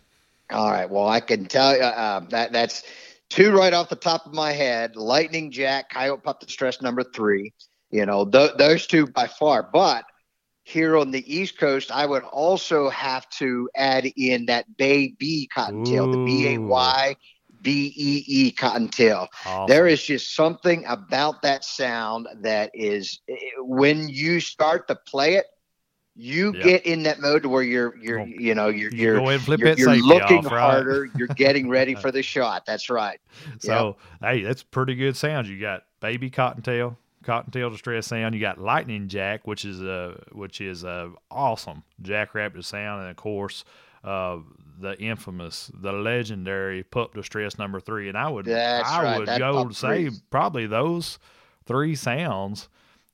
All 0.52 0.72
right. 0.72 0.90
Well, 0.90 1.08
I 1.08 1.20
can 1.20 1.46
tell 1.46 1.76
you 1.76 1.84
uh, 1.84 2.22
that 2.30 2.52
that's 2.52 2.84
two 3.30 3.52
right 3.52 3.74
off 3.74 3.90
the 3.90 3.96
top 3.96 4.26
of 4.26 4.34
my 4.34 4.52
head. 4.52 4.96
Lightning 4.96 5.52
Jack, 5.52 5.92
Coyote 5.92 6.24
Pup 6.24 6.40
Distress 6.40 6.82
number 6.82 7.04
three. 7.04 7.54
You 7.92 8.06
know, 8.06 8.26
th- 8.26 8.52
those 8.58 8.88
two 8.88 9.08
by 9.08 9.28
far. 9.28 9.64
But 9.64 10.06
here 10.70 10.98
on 10.98 11.12
the 11.12 11.34
East 11.34 11.58
Coast, 11.58 11.92
I 11.92 12.06
would 12.06 12.24
also 12.24 12.90
have 12.90 13.30
to 13.32 13.70
add 13.76 14.06
in 14.16 14.46
that 14.46 14.78
Bay 14.78 15.14
B 15.18 15.50
cottontail, 15.54 16.12
the 16.12 16.24
B 16.26 16.56
A 16.56 16.58
Y 16.60 17.16
B 17.62 17.94
E 17.96 18.24
E 18.28 18.52
cottontail. 18.52 19.28
Awesome. 19.46 19.68
There 19.68 19.88
is 19.88 20.04
just 20.04 20.36
something 20.36 20.86
about 20.86 21.42
that 21.42 21.64
sound 21.64 22.28
that 22.42 22.72
is 22.74 23.22
when 23.60 24.08
you 24.10 24.40
start 24.40 24.88
to 24.88 24.96
play 24.96 25.36
it, 25.36 25.46
you 26.16 26.54
yep. 26.54 26.64
get 26.64 26.86
in 26.86 27.04
that 27.04 27.22
mode 27.22 27.46
where 27.46 27.64
you're 27.64 27.96
you're 27.98 28.26
you 28.26 28.54
know 28.54 28.68
you're 28.68 28.92
you're, 28.92 29.22
you're, 29.22 29.74
you're 29.76 29.96
looking 29.96 30.46
off, 30.46 30.52
right? 30.52 30.60
harder, 30.60 31.08
you're 31.18 31.28
getting 31.30 31.70
ready 31.70 31.96
for 32.02 32.12
the 32.12 32.22
shot. 32.22 32.66
That's 32.66 32.90
right. 32.90 33.20
So 33.60 33.98
yep. 34.22 34.32
hey, 34.32 34.44
that's 34.44 34.64
pretty 34.64 34.96
good 34.96 35.16
sound 35.16 35.48
You 35.48 35.60
got 35.60 35.84
baby 36.02 36.30
cottontail, 36.30 36.98
cottontail 37.24 37.70
distress 37.70 38.08
sound. 38.08 38.36
You 38.36 38.42
got 38.42 38.60
lightning 38.60 39.08
jack, 39.08 39.46
which 39.48 39.66
is 39.66 39.82
a 39.82 40.22
which 40.32 40.62
is 40.62 40.84
a 40.84 41.12
awesome 41.30 41.84
jackrabbit 42.02 42.64
sound, 42.66 43.02
and 43.02 43.10
of 43.10 43.18
course, 43.18 43.64
uh, 44.04 44.38
the 44.80 45.00
infamous, 45.02 45.72
the 45.74 45.92
legendary 45.92 46.84
pup 46.84 47.14
distress 47.14 47.58
number 47.58 47.80
three. 47.80 48.08
And 48.10 48.18
I 48.18 48.30
would 48.30 48.46
That's 48.46 48.90
I 48.90 49.04
right, 49.04 49.20
would 49.20 49.28
that 49.28 49.40
go 49.40 49.68
to 49.68 49.74
say 49.74 50.10
three. 50.10 50.20
probably 50.30 50.68
those 50.68 51.20
three 51.66 51.96
sounds, 51.96 52.70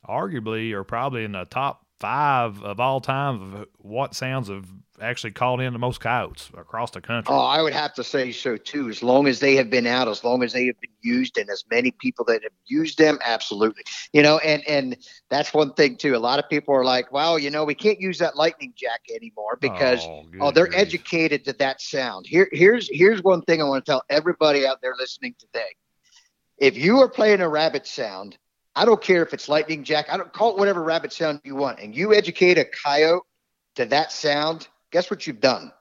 arguably, 0.08 0.72
are 0.74 0.84
probably 0.84 1.24
in 1.24 1.34
the 1.34 1.46
top 1.46 1.85
five 2.00 2.62
of 2.64 2.80
all 2.80 3.00
time 3.02 3.54
of 3.56 3.68
what 3.78 4.16
sounds 4.16 4.50
have 4.50 4.68
actually 5.02 5.32
called 5.32 5.60
in 5.60 5.74
the 5.74 5.80
most 5.80 6.00
coyotes 6.00 6.50
across 6.58 6.92
the 6.92 7.02
country. 7.02 7.34
Oh, 7.34 7.40
I 7.42 7.62
would 7.62 7.74
have 7.74 7.94
to 7.96 8.04
say 8.04 8.32
so 8.32 8.56
too. 8.56 8.88
As 8.88 9.04
long 9.04 9.28
as 9.28 9.40
they 9.40 9.56
have 9.56 9.70
been 9.70 9.86
out, 9.86 10.08
as 10.08 10.24
long 10.24 10.42
as 10.42 10.54
they 10.54 10.68
have 10.68 10.80
been 10.80 10.92
used, 11.02 11.38
and 11.38 11.50
as 11.50 11.66
many 11.70 11.92
people 11.92 12.24
that 12.26 12.44
have 12.44 12.54
used 12.66 12.98
them, 12.98 13.20
absolutely. 13.24 13.84
You 14.14 14.22
know, 14.24 14.38
and 14.40 14.64
and 14.68 14.98
that's 15.30 15.54
one 15.54 15.74
thing 15.74 15.98
too. 15.98 16.16
A 16.16 16.18
lot 16.18 16.40
of 16.40 16.50
people 16.50 16.74
are 16.74 16.86
like, 16.86 17.12
"Well, 17.12 17.38
you 17.38 17.50
know, 17.50 17.66
we 17.66 17.76
can't 17.76 18.00
use 18.00 18.20
that 18.20 18.38
lightning 18.38 18.74
jack 18.76 19.02
anymore 19.14 19.58
because 19.60 20.00
Oh, 20.06 20.26
oh, 20.40 20.52
they're 20.52 20.68
grief. 20.68 20.80
educated 20.80 21.44
to 21.46 21.54
that 21.54 21.82
sound." 21.82 22.26
Here, 22.28 22.48
here's 22.54 22.88
here's 22.90 23.22
one 23.22 23.42
thing 23.42 23.62
I 23.62 23.66
want 23.66 23.86
to 23.86 23.92
tell 23.92 24.04
everybody 24.10 24.66
out 24.66 24.82
there 24.82 24.96
listening 24.98 25.36
today. 25.40 25.76
If 26.58 26.78
you 26.78 27.00
are 27.02 27.10
playing 27.10 27.42
a 27.42 27.50
rabbit 27.50 27.86
sound, 27.86 28.38
I 28.76 28.86
don't 28.86 29.02
care 29.02 29.24
if 29.24 29.34
it's 29.34 29.48
lightning 29.48 29.84
jack. 29.84 30.08
I 30.10 30.18
don't 30.18 30.32
call 30.34 30.52
it 30.52 30.58
whatever 30.58 30.84
rabbit 30.84 31.14
sound 31.14 31.42
you 31.44 31.56
want, 31.56 31.80
and 31.80 31.96
you 31.96 32.14
educate 32.14 32.58
a 32.58 32.66
coyote 32.66 33.24
to 33.76 33.86
that 33.86 34.12
sound. 34.12 34.68
Guess 34.92 35.10
what 35.10 35.26
you've 35.28 35.40
done? 35.40 35.72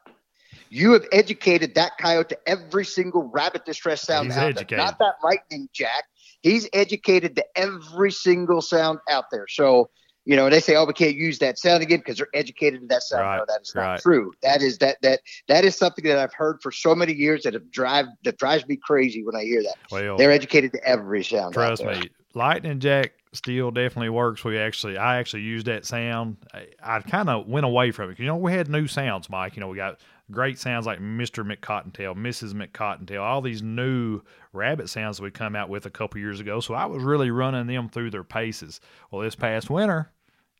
You 0.70 0.92
have 0.92 1.04
educated 1.12 1.74
that 1.76 1.92
coyote 2.00 2.28
to 2.30 2.38
every 2.48 2.84
single 2.84 3.24
rabbit 3.32 3.64
distress 3.64 4.02
sound 4.02 4.26
He's 4.28 4.36
out 4.36 4.44
educated. 4.50 4.68
there. 4.70 4.78
Not 4.78 4.98
that 4.98 5.14
lightning 5.22 5.68
jack. 5.72 6.04
He's 6.42 6.68
educated 6.72 7.36
to 7.36 7.44
every 7.56 8.10
single 8.12 8.60
sound 8.60 8.98
out 9.08 9.24
there. 9.30 9.46
So, 9.48 9.88
you 10.24 10.36
know, 10.36 10.48
they 10.50 10.60
say, 10.60 10.74
"Oh, 10.76 10.84
we 10.84 10.92
can't 10.92 11.14
use 11.14 11.38
that 11.40 11.58
sound 11.58 11.82
again 11.82 11.98
because 11.98 12.18
they're 12.18 12.28
educated 12.34 12.80
to 12.82 12.86
that 12.88 13.02
sound." 13.02 13.22
Right, 13.22 13.36
No, 13.38 13.44
that 13.48 13.60
is 13.62 13.74
not 13.74 13.82
right. 13.82 14.00
true. 14.00 14.32
That 14.42 14.62
is 14.62 14.78
that 14.78 14.98
that 15.02 15.20
that 15.48 15.64
is 15.64 15.76
something 15.76 16.04
that 16.06 16.18
I've 16.18 16.34
heard 16.34 16.60
for 16.62 16.70
so 16.72 16.94
many 16.94 17.12
years 17.12 17.42
that 17.44 17.54
have 17.54 17.70
drive 17.70 18.06
that 18.24 18.36
drives 18.38 18.66
me 18.66 18.76
crazy 18.76 19.22
when 19.24 19.36
I 19.36 19.42
hear 19.44 19.62
that. 19.62 19.76
Well, 19.90 20.16
They're 20.16 20.32
educated 20.32 20.72
to 20.72 20.84
every 20.84 21.22
sound. 21.24 21.46
out 21.56 21.78
Trust 21.78 21.82
there. 21.82 21.96
me, 21.96 22.08
Lightning 22.34 22.80
Jack 22.80 23.12
still 23.32 23.70
definitely 23.70 24.10
works. 24.10 24.44
We 24.44 24.58
actually, 24.58 24.96
I 24.96 25.18
actually 25.18 25.42
used 25.42 25.66
that 25.66 25.84
sound. 25.84 26.36
I, 26.52 26.66
I 26.82 27.00
kind 27.00 27.28
of 27.28 27.46
went 27.46 27.64
away 27.64 27.90
from 27.92 28.10
it. 28.10 28.18
You 28.18 28.26
know, 28.26 28.36
we 28.36 28.52
had 28.52 28.68
new 28.68 28.86
sounds, 28.86 29.30
Mike. 29.30 29.56
You 29.56 29.60
know, 29.60 29.68
we 29.68 29.76
got 29.76 30.00
great 30.30 30.58
sounds 30.58 30.86
like 30.86 31.00
Mr. 31.00 31.44
McCottontail, 31.44 32.16
Mrs. 32.16 32.54
McCottontail, 32.54 33.20
all 33.20 33.40
these 33.40 33.62
new 33.62 34.22
rabbit 34.52 34.88
sounds 34.88 35.20
we 35.20 35.30
come 35.30 35.54
out 35.54 35.68
with 35.68 35.86
a 35.86 35.90
couple 35.90 36.20
years 36.20 36.40
ago. 36.40 36.60
So 36.60 36.74
I 36.74 36.86
was 36.86 37.02
really 37.02 37.30
running 37.30 37.66
them 37.66 37.88
through 37.88 38.10
their 38.10 38.24
paces. 38.24 38.80
Well, 39.10 39.22
this 39.22 39.34
past 39.34 39.70
winter, 39.70 40.10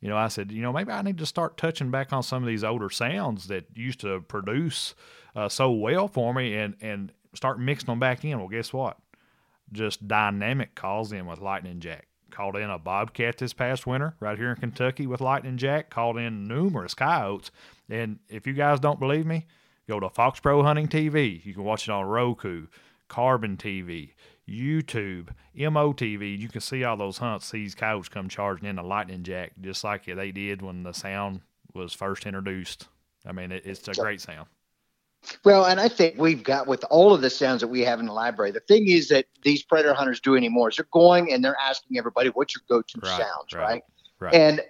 you 0.01 0.09
know, 0.09 0.17
I 0.17 0.29
said, 0.29 0.53
you 0.53 0.63
know, 0.63 0.73
maybe 0.73 0.93
I 0.93 1.03
need 1.03 1.19
to 1.19 1.27
start 1.27 1.57
touching 1.57 1.91
back 1.91 2.13
on 2.13 2.23
some 2.23 2.43
of 2.43 2.47
these 2.47 2.65
older 2.65 2.91
sounds 2.91 3.49
that 3.49 3.67
used 3.75 4.01
to 4.01 4.21
produce 4.21 4.95
uh, 5.35 5.49
so 5.49 5.71
well 5.71 6.09
for 6.09 6.35
me 6.35 6.55
and 6.57 6.77
and 6.81 7.13
start 7.35 7.59
mixing 7.59 7.87
them 7.87 7.99
back 7.99 8.25
in. 8.25 8.39
Well, 8.39 8.49
guess 8.49 8.73
what? 8.73 8.99
Just 9.73 10.07
dynamic 10.07 10.75
calls 10.75 11.13
in 11.13 11.27
with 11.27 11.41
Lightning 11.41 11.81
Jack. 11.81 12.07
Called 12.31 12.57
in 12.57 12.69
a 12.69 12.79
bobcat 12.79 13.39
this 13.39 13.53
past 13.53 13.87
winter 13.87 14.17
right 14.19 14.37
here 14.37 14.51
in 14.51 14.57
Kentucky 14.57 15.07
with 15.07 15.21
Lightning 15.21 15.57
Jack. 15.57 15.91
Called 15.91 16.19
in 16.19 16.49
numerous 16.49 16.95
coyotes. 16.95 17.51
And 17.89 18.19
if 18.29 18.47
you 18.47 18.53
guys 18.55 18.81
don't 18.81 18.99
believe 18.99 19.27
me, 19.27 19.47
go 19.89 20.01
to 20.01 20.09
Fox 20.09 20.41
Pro 20.41 20.63
Hunting 20.63 20.89
TV. 20.89 21.45
You 21.45 21.55
can 21.55 21.65
watch 21.65 21.89
it 21.89 21.93
on 21.93 22.07
Roku, 22.07 22.67
Carbon 23.09 23.57
TV, 23.57 24.15
YouTube, 24.49 25.29
MOTV. 25.57 26.39
You 26.39 26.49
can 26.49 26.61
see 26.61 26.83
all 26.83 26.97
those 26.97 27.19
hunts. 27.19 27.51
These 27.51 27.75
coyotes 27.75 28.09
come 28.09 28.29
charging 28.29 28.69
in 28.69 28.77
the 28.77 28.83
Lightning 28.83 29.23
Jack 29.23 29.53
just 29.61 29.85
like 29.85 30.07
they 30.07 30.33
did 30.33 30.63
when 30.63 30.83
the 30.83 30.93
sound 30.93 31.41
was 31.73 31.93
first 31.93 32.27
introduced. 32.27 32.89
I 33.27 33.33
mean, 33.33 33.53
it's 33.53 33.87
a 33.89 33.93
great 33.93 34.21
sound. 34.21 34.49
Well, 35.45 35.65
and 35.65 35.81
I 35.81 35.89
think 35.89 36.17
we've 36.19 36.43
got 36.43 36.67
with 36.67 36.85
all 36.91 37.15
of 37.15 37.21
the 37.21 37.31
sounds 37.31 37.61
that 37.61 37.69
we 37.69 37.81
have 37.83 38.01
in 38.01 38.07
the 38.07 38.13
library. 38.13 38.51
The 38.51 38.61
thing 38.61 38.89
is 38.89 39.09
that 39.09 39.27
these 39.43 39.63
predator 39.63 39.95
hunters 39.95 40.21
do 40.21 40.37
anymore 40.37 40.69
is 40.71 40.77
they're 40.77 40.87
going 40.93 41.33
and 41.33 41.45
they're 41.45 41.57
asking 41.61 41.99
everybody, 41.99 42.31
"What's 42.31 42.55
your 42.55 42.63
go-to 42.69 43.01
Right, 43.01 43.11
sounds?" 43.11 43.53
right, 43.55 43.63
Right. 43.63 43.83
right. 44.21 44.35
And 44.35 44.61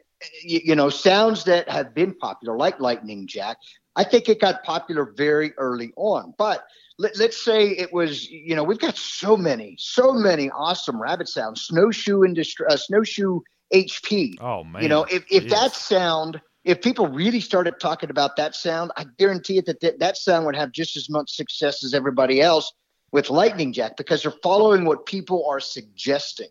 you, 0.43 0.61
you 0.65 0.75
know, 0.75 0.89
sounds 0.89 1.45
that 1.45 1.69
have 1.69 1.95
been 1.95 2.15
popular, 2.15 2.57
like 2.57 2.81
Lightning 2.81 3.27
Jack. 3.27 3.59
I 3.97 4.05
think 4.05 4.29
it 4.29 4.41
got 4.41 4.65
popular 4.65 5.13
very 5.17 5.53
early 5.59 5.93
on. 5.97 6.35
But 6.37 6.65
let, 6.99 7.17
let's 7.17 7.43
say 7.45 7.69
it 7.69 7.93
was, 7.93 8.29
you 8.31 8.57
know, 8.57 8.65
we've 8.65 8.79
got 8.79 8.97
so 8.97 9.37
many, 9.37 9.77
so 9.79 10.13
many 10.13 10.51
awesome 10.51 11.01
rabbit 11.01 11.29
sounds. 11.29 11.63
Snowshoe 11.63 12.25
industry, 12.25 12.67
uh, 12.69 12.77
snowshoe 12.77 13.41
HP. 13.73 14.35
Oh 14.41 14.65
man, 14.65 14.83
You 14.83 14.89
know, 14.89 15.05
if, 15.05 15.25
if 15.31 15.49
that 15.51 15.75
sound, 15.75 16.41
if 16.65 16.81
people 16.81 17.07
really 17.09 17.41
started 17.41 17.75
talking 17.81 18.11
about 18.11 18.37
that 18.37 18.55
sound, 18.55 18.91
I 18.97 19.05
guarantee 19.19 19.59
it 19.59 19.67
that 19.67 19.81
th- 19.81 19.99
that 19.99 20.17
sound 20.17 20.47
would 20.47 20.57
have 20.57 20.73
just 20.73 20.97
as 20.97 21.11
much 21.11 21.31
success 21.35 21.85
as 21.85 21.93
everybody 21.95 22.41
else 22.41 22.73
with 23.13 23.31
Lightning 23.31 23.73
Jack 23.73 23.97
because 23.97 24.23
they're 24.23 24.33
following 24.43 24.85
what 24.85 25.07
people 25.07 25.47
are 25.49 25.61
suggesting. 25.61 26.49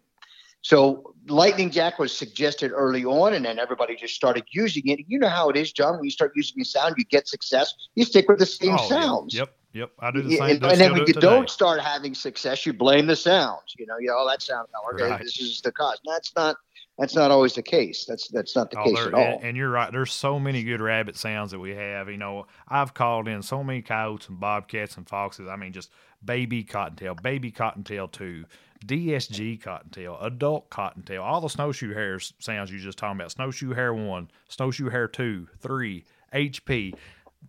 So 0.62 1.14
Lightning 1.28 1.72
Jack 1.72 2.00
was 2.00 2.16
suggested 2.16 2.72
early 2.72 3.04
on, 3.04 3.34
and 3.34 3.44
then 3.44 3.60
everybody 3.60 3.96
just 3.98 4.16
started 4.16 4.46
using 4.52 4.88
it. 4.88 5.00
You 5.08 5.20
know 5.20 5.28
how 5.28 5.50
it 5.50 5.58
is, 5.58 5.74
Jon. 5.74 5.96
When 5.96 6.06
you 6.06 6.12
start 6.12 6.32
using 6.36 6.62
a 6.62 6.66
sound, 6.66 6.96
you 6.98 7.04
get 7.04 7.28
success. 7.28 7.74
You 7.96 8.06
stick 8.06 8.30
with 8.30 8.40
the 8.40 8.46
same 8.46 8.76
Oh, 8.80 8.88
sounds. 8.88 9.34
Yep, 9.36 9.54
yep. 9.74 9.92
I 10.00 10.12
do 10.12 10.22
the 10.22 10.38
same. 10.38 10.42
and, 10.42 10.64
and 10.64 10.80
then 10.80 10.92
when 10.94 11.02
you 11.02 11.08
today. 11.08 11.20
don't 11.20 11.50
start 11.50 11.82
having 11.82 12.16
success, 12.16 12.66
you 12.66 12.72
blame 12.72 13.08
the 13.08 13.16
sounds. 13.18 13.76
You 13.78 13.88
know, 13.88 13.98
you 14.00 14.08
know, 14.08 14.16
oh, 14.20 14.30
that 14.30 14.42
sound, 14.42 14.70
okay, 14.94 15.10
Right. 15.10 15.22
this 15.22 15.38
is 15.38 15.60
the 15.60 15.72
cause. 15.74 16.00
That's 16.06 16.34
not. 16.36 16.56
That's 16.98 17.16
not 17.16 17.32
always 17.32 17.54
the 17.54 17.64
case. 17.64 18.06
That's 18.06 18.28
that's 18.28 18.56
not 18.56 18.70
the 18.70 18.80
Oh, 18.80 18.84
case 18.84 19.00
at 19.08 19.14
all. 19.16 19.22
and, 19.22 19.44
and 19.44 19.58
you're 19.58 19.70
right. 19.72 19.92
There's 19.92 20.14
so 20.14 20.40
many 20.40 20.64
good 20.64 20.80
rabbit 20.80 21.18
sounds 21.18 21.52
that 21.52 21.60
we 21.60 21.72
have. 21.72 22.08
You 22.10 22.18
know, 22.18 22.46
I've 22.68 22.94
called 22.94 23.28
in 23.28 23.42
so 23.42 23.64
many 23.64 23.82
coyotes 23.82 24.28
and 24.30 24.40
bobcats 24.40 24.96
and 24.96 25.08
foxes. 25.08 25.48
I 25.50 25.56
mean, 25.56 25.74
just 25.74 25.90
baby 26.24 26.64
cottontail, 26.64 27.16
baby 27.16 27.52
cottontail 27.52 28.12
two, 28.12 28.46
DSG 28.86 29.60
cottontail, 29.62 30.18
adult 30.22 30.70
cottontail, 30.70 31.24
all 31.24 31.42
the 31.42 31.48
snowshoe 31.50 31.94
hare 31.94 32.20
sounds 32.20 32.72
you 32.72 32.78
just 32.80 32.98
talking 33.00 33.18
about. 33.20 33.32
Snowshoe 33.32 33.74
hare 33.74 33.94
one, 33.94 34.30
snowshoe 34.48 34.90
hare 34.90 35.08
two, 35.08 35.48
three, 35.60 36.04
HP, 36.34 36.94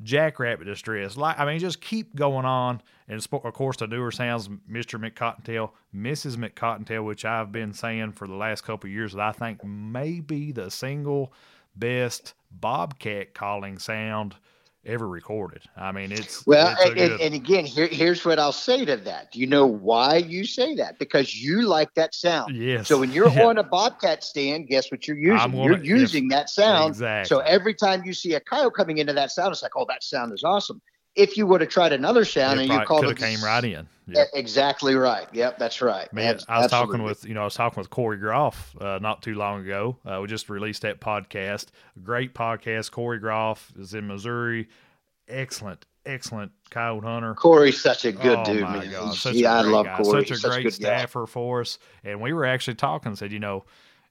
jackrabbit 0.03 0.67
distress. 0.67 1.17
Like 1.17 1.39
I 1.39 1.45
mean, 1.45 1.59
just 1.59 1.81
keep 1.81 2.15
going 2.15 2.45
on. 2.45 2.83
And 3.09 3.27
of 3.33 3.55
course, 3.55 3.77
the 3.77 3.87
newer 3.87 4.11
sounds, 4.11 4.49
Mr. 4.49 4.99
McCottontail, 4.99 5.71
Mrs. 5.95 6.37
McCottontail, 6.37 7.05
which 7.05 7.25
I've 7.25 7.53
been 7.53 7.73
saying 7.73 8.13
for 8.13 8.27
the 8.27 8.35
last 8.35 8.63
couple 8.63 8.89
of 8.89 8.93
years 8.93 9.13
that 9.13 9.21
I 9.21 9.33
think 9.33 9.65
may 9.65 10.21
be 10.21 10.53
the 10.53 10.71
single 10.71 11.33
best 11.77 12.35
bobcat 12.51 13.35
calling 13.35 13.79
sound 13.79 14.37
ever 14.87 15.09
recorded. 15.09 15.63
I 15.77 15.93
mean, 15.93 16.13
it's 16.13 16.47
Well, 16.47 16.75
it's 16.81 17.01
and, 17.13 17.21
and, 17.21 17.35
again, 17.35 17.65
here, 17.65 17.87
here's 17.87 18.25
what 18.25 18.39
I'll 18.39 18.53
say 18.53 18.85
to 18.85 18.97
that. 18.97 19.33
Do 19.33 19.39
you 19.41 19.47
know 19.47 19.67
why 19.67 20.17
you 20.17 20.45
say 20.45 20.75
that? 20.77 20.99
Because 20.99 21.35
you 21.41 21.63
like 21.63 21.93
that 21.95 22.15
sound. 22.15 22.57
yes. 22.57 22.89
So 22.89 22.99
when 22.99 23.11
you're 23.13 23.29
Yeah. 23.35 23.47
on 23.47 23.59
a 23.59 23.63
bobcat 23.63 24.23
stand, 24.25 24.69
guess 24.69 24.91
what 24.91 25.09
you're 25.09 25.17
using? 25.17 25.51
Gonna- 25.53 25.83
you're 25.83 25.97
using 25.99 26.29
that 26.29 26.51
sound. 26.51 26.91
exactly. 26.91 27.29
So 27.29 27.39
every 27.41 27.75
time 27.75 28.05
you 28.05 28.13
see 28.13 28.35
a 28.35 28.41
coyote 28.41 28.75
coming 28.75 28.99
into 28.99 29.13
that 29.15 29.31
sound, 29.31 29.53
it's 29.53 29.63
like, 29.63 29.77
oh, 29.77 29.87
that 29.89 30.03
sound 30.05 30.33
is 30.33 30.45
awesome. 30.45 30.81
If 31.17 31.37
you 31.37 31.47
would 31.47 31.61
have 31.61 31.71
tried 31.71 31.93
another 31.93 32.25
sound 32.25 32.61
it 32.61 32.65
and 32.65 32.73
you 32.73 32.81
called 32.87 33.05
it 33.05 33.17
came 33.17 33.43
right 33.43 33.65
in. 33.65 33.89
Yeah. 34.07 34.25
exactly 34.35 34.95
right. 34.97 35.27
Yep, 35.33 35.59
that's 35.59 35.81
right. 35.81 36.13
Man, 36.13 36.35
Abs- 36.35 36.47
I 36.49 36.59
was 36.61 36.71
talking 36.71 37.03
with 37.03 37.25
you 37.25 37.35
know 37.35 37.43
I 37.43 37.45
was 37.45 37.55
talking 37.55 37.81
with 37.81 37.91
Corey 37.91 38.19
Groff 38.19 38.75
uh, 38.81 38.99
not 39.01 39.23
too 39.23 39.35
long 39.35 39.63
ago. 39.63 39.97
Uh, 40.05 40.19
we 40.21 40.29
just 40.29 40.51
released 40.51 40.83
that 40.83 41.01
podcast, 41.01 41.67
great 42.03 42.35
podcast. 42.35 42.91
Corey 42.91 43.19
Groff 43.19 43.73
is 43.79 43.95
in 43.95 44.07
Missouri, 44.07 44.69
excellent, 45.29 45.87
excellent 46.05 46.53
coyote 46.71 47.05
hunter. 47.05 47.35
Corey's 47.35 47.81
such 47.81 48.05
a 48.05 48.13
good 48.13 48.39
oh 48.41 48.45
dude, 48.45 48.63
man. 48.63 48.91
God, 48.91 49.15
such 49.15 49.35
yeah, 49.35 49.57
a 49.57 49.59
I 49.61 49.63
great 49.63 49.73
love 49.73 49.87
guy, 49.87 49.97
Corey. 50.03 50.25
such 50.27 50.31
a 50.31 50.35
He's 50.35 50.43
great 50.45 50.63
good 50.65 50.71
guy. 50.71 50.99
staffer 50.99 51.27
for 51.27 51.61
us. 51.63 51.79
And 52.03 52.21
we 52.21 52.33
were 52.33 52.45
actually 52.45 52.75
talking, 52.75 53.11
and 53.11 53.19
said 53.19 53.33
you 53.33 53.41
know, 53.41 53.65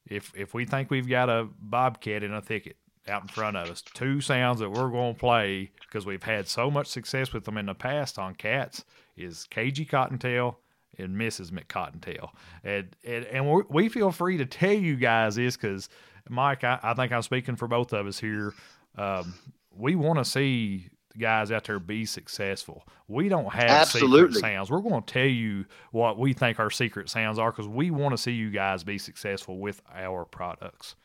if 0.08 0.32
if 0.36 0.54
we 0.54 0.66
think 0.66 0.90
we've 0.90 1.08
got 1.08 1.30
a 1.30 1.48
bobcat 1.60 2.24
in 2.24 2.34
a 2.34 2.42
thicket 2.42 2.78
out 3.08 3.22
in 3.22 3.28
front 3.28 3.58
of 3.58 3.70
us, 3.70 3.82
two 3.82 4.22
sounds 4.22 4.60
that 4.60 4.70
we're 4.72 4.90
going 4.90 5.14
to 5.14 5.20
play 5.20 5.70
because 5.82 6.06
we've 6.06 6.24
had 6.24 6.48
so 6.48 6.72
much 6.72 6.88
success 6.88 7.32
with 7.34 7.44
them 7.46 7.58
in 7.58 7.66
the 7.68 7.76
past 7.76 8.18
on 8.18 8.34
cats 8.34 8.86
is 9.16 9.48
KG 9.52 9.88
Cottontail 9.88 10.58
and 10.98 11.16
Mrs. 11.16 11.52
McCottontail. 11.52 12.30
And 12.64 12.96
and, 13.04 13.26
and 13.26 13.52
we 13.52 13.64
we 13.70 13.90
feel 13.90 14.12
free 14.12 14.38
to 14.38 14.46
tell 14.46 14.74
you 14.74 14.96
guys 14.96 15.36
this 15.36 15.58
because, 15.58 15.90
Mike, 16.30 16.64
I, 16.64 16.80
I 16.82 16.94
think 16.94 17.12
I'm 17.12 17.22
speaking 17.22 17.56
for 17.56 17.68
both 17.68 17.94
of 17.94 18.08
us 18.08 18.20
here. 18.20 18.54
Um, 18.98 19.34
we 19.76 19.96
want 19.96 20.20
to 20.20 20.26
see 20.26 20.90
guys 21.18 21.52
out 21.52 21.66
there 21.66 21.80
be 21.80 22.06
successful. 22.06 22.88
We 23.08 23.30
don't 23.30 23.52
have 23.54 23.70
Absolutely. 23.70 24.34
secret 24.34 24.42
sounds. 24.42 24.72
We're 24.72 24.82
going 24.82 25.04
to 25.04 25.14
tell 25.14 25.28
you 25.28 25.66
what 25.92 26.18
we 26.18 26.34
think 26.34 26.60
our 26.60 26.70
secret 26.70 27.10
sounds 27.10 27.38
are 27.40 27.52
because 27.52 27.68
we 27.68 27.92
want 27.92 28.14
to 28.14 28.18
see 28.18 28.32
you 28.32 28.50
guys 28.50 28.84
be 28.84 28.98
successful 28.98 29.60
with 29.60 29.82
our 29.94 30.26
products. 30.26 30.96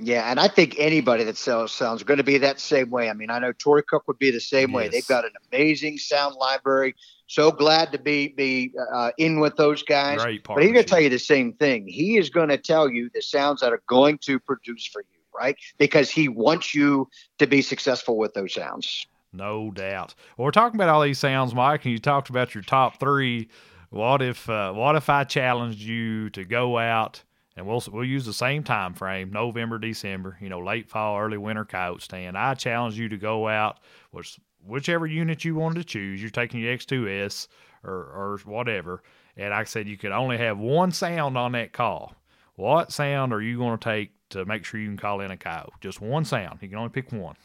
Yeah, 0.00 0.30
and 0.30 0.38
I 0.38 0.46
think 0.46 0.76
anybody 0.78 1.24
that 1.24 1.36
sells 1.36 1.72
sounds 1.72 2.04
going 2.04 2.18
to 2.18 2.24
be 2.24 2.38
that 2.38 2.60
same 2.60 2.88
way. 2.88 3.10
I 3.10 3.14
mean, 3.14 3.30
I 3.30 3.40
know 3.40 3.52
Tory 3.52 3.82
Cook 3.82 4.06
would 4.06 4.18
be 4.18 4.30
the 4.30 4.40
same 4.40 4.70
yes. 4.70 4.76
way. 4.76 4.88
They've 4.88 5.06
got 5.06 5.24
an 5.24 5.32
amazing 5.52 5.98
sound 5.98 6.36
library. 6.36 6.94
So 7.28 7.52
glad 7.52 7.92
to 7.92 7.98
be 7.98 8.28
be 8.28 8.72
uh, 8.92 9.10
in 9.18 9.38
with 9.38 9.56
those 9.56 9.82
guys. 9.82 10.18
but 10.56 10.62
he's 10.62 10.72
going 10.72 10.84
to 10.84 10.88
tell 10.88 11.00
you 11.00 11.10
the 11.10 11.18
same 11.18 11.52
thing. 11.52 11.86
He 11.86 12.16
is 12.16 12.30
going 12.30 12.48
to 12.48 12.56
tell 12.56 12.90
you 12.90 13.10
the 13.14 13.20
sounds 13.20 13.60
that 13.60 13.72
are 13.72 13.82
going 13.86 14.18
to 14.22 14.40
produce 14.40 14.86
for 14.86 15.02
you, 15.02 15.18
right? 15.38 15.56
Because 15.76 16.10
he 16.10 16.28
wants 16.28 16.74
you 16.74 17.08
to 17.38 17.46
be 17.46 17.60
successful 17.60 18.16
with 18.16 18.32
those 18.32 18.54
sounds. 18.54 19.06
No 19.32 19.70
doubt. 19.70 20.14
Well, 20.36 20.46
we're 20.46 20.52
talking 20.52 20.76
about 20.80 20.88
all 20.88 21.02
these 21.02 21.18
sounds, 21.18 21.54
Mike, 21.54 21.84
and 21.84 21.92
you 21.92 21.98
talked 21.98 22.30
about 22.30 22.54
your 22.54 22.64
top 22.64 22.98
three. 22.98 23.48
What 23.90 24.22
if 24.22 24.48
uh, 24.48 24.72
what 24.72 24.96
if 24.96 25.10
I 25.10 25.24
challenged 25.24 25.80
you 25.80 26.30
to 26.30 26.44
go 26.44 26.78
out 26.78 27.22
and 27.58 27.66
we'll 27.66 27.82
we'll 27.92 28.04
use 28.04 28.24
the 28.24 28.32
same 28.32 28.62
time 28.62 28.94
frame, 28.94 29.32
November, 29.32 29.78
December, 29.78 30.38
you 30.40 30.48
know, 30.48 30.60
late 30.60 30.88
fall, 30.88 31.18
early 31.18 31.36
winter 31.36 31.64
coyote 31.64 32.00
stand. 32.00 32.38
I 32.38 32.54
challenge 32.54 32.98
you 32.98 33.08
to 33.10 33.16
go 33.16 33.48
out, 33.48 33.80
which 34.12 34.38
whichever 34.68 35.06
unit 35.06 35.44
you 35.44 35.54
wanted 35.54 35.80
to 35.80 35.84
choose. 35.84 36.20
You're 36.20 36.30
taking 36.30 36.60
your 36.60 36.76
X2S 36.76 37.48
or 37.84 37.92
or 37.92 38.40
whatever, 38.44 39.02
and 39.36 39.54
I 39.54 39.64
said 39.64 39.88
you 39.88 39.96
could 39.96 40.12
only 40.12 40.38
have 40.38 40.58
one 40.58 40.92
sound 40.92 41.36
on 41.38 41.52
that 41.52 41.72
call. 41.72 42.14
What 42.56 42.92
sound 42.92 43.32
are 43.32 43.40
you 43.40 43.56
going 43.56 43.78
to 43.78 43.84
take 43.84 44.10
to 44.30 44.44
make 44.44 44.64
sure 44.64 44.80
you 44.80 44.88
can 44.88 44.96
call 44.96 45.20
in 45.20 45.30
a 45.30 45.36
coyote? 45.36 45.72
Just 45.80 46.00
one 46.00 46.24
sound. 46.24 46.58
You 46.60 46.68
can 46.68 46.78
only 46.78 46.90
pick 46.90 47.12
one. 47.12 47.36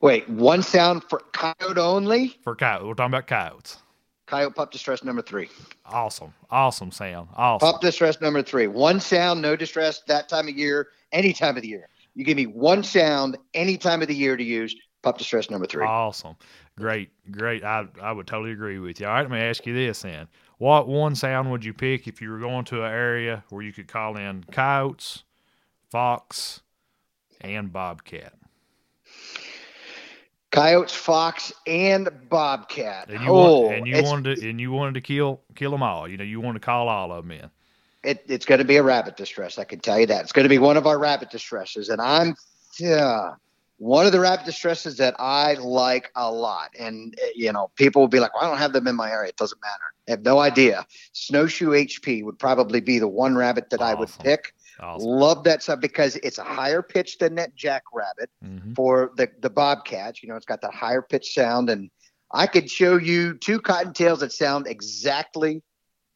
Wait, 0.00 0.28
one 0.28 0.62
sound 0.62 1.02
for 1.04 1.20
coyote 1.32 1.78
only? 1.78 2.36
For 2.42 2.54
coyote, 2.54 2.86
we're 2.86 2.94
talking 2.94 3.14
about 3.14 3.26
coyotes. 3.26 3.78
Coyote 4.26 4.54
pup 4.54 4.70
distress 4.70 5.02
number 5.02 5.22
three. 5.22 5.48
Awesome. 5.86 6.34
Awesome 6.50 6.90
sound. 6.90 7.28
Awesome. 7.34 7.72
Pup 7.72 7.80
distress 7.80 8.20
number 8.20 8.42
three. 8.42 8.66
One 8.66 9.00
sound, 9.00 9.40
no 9.40 9.56
distress 9.56 10.02
that 10.06 10.28
time 10.28 10.48
of 10.48 10.54
year, 10.56 10.88
any 11.12 11.32
time 11.32 11.56
of 11.56 11.62
the 11.62 11.68
year. 11.68 11.88
You 12.14 12.24
give 12.24 12.36
me 12.36 12.46
one 12.46 12.82
sound 12.82 13.38
any 13.54 13.78
time 13.78 14.02
of 14.02 14.08
the 14.08 14.14
year 14.14 14.36
to 14.36 14.44
use. 14.44 14.76
Pup 15.02 15.18
distress 15.18 15.50
number 15.50 15.66
three. 15.66 15.86
Awesome. 15.86 16.36
Great. 16.76 17.10
Great. 17.30 17.64
I, 17.64 17.86
I 18.00 18.12
would 18.12 18.26
totally 18.26 18.52
agree 18.52 18.78
with 18.78 19.00
you. 19.00 19.06
All 19.06 19.12
right, 19.12 19.22
let 19.22 19.30
me 19.30 19.38
ask 19.38 19.64
you 19.66 19.74
this 19.74 20.02
then. 20.02 20.28
What 20.58 20.88
one 20.88 21.14
sound 21.14 21.50
would 21.52 21.64
you 21.64 21.72
pick 21.72 22.08
if 22.08 22.20
you 22.20 22.30
were 22.30 22.38
going 22.38 22.64
to 22.66 22.82
an 22.82 22.90
area 22.90 23.44
where 23.50 23.62
you 23.62 23.72
could 23.72 23.86
call 23.86 24.16
in 24.16 24.44
coyotes, 24.50 25.22
fox, 25.90 26.62
and 27.40 27.72
bobcat? 27.72 28.34
Coyotes, 30.50 30.94
fox, 30.94 31.52
and 31.66 32.08
bobcat. 32.28 33.08
And 33.08 33.22
you, 33.22 33.28
oh, 33.28 33.60
want, 33.60 33.76
and 33.76 33.86
you 33.86 34.02
wanted 34.02 34.36
to, 34.36 34.50
and 34.50 34.60
you 34.60 34.72
wanted 34.72 34.94
to 34.94 35.00
kill 35.00 35.40
kill 35.54 35.70
them 35.70 35.82
all. 35.82 36.08
You 36.08 36.16
know, 36.16 36.24
you 36.24 36.40
wanted 36.40 36.60
to 36.60 36.66
call 36.66 36.88
all 36.88 37.12
of 37.12 37.24
them 37.24 37.30
in. 37.32 37.50
It, 38.02 38.24
it's 38.26 38.46
going 38.46 38.58
to 38.58 38.64
be 38.64 38.76
a 38.76 38.82
rabbit 38.82 39.16
distress. 39.16 39.58
I 39.58 39.64
can 39.64 39.78
tell 39.80 40.00
you 40.00 40.06
that 40.06 40.22
it's 40.22 40.32
going 40.32 40.44
to 40.44 40.48
be 40.48 40.58
one 40.58 40.76
of 40.76 40.86
our 40.86 40.98
rabbit 40.98 41.30
distresses, 41.30 41.88
and 41.88 42.00
I'm 42.00 42.34
yeah, 42.80 43.32
one 43.78 44.06
of 44.06 44.12
the 44.12 44.20
rabbit 44.20 44.44
distresses 44.44 44.96
that 44.98 45.14
I 45.18 45.54
like 45.54 46.10
a 46.14 46.30
lot. 46.30 46.70
And 46.78 47.18
you 47.34 47.52
know, 47.52 47.70
people 47.76 48.02
will 48.02 48.08
be 48.08 48.20
like, 48.20 48.34
"Well, 48.34 48.44
I 48.44 48.48
don't 48.48 48.58
have 48.58 48.72
them 48.72 48.86
in 48.86 48.96
my 48.96 49.10
area." 49.10 49.30
It 49.30 49.36
doesn't 49.36 49.60
matter. 49.62 49.94
I 50.06 50.12
have 50.12 50.22
no 50.22 50.38
idea. 50.38 50.86
Snowshoe 51.12 51.70
HP 51.70 52.24
would 52.24 52.38
probably 52.38 52.80
be 52.80 52.98
the 52.98 53.08
one 53.08 53.36
rabbit 53.36 53.70
that 53.70 53.80
awesome. 53.80 53.96
I 53.96 54.00
would 54.00 54.10
pick 54.20 54.54
Awesome. 54.80 55.08
Love 55.08 55.44
that 55.44 55.62
stuff 55.62 55.80
because 55.80 56.16
it's 56.16 56.38
a 56.38 56.44
higher 56.44 56.82
pitch 56.82 57.18
than 57.18 57.34
that 57.34 57.54
jackrabbit 57.56 58.30
mm-hmm. 58.44 58.74
for 58.74 59.12
the 59.16 59.28
the 59.40 59.50
bobcats. 59.50 60.22
You 60.22 60.28
know, 60.28 60.36
it's 60.36 60.46
got 60.46 60.60
that 60.62 60.72
higher 60.72 61.02
pitch 61.02 61.34
sound, 61.34 61.68
and 61.68 61.90
I 62.32 62.46
could 62.46 62.70
show 62.70 62.96
you 62.96 63.34
two 63.34 63.60
cottontails 63.60 64.20
that 64.20 64.32
sound 64.32 64.68
exactly 64.68 65.62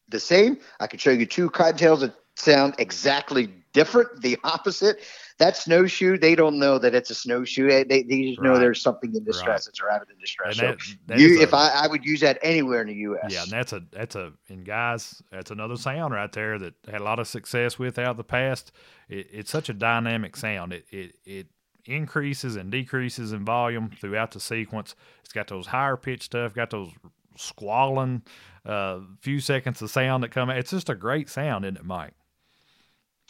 the 0.07 0.19
same. 0.19 0.59
I 0.79 0.87
could 0.87 1.01
show 1.01 1.11
you 1.11 1.25
two 1.25 1.49
cottontails 1.49 2.01
that 2.01 2.13
sound 2.35 2.75
exactly 2.77 3.53
different, 3.73 4.21
the 4.21 4.37
opposite 4.43 5.01
that 5.43 5.57
snowshoe, 5.57 6.17
they 6.17 6.35
don't 6.35 6.57
know 6.57 6.79
that 6.79 6.95
it's 6.95 7.09
a 7.09 7.15
snowshoe. 7.15 7.67
They, 7.67 8.03
they 8.03 8.03
just 8.03 8.41
know 8.41 8.57
there's 8.57 8.81
something 8.81 9.13
in 9.13 9.25
distress. 9.25 9.67
Right. 9.67 9.69
It's 9.69 9.81
a 9.81 9.85
rabbit 9.85 10.07
in 10.09 10.17
distress. 10.17 10.57
That, 10.57 10.81
so 10.81 10.95
that 11.07 11.19
you, 11.19 11.41
if 11.41 11.53
I, 11.53 11.69
I 11.69 11.87
would 11.87 12.05
use 12.05 12.21
that 12.21 12.39
anywhere 12.41 12.81
in 12.81 12.87
the 12.87 12.93
U.S. 12.93 13.33
Yeah, 13.33 13.43
and 13.43 13.51
that's 13.51 13.73
a 13.73 13.83
that's 13.91 14.15
a 14.15 14.31
and 14.47 14.65
guys, 14.65 15.21
that's 15.31 15.51
another 15.51 15.75
sound 15.75 16.13
right 16.13 16.31
there 16.31 16.57
that 16.59 16.75
had 16.89 17.01
a 17.01 17.03
lot 17.03 17.19
of 17.19 17.27
success 17.27 17.77
with 17.77 17.99
out 17.99 18.11
of 18.11 18.17
the 18.17 18.23
past. 18.23 18.71
It, 19.09 19.27
it's 19.33 19.51
such 19.51 19.67
a 19.67 19.73
dynamic 19.73 20.37
sound. 20.37 20.71
It 20.71 20.85
it 20.91 21.15
it 21.25 21.47
increases 21.85 22.55
and 22.55 22.71
decreases 22.71 23.33
in 23.33 23.43
volume 23.43 23.91
throughout 23.99 24.31
the 24.31 24.39
sequence. 24.39 24.95
It's 25.25 25.33
got 25.33 25.47
those 25.47 25.67
higher 25.67 25.97
pitch 25.97 26.23
stuff. 26.23 26.53
Got 26.53 26.69
those 26.69 26.91
squalling 27.35 28.21
uh, 28.65 28.99
few 29.19 29.41
seconds 29.41 29.81
of 29.81 29.89
sound 29.91 30.23
that 30.23 30.31
come. 30.31 30.49
It's 30.49 30.71
just 30.71 30.89
a 30.89 30.95
great 30.95 31.29
sound, 31.29 31.65
isn't 31.65 31.77
it, 31.77 31.85
Mike? 31.85 32.13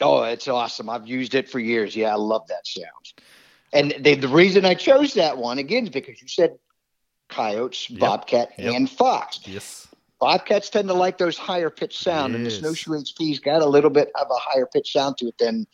Oh, 0.02 0.24
it's 0.24 0.48
awesome. 0.48 0.90
I've 0.90 1.08
used 1.08 1.36
it 1.36 1.50
for 1.50 1.60
years. 1.60 1.96
Yeah, 1.96 2.14
I 2.14 2.16
love 2.16 2.48
that 2.48 2.66
sound. 2.66 3.14
And 3.72 3.94
the, 4.00 4.16
the 4.16 4.28
reason 4.28 4.66
I 4.66 4.74
chose 4.74 5.14
that 5.16 5.38
one 5.38 5.58
again 5.58 5.84
is 5.84 5.90
because 5.90 6.22
you 6.22 6.28
said 6.28 6.58
coyotes, 7.30 7.90
yep. 7.90 8.00
bobcat, 8.00 8.52
yep. 8.58 8.76
and 8.76 8.90
fox. 8.90 9.40
Yes. 9.46 9.88
Bobcats 10.20 10.70
tend 10.70 10.88
to 10.88 10.94
like 10.94 11.18
those 11.18 11.38
higher 11.38 11.70
pitched 11.70 12.02
sound, 12.02 12.34
yes. 12.34 12.38
and 12.38 12.46
the 12.46 12.52
snowshoe 12.52 12.92
HP's 12.92 13.40
got 13.40 13.62
a 13.62 13.66
little 13.66 13.90
bit 13.90 14.10
of 14.16 14.28
a 14.30 14.36
higher 14.36 14.66
pitched 14.66 14.94
sound 14.94 15.18
to 15.18 15.28
it 15.28 15.38
than 15.38 15.68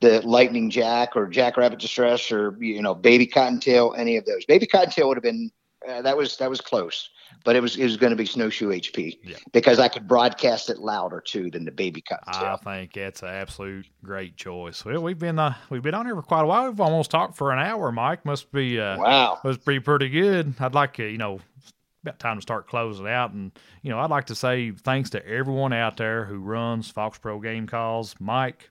the 0.00 0.20
lightning 0.26 0.68
jack 0.68 1.16
or 1.16 1.26
jackrabbit 1.26 1.78
distress 1.78 2.30
or 2.30 2.56
you 2.60 2.82
know 2.82 2.94
baby 2.94 3.26
cottontail, 3.26 3.94
any 3.96 4.16
of 4.16 4.26
those. 4.26 4.44
Baby 4.44 4.66
cottontail 4.66 5.08
would 5.08 5.16
have 5.16 5.22
been 5.22 5.50
uh, 5.88 6.02
that 6.02 6.16
was 6.16 6.36
that 6.36 6.50
was 6.50 6.60
close 6.60 7.10
but 7.42 7.56
it 7.56 7.60
was 7.60 7.76
it 7.76 7.84
was 7.84 7.96
going 7.96 8.10
to 8.10 8.16
be 8.16 8.26
snowshoe 8.26 8.70
HP 8.70 9.18
yeah. 9.22 9.36
because 9.52 9.78
I 9.78 9.88
could 9.88 10.06
broadcast 10.06 10.70
it 10.70 10.78
louder 10.78 11.20
too 11.20 11.50
than 11.50 11.64
the 11.64 11.72
baby 11.72 12.00
cottontail. 12.00 12.44
I 12.52 12.56
think 12.56 12.96
it's 12.96 13.22
an 13.22 13.28
absolute 13.28 13.86
great 14.02 14.36
choice. 14.36 14.84
Well, 14.84 15.02
we've 15.02 15.18
been 15.18 15.38
uh, 15.38 15.54
we've 15.70 15.82
been 15.82 15.94
on 15.94 16.06
here 16.06 16.14
for 16.14 16.22
quite 16.22 16.42
a 16.42 16.46
while. 16.46 16.68
We've 16.68 16.80
almost 16.80 17.10
talked 17.10 17.36
for 17.36 17.52
an 17.52 17.58
hour. 17.58 17.90
Mike 17.90 18.24
must 18.24 18.52
be 18.52 18.78
uh, 18.78 18.98
wow, 18.98 19.38
must 19.42 19.64
be 19.64 19.80
pretty 19.80 20.08
good. 20.08 20.54
I'd 20.60 20.74
like 20.74 20.94
to 20.94 21.04
you 21.04 21.18
know 21.18 21.40
about 22.02 22.18
time 22.18 22.36
to 22.36 22.42
start 22.42 22.68
closing 22.68 23.08
out. 23.08 23.32
And, 23.32 23.50
you 23.80 23.90
know, 23.90 23.98
I'd 23.98 24.10
like 24.10 24.26
to 24.26 24.34
say 24.34 24.72
thanks 24.72 25.08
to 25.10 25.26
everyone 25.26 25.72
out 25.72 25.96
there 25.96 26.26
who 26.26 26.38
runs 26.38 26.90
Fox 26.90 27.16
Pro 27.16 27.40
Game 27.40 27.66
Calls. 27.66 28.14
Mike, 28.20 28.70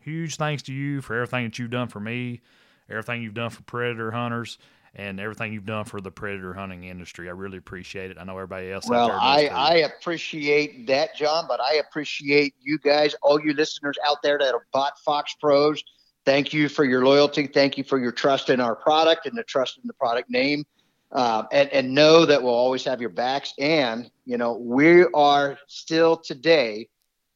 huge 0.00 0.36
thanks 0.36 0.64
to 0.64 0.74
you 0.74 1.00
for 1.00 1.14
everything 1.14 1.44
that 1.44 1.58
you've 1.58 1.70
done 1.70 1.88
for 1.88 1.98
me, 1.98 2.42
everything 2.90 3.22
you've 3.22 3.32
done 3.32 3.48
for 3.48 3.62
predator 3.62 4.10
hunters 4.10 4.58
and 4.98 5.20
everything 5.20 5.52
you've 5.52 5.64
done 5.64 5.84
for 5.84 6.00
the 6.00 6.10
predator 6.10 6.52
hunting 6.52 6.84
industry. 6.84 7.28
I 7.28 7.32
really 7.32 7.56
appreciate 7.56 8.10
it. 8.10 8.18
I 8.20 8.24
know 8.24 8.34
everybody 8.34 8.72
else. 8.72 8.86
Well, 8.88 9.12
I, 9.12 9.46
I 9.46 9.74
appreciate 9.76 10.88
that, 10.88 11.14
Jon, 11.16 11.46
but 11.46 11.60
I 11.60 11.74
appreciate 11.74 12.54
you 12.60 12.78
guys, 12.78 13.14
all 13.22 13.40
you 13.40 13.54
listeners 13.54 13.96
out 14.04 14.22
there 14.22 14.38
that 14.38 14.52
have 14.52 14.60
bought 14.72 14.98
Fox 14.98 15.34
Pros. 15.40 15.82
Thank 16.24 16.52
you 16.52 16.68
for 16.68 16.84
your 16.84 17.04
loyalty. 17.04 17.46
Thank 17.46 17.78
you 17.78 17.84
for 17.84 17.98
your 17.98 18.12
trust 18.12 18.50
in 18.50 18.60
our 18.60 18.74
product 18.74 19.26
and 19.26 19.38
the 19.38 19.44
trust 19.44 19.78
in 19.78 19.86
the 19.86 19.94
product 19.94 20.28
name. 20.28 20.64
Uh, 21.12 21.44
and, 21.52 21.70
and 21.70 21.94
know 21.94 22.26
that 22.26 22.42
we'll 22.42 22.52
always 22.52 22.84
have 22.84 23.00
your 23.00 23.08
backs. 23.08 23.54
And, 23.58 24.10
you 24.26 24.36
know, 24.36 24.54
we 24.54 25.04
are 25.14 25.56
still 25.66 26.18
today 26.18 26.88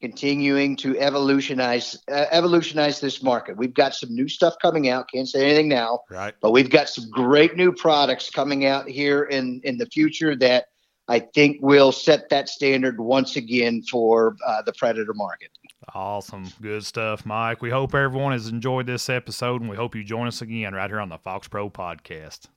continuing 0.03 0.75
to 0.75 0.99
evolutionize 0.99 1.97
uh, 2.11 2.27
evolutionize 2.33 3.01
this 3.01 3.23
market. 3.23 3.57
We've 3.57 3.73
got 3.73 3.95
some 3.95 4.13
new 4.13 4.29
stuff 4.29 4.55
coming 4.61 4.89
out. 4.89 5.09
Can't 5.11 5.29
say 5.29 5.45
anything 5.45 5.69
now, 5.69 6.01
right? 6.11 6.35
But 6.43 6.51
we've 6.51 6.69
got 6.69 6.89
some 6.89 7.09
great 7.09 7.57
new 7.57 7.73
products 7.73 8.29
coming 8.29 8.67
out 8.67 8.89
here 8.89 9.23
in 9.23 9.61
in 9.63 9.79
the 9.79 9.87
future 9.87 10.35
that 10.37 10.67
I 11.09 11.21
think 11.21 11.59
will 11.63 11.93
set 11.93 12.29
that 12.31 12.49
standard 12.49 13.01
once 13.01 13.37
again 13.37 13.83
for 13.83 14.37
uh, 14.45 14.63
the 14.63 14.73
predator 14.73 15.15
market. 15.15 15.51
Awesome, 15.95 16.49
good 16.61 16.85
stuff, 16.85 17.25
Mike. 17.25 17.63
We 17.63 17.71
hope 17.71 17.95
everyone 17.95 18.33
has 18.33 18.49
enjoyed 18.49 18.87
this 18.87 19.09
episode, 19.09 19.61
and 19.61 19.71
we 19.71 19.77
hope 19.77 19.95
you 19.95 20.03
join 20.03 20.27
us 20.27 20.43
again 20.43 20.75
right 20.75 20.91
here 20.91 21.01
on 21.01 21.09
the 21.09 21.19
Fox 21.19 21.47
Pro 21.47 21.71
Podcast. 21.71 22.49